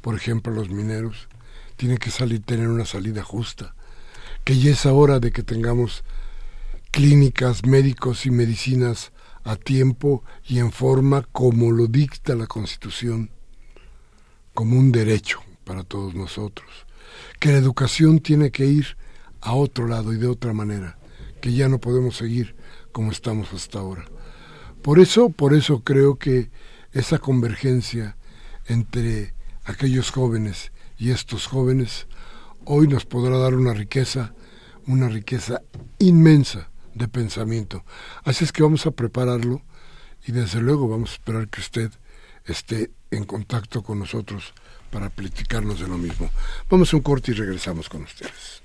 por 0.00 0.14
ejemplo 0.14 0.52
los 0.52 0.70
mineros, 0.70 1.26
tiene 1.74 1.98
que 1.98 2.12
salir, 2.12 2.40
tener 2.40 2.68
una 2.68 2.84
salida 2.84 3.24
justa, 3.24 3.74
que 4.44 4.56
ya 4.56 4.70
es 4.70 4.86
hora 4.86 5.18
de 5.18 5.32
que 5.32 5.42
tengamos 5.42 6.04
clínicas, 6.92 7.66
médicos 7.66 8.26
y 8.26 8.30
medicinas 8.30 9.10
a 9.42 9.56
tiempo 9.56 10.22
y 10.46 10.60
en 10.60 10.70
forma 10.70 11.26
como 11.32 11.72
lo 11.72 11.88
dicta 11.88 12.36
la 12.36 12.46
Constitución 12.46 13.28
como 14.54 14.78
un 14.78 14.92
derecho 14.92 15.40
para 15.64 15.82
todos 15.82 16.14
nosotros, 16.14 16.70
que 17.40 17.50
la 17.50 17.58
educación 17.58 18.20
tiene 18.20 18.52
que 18.52 18.66
ir 18.66 18.96
a 19.40 19.54
otro 19.54 19.88
lado 19.88 20.12
y 20.12 20.16
de 20.16 20.28
otra 20.28 20.52
manera, 20.52 20.96
que 21.40 21.52
ya 21.52 21.68
no 21.68 21.80
podemos 21.80 22.16
seguir 22.16 22.54
como 22.94 23.10
estamos 23.10 23.52
hasta 23.52 23.80
ahora. 23.80 24.04
Por 24.80 25.00
eso, 25.00 25.28
por 25.28 25.52
eso 25.52 25.80
creo 25.80 26.16
que 26.16 26.50
esa 26.92 27.18
convergencia 27.18 28.16
entre 28.66 29.34
aquellos 29.64 30.10
jóvenes 30.10 30.70
y 30.96 31.10
estos 31.10 31.46
jóvenes 31.48 32.06
hoy 32.64 32.86
nos 32.86 33.04
podrá 33.04 33.36
dar 33.36 33.54
una 33.54 33.74
riqueza, 33.74 34.32
una 34.86 35.08
riqueza 35.08 35.60
inmensa 35.98 36.70
de 36.94 37.08
pensamiento. 37.08 37.84
Así 38.22 38.44
es 38.44 38.52
que 38.52 38.62
vamos 38.62 38.86
a 38.86 38.92
prepararlo 38.92 39.60
y 40.24 40.30
desde 40.30 40.60
luego 40.60 40.86
vamos 40.86 41.10
a 41.10 41.14
esperar 41.14 41.48
que 41.48 41.60
usted 41.60 41.90
esté 42.44 42.92
en 43.10 43.24
contacto 43.24 43.82
con 43.82 43.98
nosotros 43.98 44.54
para 44.92 45.10
platicarnos 45.10 45.80
de 45.80 45.88
lo 45.88 45.98
mismo. 45.98 46.30
Vamos 46.70 46.92
a 46.92 46.96
un 46.96 47.02
corte 47.02 47.32
y 47.32 47.34
regresamos 47.34 47.88
con 47.88 48.04
ustedes. 48.04 48.63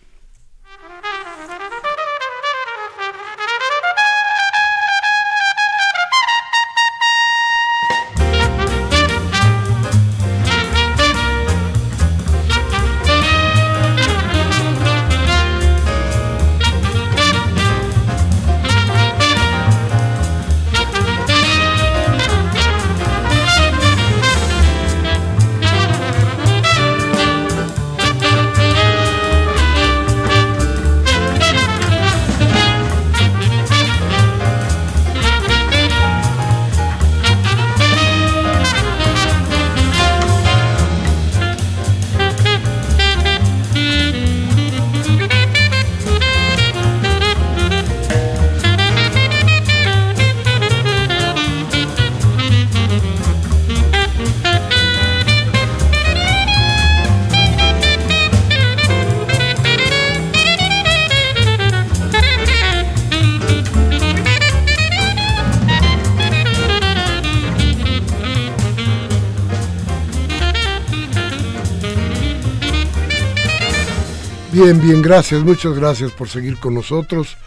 Bien, 74.62 74.82
bien, 74.82 75.01
gracias, 75.01 75.41
muchas 75.41 75.74
gracias 75.74 76.12
por 76.12 76.28
seguir 76.28 76.60
con 76.60 76.74
nosotros. 76.74 77.38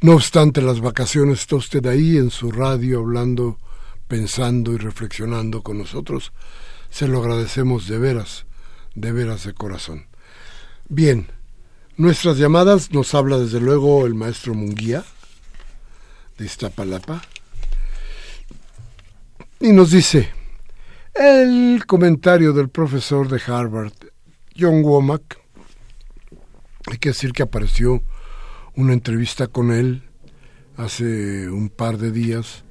No 0.00 0.12
obstante 0.12 0.62
las 0.62 0.80
vacaciones, 0.80 1.40
está 1.40 1.56
usted 1.56 1.84
ahí 1.86 2.18
en 2.18 2.30
su 2.30 2.52
radio 2.52 3.00
hablando, 3.00 3.58
pensando 4.06 4.72
y 4.72 4.76
reflexionando 4.76 5.64
con 5.64 5.78
nosotros. 5.78 6.32
Se 6.88 7.08
lo 7.08 7.18
agradecemos 7.20 7.88
de 7.88 7.98
veras, 7.98 8.46
de 8.94 9.10
veras 9.10 9.42
de 9.42 9.54
corazón. 9.54 10.06
Bien, 10.88 11.26
nuestras 11.96 12.38
llamadas 12.38 12.92
nos 12.92 13.12
habla 13.12 13.36
desde 13.36 13.58
luego 13.58 14.06
el 14.06 14.14
maestro 14.14 14.54
Munguía 14.54 15.02
de 16.38 16.44
Iztapalapa 16.44 17.22
y 19.58 19.72
nos 19.72 19.90
dice 19.90 20.30
el 21.12 21.84
comentario 21.86 22.52
del 22.52 22.68
profesor 22.68 23.28
de 23.28 23.42
Harvard, 23.52 23.94
John 24.56 24.84
Womack, 24.84 25.39
hay 26.90 26.98
que 26.98 27.10
decir 27.10 27.32
que 27.32 27.42
apareció 27.42 28.02
una 28.74 28.92
entrevista 28.92 29.46
con 29.46 29.70
él 29.72 30.02
hace 30.76 31.48
un 31.48 31.68
par 31.68 31.98
de 31.98 32.10
días 32.10 32.64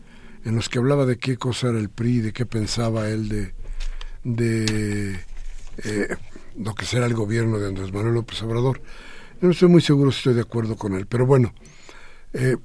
en 0.46 0.56
los 0.56 0.70
que 0.70 0.80
hablaba 0.80 1.06
de 1.06 1.18
qué 1.18 1.38
cosa 1.38 1.70
era 1.70 1.80
el 1.80 1.90
PRI, 1.90 2.22
de 2.22 2.34
qué 2.34 2.46
pensaba 2.46 3.10
él 3.10 3.30
de, 3.30 3.54
de 4.24 5.20
eh, 5.84 6.16
lo 6.58 6.74
que 6.76 6.86
será 6.86 7.06
el 7.06 7.14
gobierno 7.14 7.60
de 7.60 7.68
Andrés 7.68 7.94
Manuel 7.94 8.16
López 8.16 8.42
Obrador. 8.42 8.82
no 9.42 9.52
estoy 9.52 9.70
muy 9.70 9.82
seguro 9.82 10.12
si 10.12 10.18
estoy 10.18 10.34
de 10.36 10.42
acuerdo 10.42 10.76
con 10.76 10.96
él, 10.96 11.06
pero 11.06 11.26
bueno, 11.26 11.54
eh, 12.34 12.58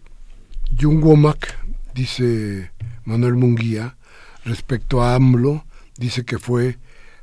Jung 0.80 1.04
Womack, 1.04 1.58
dice 1.94 2.72
Manuel 3.04 3.34
Munguía, 3.34 3.96
respecto 4.44 5.02
a 5.02 5.14
AMLO, 5.14 5.64
dice 5.98 6.24
que 6.24 6.38
fue 6.38 6.78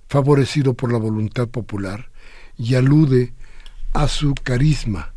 favorecido 0.08 0.74
por 0.74 0.92
la 0.92 0.98
voluntad 0.98 1.48
popular 1.48 2.12
y 2.58 2.76
alude 2.76 3.34
a 3.94 4.08
su 4.08 4.34
carisma, 4.34 5.14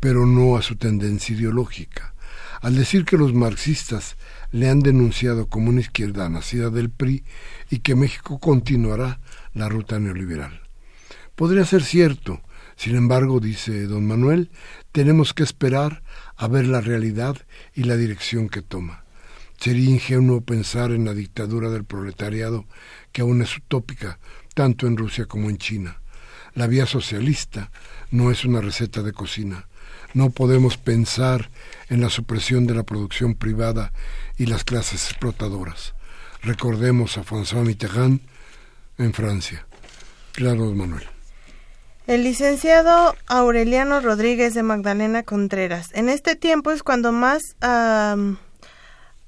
pero 0.00 0.26
no 0.26 0.56
a 0.56 0.62
su 0.62 0.76
tendencia 0.76 1.34
ideológica. 1.34 2.14
Al 2.60 2.76
decir 2.76 3.04
que 3.04 3.16
los 3.16 3.34
marxistas 3.34 4.16
le 4.50 4.68
han 4.68 4.80
denunciado 4.80 5.48
como 5.48 5.68
una 5.68 5.80
izquierda 5.80 6.28
nacida 6.28 6.70
del 6.70 6.90
PRI 6.90 7.24
y 7.70 7.80
que 7.80 7.94
México 7.94 8.38
continuará 8.38 9.20
la 9.54 9.68
ruta 9.68 9.98
neoliberal. 9.98 10.62
Podría 11.34 11.64
ser 11.64 11.82
cierto, 11.82 12.40
sin 12.76 12.96
embargo, 12.96 13.40
dice 13.40 13.86
don 13.86 14.06
Manuel, 14.06 14.50
tenemos 14.92 15.34
que 15.34 15.42
esperar 15.42 16.02
a 16.36 16.48
ver 16.48 16.66
la 16.66 16.80
realidad 16.80 17.36
y 17.74 17.84
la 17.84 17.96
dirección 17.96 18.48
que 18.48 18.62
toma. 18.62 19.04
Sería 19.58 19.90
ingenuo 19.90 20.42
pensar 20.42 20.92
en 20.92 21.04
la 21.04 21.14
dictadura 21.14 21.70
del 21.70 21.84
proletariado, 21.84 22.66
que 23.12 23.22
aún 23.22 23.40
es 23.40 23.56
utópica, 23.56 24.18
tanto 24.54 24.86
en 24.86 24.96
Rusia 24.96 25.26
como 25.26 25.48
en 25.48 25.56
China. 25.56 26.00
La 26.54 26.66
vía 26.66 26.86
socialista 26.86 27.70
no 28.10 28.30
es 28.30 28.44
una 28.44 28.60
receta 28.60 29.02
de 29.02 29.12
cocina. 29.12 29.66
No 30.14 30.30
podemos 30.30 30.76
pensar 30.76 31.50
en 31.88 32.00
la 32.00 32.10
supresión 32.10 32.66
de 32.66 32.74
la 32.74 32.84
producción 32.84 33.34
privada 33.34 33.92
y 34.38 34.46
las 34.46 34.64
clases 34.64 35.10
explotadoras. 35.10 35.94
Recordemos 36.42 37.18
a 37.18 37.24
François 37.24 37.64
Mitterrand 37.64 38.20
en 38.98 39.12
Francia. 39.12 39.66
Claro, 40.32 40.72
Manuel. 40.72 41.04
El 42.06 42.22
licenciado 42.22 43.16
Aureliano 43.26 44.00
Rodríguez 44.00 44.54
de 44.54 44.62
Magdalena 44.62 45.24
Contreras. 45.24 45.90
En 45.92 46.08
este 46.08 46.36
tiempo 46.36 46.70
es 46.70 46.84
cuando 46.84 47.10
más 47.10 47.42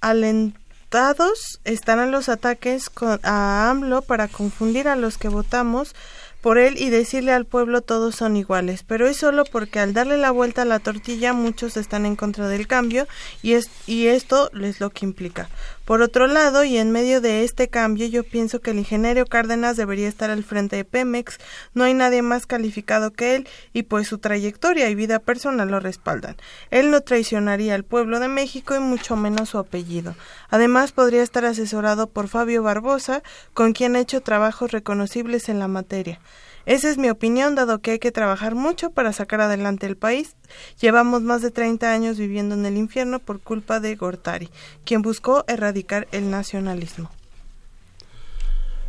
alentados 0.00 1.60
estarán 1.64 2.12
los 2.12 2.28
ataques 2.28 2.90
a 3.24 3.68
AMLO 3.70 4.02
para 4.02 4.28
confundir 4.28 4.86
a 4.86 4.94
los 4.94 5.18
que 5.18 5.28
votamos 5.28 5.96
por 6.40 6.58
él 6.58 6.78
y 6.78 6.90
decirle 6.90 7.32
al 7.32 7.46
pueblo 7.46 7.82
todos 7.82 8.14
son 8.14 8.36
iguales, 8.36 8.84
pero 8.86 9.08
es 9.08 9.16
solo 9.16 9.44
porque 9.44 9.80
al 9.80 9.92
darle 9.92 10.18
la 10.18 10.30
vuelta 10.30 10.62
a 10.62 10.64
la 10.64 10.78
tortilla 10.78 11.32
muchos 11.32 11.76
están 11.76 12.06
en 12.06 12.16
contra 12.16 12.48
del 12.48 12.66
cambio 12.66 13.08
y, 13.42 13.54
es, 13.54 13.70
y 13.86 14.06
esto 14.06 14.50
es 14.52 14.80
lo 14.80 14.90
que 14.90 15.04
implica. 15.04 15.48
Por 15.84 16.02
otro 16.02 16.26
lado, 16.26 16.64
y 16.64 16.76
en 16.76 16.90
medio 16.90 17.22
de 17.22 17.44
este 17.44 17.68
cambio, 17.68 18.06
yo 18.06 18.22
pienso 18.22 18.60
que 18.60 18.72
el 18.72 18.78
ingeniero 18.78 19.24
Cárdenas 19.24 19.76
debería 19.78 20.06
estar 20.06 20.30
al 20.30 20.44
frente 20.44 20.76
de 20.76 20.84
Pemex, 20.84 21.38
no 21.72 21.84
hay 21.84 21.94
nadie 21.94 22.20
más 22.20 22.44
calificado 22.44 23.10
que 23.10 23.36
él 23.36 23.48
y 23.72 23.84
pues 23.84 24.06
su 24.06 24.18
trayectoria 24.18 24.90
y 24.90 24.94
vida 24.94 25.18
personal 25.18 25.70
lo 25.70 25.80
respaldan. 25.80 26.36
Él 26.70 26.90
no 26.90 27.00
traicionaría 27.00 27.74
al 27.74 27.84
pueblo 27.84 28.20
de 28.20 28.28
México 28.28 28.76
y 28.76 28.80
mucho 28.80 29.16
menos 29.16 29.48
su 29.48 29.58
apellido. 29.58 30.14
Además, 30.50 30.92
podría 30.92 31.22
estar 31.22 31.46
asesorado 31.46 32.06
por 32.06 32.28
Fabio 32.28 32.62
Barbosa, 32.62 33.22
con 33.54 33.72
quien 33.72 33.96
ha 33.96 34.00
hecho 34.00 34.20
trabajos 34.20 34.72
reconocibles 34.72 35.48
en 35.48 35.58
la 35.58 35.68
materia. 35.68 36.20
Esa 36.68 36.90
es 36.90 36.98
mi 36.98 37.08
opinión, 37.08 37.54
dado 37.54 37.80
que 37.80 37.92
hay 37.92 37.98
que 37.98 38.12
trabajar 38.12 38.54
mucho 38.54 38.90
para 38.90 39.14
sacar 39.14 39.40
adelante 39.40 39.86
el 39.86 39.96
país. 39.96 40.36
Llevamos 40.78 41.22
más 41.22 41.40
de 41.40 41.50
30 41.50 41.90
años 41.90 42.18
viviendo 42.18 42.54
en 42.54 42.66
el 42.66 42.76
infierno 42.76 43.20
por 43.20 43.40
culpa 43.40 43.80
de 43.80 43.96
Gortari, 43.96 44.50
quien 44.84 45.00
buscó 45.00 45.46
erradicar 45.48 46.08
el 46.12 46.30
nacionalismo. 46.30 47.10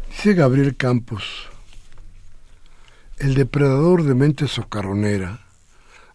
Dice 0.10 0.34
Gabriel 0.34 0.76
Campos, 0.76 1.24
el 3.18 3.36
depredador 3.36 4.04
de 4.04 4.14
mente 4.14 4.50
socarronera, 4.50 5.40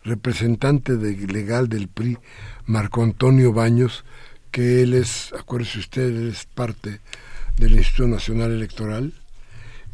representante 0.02 0.92
legal 0.92 1.70
del 1.70 1.88
PRI, 1.88 2.18
Marco 2.66 3.02
Antonio 3.02 3.54
Baños, 3.54 4.04
que 4.50 4.82
él 4.82 4.92
es, 4.92 5.32
acuérdese 5.32 5.78
usted, 5.78 6.28
es 6.28 6.44
parte 6.44 7.00
del 7.56 7.72
Instituto 7.72 8.06
Nacional 8.06 8.52
Electoral, 8.52 9.14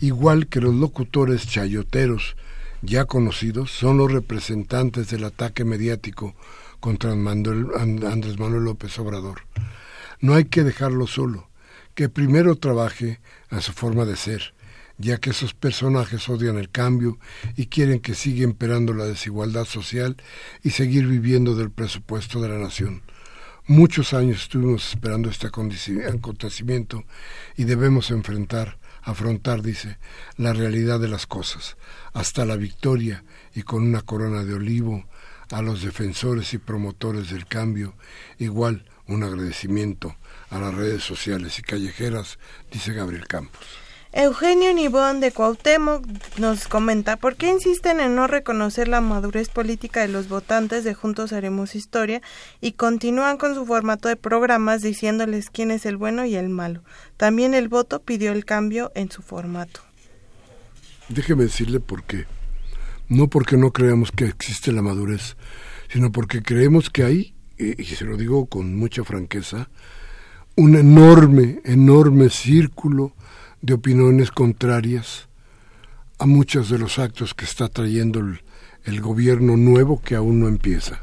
igual 0.01 0.49
que 0.49 0.61
los 0.61 0.75
locutores 0.75 1.47
chayoteros 1.47 2.37
ya 2.83 3.05
conocidos, 3.05 3.71
son 3.71 3.99
los 3.99 4.11
representantes 4.11 5.11
del 5.11 5.25
ataque 5.25 5.65
mediático 5.65 6.35
contra 6.81 7.13
Andrés 7.13 8.39
Manuel 8.39 8.65
López 8.65 8.99
Obrador. 8.99 9.43
No 10.21 10.35
hay 10.35 10.47
que 10.47 10.65
dejarlo 10.65 11.07
solo, 11.07 11.49
que 11.95 12.09
primero 12.09 12.57
trabaje 12.57 13.21
a 13.51 13.61
su 13.61 13.73
forma 13.73 14.07
de 14.07 14.17
ser, 14.17 14.55
ya 14.97 15.19
que 15.19 15.31
esos 15.31 15.55
personajes 15.55 16.29
odian 16.29 16.57
el 16.59 16.71
cambio 16.71 17.19
y 17.57 17.67
quieren 17.67 18.01
que 18.01 18.15
siga 18.15 18.45
imperando 18.45 18.95
la 18.95 19.05
desigualdad 19.05 19.65
social 19.65 20.17
y 20.63 20.71
seguir 20.71 21.07
viviendo 21.07 21.55
del 21.55 21.71
presupuesto 21.71 22.41
de 22.41 22.49
la 22.49 22.59
nación. 22.59 23.03
Muchos 23.67 24.15
años 24.15 24.43
estuvimos 24.43 24.89
esperando 24.89 25.31
este 25.31 25.47
acontecimiento 25.47 27.05
y 27.57 27.65
debemos 27.65 28.11
enfrentar, 28.11 28.79
afrontar, 29.03 29.63
dice, 29.63 29.99
la 30.37 30.53
realidad 30.53 31.01
de 31.01 31.09
las 31.09 31.27
cosas, 31.27 31.77
hasta 32.13 32.45
la 32.45 32.57
victoria 32.57 33.25
y 33.55 33.63
con 33.63 33.83
una 33.83 34.03
corona 34.03 34.45
de 34.45 34.55
olivo 34.55 35.07
a 35.51 35.63
los 35.63 35.83
defensores 35.83 36.55
y 36.55 36.59
promotores 36.59 37.31
del 37.31 37.47
cambio, 37.47 37.95
igual 38.39 38.85
un 39.07 39.25
agradecimiento 39.25 40.17
a 40.51 40.59
las 40.59 40.75
redes 40.75 41.03
sociales 41.03 41.59
y 41.59 41.63
callejeras, 41.63 42.39
dice 42.71 42.93
Gabriel 42.93 43.27
Campos. 43.27 43.90
Eugenio 44.13 44.75
Nibón 44.75 45.21
de 45.21 45.31
Cuauhtémoc 45.31 46.05
nos 46.37 46.67
comenta 46.67 47.17
por 47.17 47.37
qué 47.37 47.49
insisten 47.49 48.01
en 48.01 48.17
no 48.17 48.27
reconocer 48.27 48.89
la 48.89 49.01
madurez 49.01 49.49
política 49.49 50.01
de 50.01 50.09
los 50.09 50.29
votantes 50.29 50.83
de 50.83 50.95
Juntos 50.95 51.33
Haremos 51.33 51.77
Historia 51.77 52.21
y 52.61 52.73
continúan 52.73 53.37
con 53.37 53.55
su 53.55 53.65
formato 53.65 54.09
de 54.09 54.17
programas 54.17 54.83
diciéndoles 54.83 55.49
quién 55.49 55.71
es 55.71 55.87
el 55.87 55.97
bueno 55.97 56.25
y 56.25 56.35
el 56.35 56.49
malo. 56.49 56.83
También 57.17 57.55
el 57.55 57.69
voto 57.69 58.03
pidió 58.03 58.33
el 58.33 58.45
cambio 58.45 58.91
en 58.97 59.13
su 59.13 59.23
formato. 59.23 59.81
Déjeme 61.09 61.45
decirle 61.45 61.79
por 61.79 62.03
qué. 62.03 62.27
No 63.09 63.29
porque 63.29 63.57
no 63.57 63.73
creamos 63.73 64.11
que 64.11 64.25
existe 64.25 64.73
la 64.73 64.83
madurez, 64.83 65.37
sino 65.89 66.11
porque 66.11 66.43
creemos 66.43 66.91
que 66.91 67.05
hay, 67.05 67.35
y 67.59 67.85
se 67.85 68.05
lo 68.05 68.17
digo 68.17 68.47
con 68.47 68.75
mucha 68.75 69.05
franqueza, 69.05 69.71
un 70.57 70.77
enorme, 70.77 71.61
enorme 71.65 72.29
círculo 72.29 73.15
de 73.63 73.75
opiniones 73.75 74.31
contrarias 74.31 75.29
a 76.19 76.27
muchos 76.27 76.69
de 76.69 76.79
los 76.79 76.99
actos 76.99 77.35
que 77.35 77.45
está 77.45 77.69
trayendo 77.69 78.21
el, 78.21 79.01
gobierno 79.01 79.57
nuevo 79.57 80.01
que 80.01 80.17
aún 80.17 80.41
no 80.41 80.49
empieza. 80.49 81.01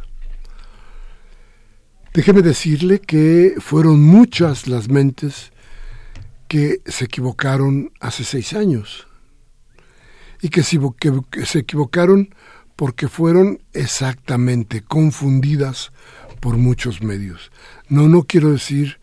Déjeme 2.14 2.42
decirle 2.42 3.00
que 3.00 3.56
fueron 3.60 4.02
muchas 4.02 4.68
las 4.68 4.90
mentes 4.90 5.52
que 6.48 6.82
se 6.86 7.06
equivocaron 7.06 7.92
hace 8.00 8.24
seis 8.24 8.54
años 8.54 9.08
y 10.42 10.50
que 10.50 10.64
se, 10.64 11.60
equivocaron 11.60 12.34
porque 12.76 13.08
fueron 13.08 13.62
exactamente 13.74 14.82
confundidas 14.82 15.92
por 16.40 16.58
muchos 16.58 17.02
medios. 17.02 17.52
No, 17.90 18.08
no 18.08 18.24
quiero 18.24 18.52
decir 18.52 19.00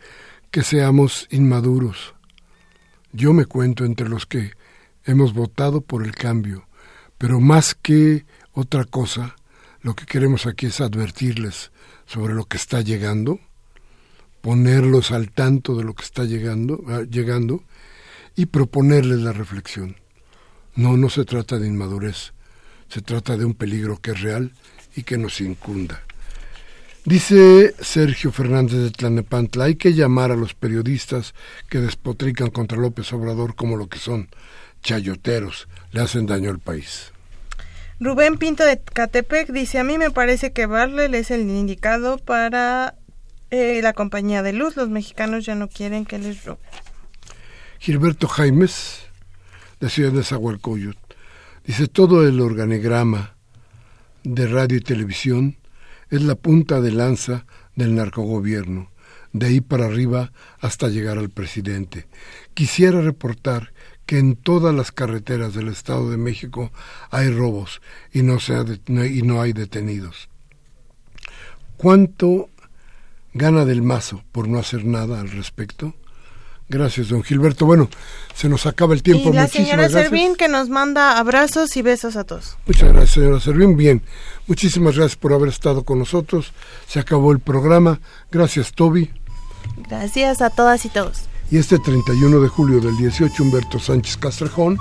que 0.50 0.62
seamos 0.62 1.26
inmaduros, 1.30 2.14
yo 3.14 3.32
me 3.32 3.46
cuento 3.46 3.84
entre 3.84 4.08
los 4.08 4.26
que 4.26 4.52
hemos 5.04 5.32
votado 5.34 5.80
por 5.80 6.04
el 6.04 6.14
cambio, 6.14 6.66
pero 7.16 7.40
más 7.40 7.74
que 7.74 8.26
otra 8.52 8.84
cosa, 8.84 9.36
lo 9.82 9.94
que 9.94 10.04
queremos 10.04 10.46
aquí 10.46 10.66
es 10.66 10.80
advertirles 10.80 11.70
sobre 12.06 12.34
lo 12.34 12.44
que 12.46 12.56
está 12.56 12.80
llegando, 12.80 13.38
ponerlos 14.40 15.12
al 15.12 15.30
tanto 15.30 15.76
de 15.76 15.84
lo 15.84 15.94
que 15.94 16.02
está 16.02 16.24
llegando, 16.24 16.82
ah, 16.88 17.02
llegando 17.08 17.62
y 18.34 18.46
proponerles 18.46 19.20
la 19.20 19.32
reflexión. 19.32 19.96
No, 20.74 20.96
no 20.96 21.08
se 21.08 21.24
trata 21.24 21.60
de 21.60 21.68
inmadurez, 21.68 22.32
se 22.88 23.00
trata 23.00 23.36
de 23.36 23.44
un 23.44 23.54
peligro 23.54 23.96
que 24.00 24.10
es 24.10 24.20
real 24.22 24.52
y 24.96 25.04
que 25.04 25.18
nos 25.18 25.40
incunda. 25.40 26.02
Dice 27.05 27.74
Sergio 27.82 28.32
Fernández 28.32 28.80
de 28.80 28.90
Tlanepantla, 28.90 29.64
hay 29.64 29.74
que 29.74 29.92
llamar 29.92 30.30
a 30.30 30.36
los 30.36 30.55
periodistas 30.55 31.34
que 31.68 31.78
despotrican 31.80 32.48
contra 32.48 32.78
López 32.78 33.12
Obrador 33.12 33.55
como 33.55 33.76
lo 33.76 33.88
que 33.88 33.98
son, 33.98 34.30
chayoteros, 34.82 35.68
le 35.92 36.00
hacen 36.00 36.24
daño 36.24 36.48
al 36.48 36.61
país. 36.61 37.12
Rubén 38.00 38.38
Pinto 38.38 38.64
de 38.64 38.80
Catepec 38.80 39.52
dice, 39.52 39.78
a 39.78 39.84
mí 39.84 39.98
me 39.98 40.11
parece 40.11 40.55
que 40.55 40.64
Barlel 40.64 41.14
es 41.14 41.30
el 41.30 41.42
indicado 41.42 42.16
para 42.16 42.94
eh, 43.50 43.80
la 43.82 43.92
compañía 43.92 44.42
de 44.42 44.55
luz, 44.55 44.74
los 44.74 44.88
mexicanos 44.88 45.44
ya 45.44 45.55
no 45.55 45.68
quieren 45.68 46.07
que 46.07 46.18
les 46.18 46.42
robe. 46.46 46.61
Gilberto 47.80 48.28
Jaimes, 48.28 49.00
de 49.78 49.90
Ciudad 49.90 50.12
de 50.12 50.24
Zahualcoyot, 50.24 50.96
dice, 51.66 51.86
todo 51.86 52.26
el 52.26 52.40
organigrama 52.40 53.34
de 54.22 54.46
radio 54.46 54.78
y 54.78 54.80
televisión 54.80 55.59
es 56.14 56.22
la 56.22 56.36
punta 56.36 56.80
de 56.80 56.92
lanza 56.92 57.44
del 57.74 57.94
narcogobierno, 57.96 58.90
de 59.32 59.46
ahí 59.46 59.60
para 59.60 59.86
arriba 59.86 60.32
hasta 60.60 60.88
llegar 60.88 61.18
al 61.18 61.30
presidente. 61.30 62.06
Quisiera 62.54 63.00
reportar 63.00 63.72
que 64.06 64.18
en 64.18 64.36
todas 64.36 64.74
las 64.74 64.92
carreteras 64.92 65.54
del 65.54 65.68
Estado 65.68 66.10
de 66.10 66.16
México 66.16 66.70
hay 67.10 67.30
robos 67.30 67.80
y 68.12 68.22
no, 68.22 68.38
y 68.38 69.22
no 69.22 69.40
hay 69.40 69.52
detenidos. 69.52 70.28
¿Cuánto 71.76 72.48
gana 73.32 73.64
del 73.64 73.82
mazo 73.82 74.22
por 74.30 74.46
no 74.46 74.58
hacer 74.58 74.84
nada 74.84 75.20
al 75.20 75.30
respecto? 75.30 75.94
Gracias, 76.68 77.08
don 77.08 77.22
Gilberto. 77.22 77.66
Bueno, 77.66 77.88
se 78.34 78.48
nos 78.48 78.66
acaba 78.66 78.94
el 78.94 79.02
tiempo. 79.02 79.30
Y 79.30 79.32
la 79.32 79.48
señora 79.48 79.88
Servín 79.88 80.34
que 80.34 80.48
nos 80.48 80.70
manda 80.70 81.18
abrazos 81.18 81.76
y 81.76 81.82
besos 81.82 82.16
a 82.16 82.24
todos. 82.24 82.56
Muchas 82.66 82.92
gracias, 82.92 83.10
señora 83.10 83.40
Servín. 83.40 83.76
Bien, 83.76 84.02
muchísimas 84.46 84.96
gracias 84.96 85.16
por 85.16 85.32
haber 85.32 85.50
estado 85.50 85.84
con 85.84 85.98
nosotros. 85.98 86.52
Se 86.88 86.98
acabó 86.98 87.32
el 87.32 87.38
programa. 87.38 88.00
Gracias, 88.30 88.72
Toby. 88.72 89.10
Gracias 89.88 90.40
a 90.40 90.50
todas 90.50 90.84
y 90.84 90.88
todos. 90.88 91.24
Y 91.50 91.58
este 91.58 91.78
31 91.78 92.40
de 92.40 92.48
julio 92.48 92.80
del 92.80 92.96
18, 92.96 93.42
Humberto 93.42 93.78
Sánchez 93.78 94.16
Castrejón. 94.16 94.78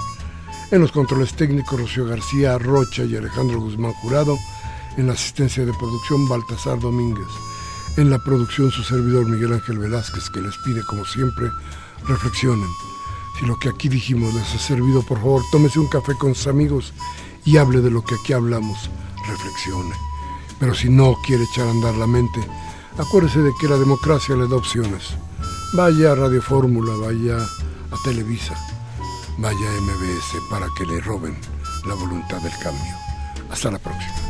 En 0.72 0.82
los 0.82 0.92
controles 0.92 1.34
técnicos, 1.34 1.80
Rocío 1.80 2.06
García 2.06 2.58
Rocha 2.58 3.04
y 3.04 3.16
Alejandro 3.16 3.60
Guzmán 3.60 3.94
Jurado. 3.94 4.38
En 4.98 5.08
la 5.08 5.14
asistencia 5.14 5.66
de 5.66 5.74
producción, 5.74 6.28
Baltasar 6.30 6.80
Domínguez. 6.80 7.28
En 7.96 8.10
la 8.10 8.18
producción 8.18 8.72
su 8.72 8.84
servidor 8.84 9.28
Miguel 9.28 9.54
Ángel 9.54 9.78
Velázquez, 9.78 10.32
que 10.32 10.42
les 10.42 10.58
pide 10.58 10.84
como 10.84 11.06
siempre, 11.06 11.52
reflexionen. 12.08 12.70
Si 13.40 13.46
lo 13.46 13.60
que 13.60 13.70
aquí 13.70 13.88
dijimos 13.88 14.34
les 14.34 14.56
ha 14.56 14.58
servido, 14.58 15.04
por 15.04 15.20
favor, 15.20 15.44
tómese 15.52 15.78
un 15.78 15.88
café 15.88 16.16
con 16.16 16.34
sus 16.34 16.48
amigos 16.48 16.92
y 17.46 17.58
hable 17.58 17.82
de 17.82 17.92
lo 17.92 18.04
que 18.04 18.16
aquí 18.16 18.34
hablamos, 18.34 18.90
reflexione. 19.28 19.96
Pero 20.60 20.74
si 20.74 20.90
no 20.90 21.16
quiere 21.24 21.44
echar 21.44 21.68
a 21.68 21.72
andar 21.72 21.94
la 21.94 22.08
mente, 22.08 22.40
acuérdese 22.98 23.40
de 23.40 23.52
que 23.62 23.68
la 23.68 23.78
democracia 23.78 24.36
le 24.36 24.48
da 24.48 24.56
opciones. 24.56 25.14
Vaya 25.74 26.14
a 26.14 26.16
Radio 26.16 26.42
Fórmula, 26.42 26.94
vaya 26.96 27.38
a 27.38 28.04
Televisa, 28.04 28.56
vaya 29.38 29.70
a 29.70 29.82
MBS 29.82 30.50
para 30.50 30.68
que 30.76 30.88
le 30.88 31.00
roben 31.00 31.38
la 31.86 31.94
voluntad 31.94 32.42
del 32.42 32.54
cambio. 32.64 32.94
Hasta 33.52 33.70
la 33.70 33.78
próxima. 33.78 34.23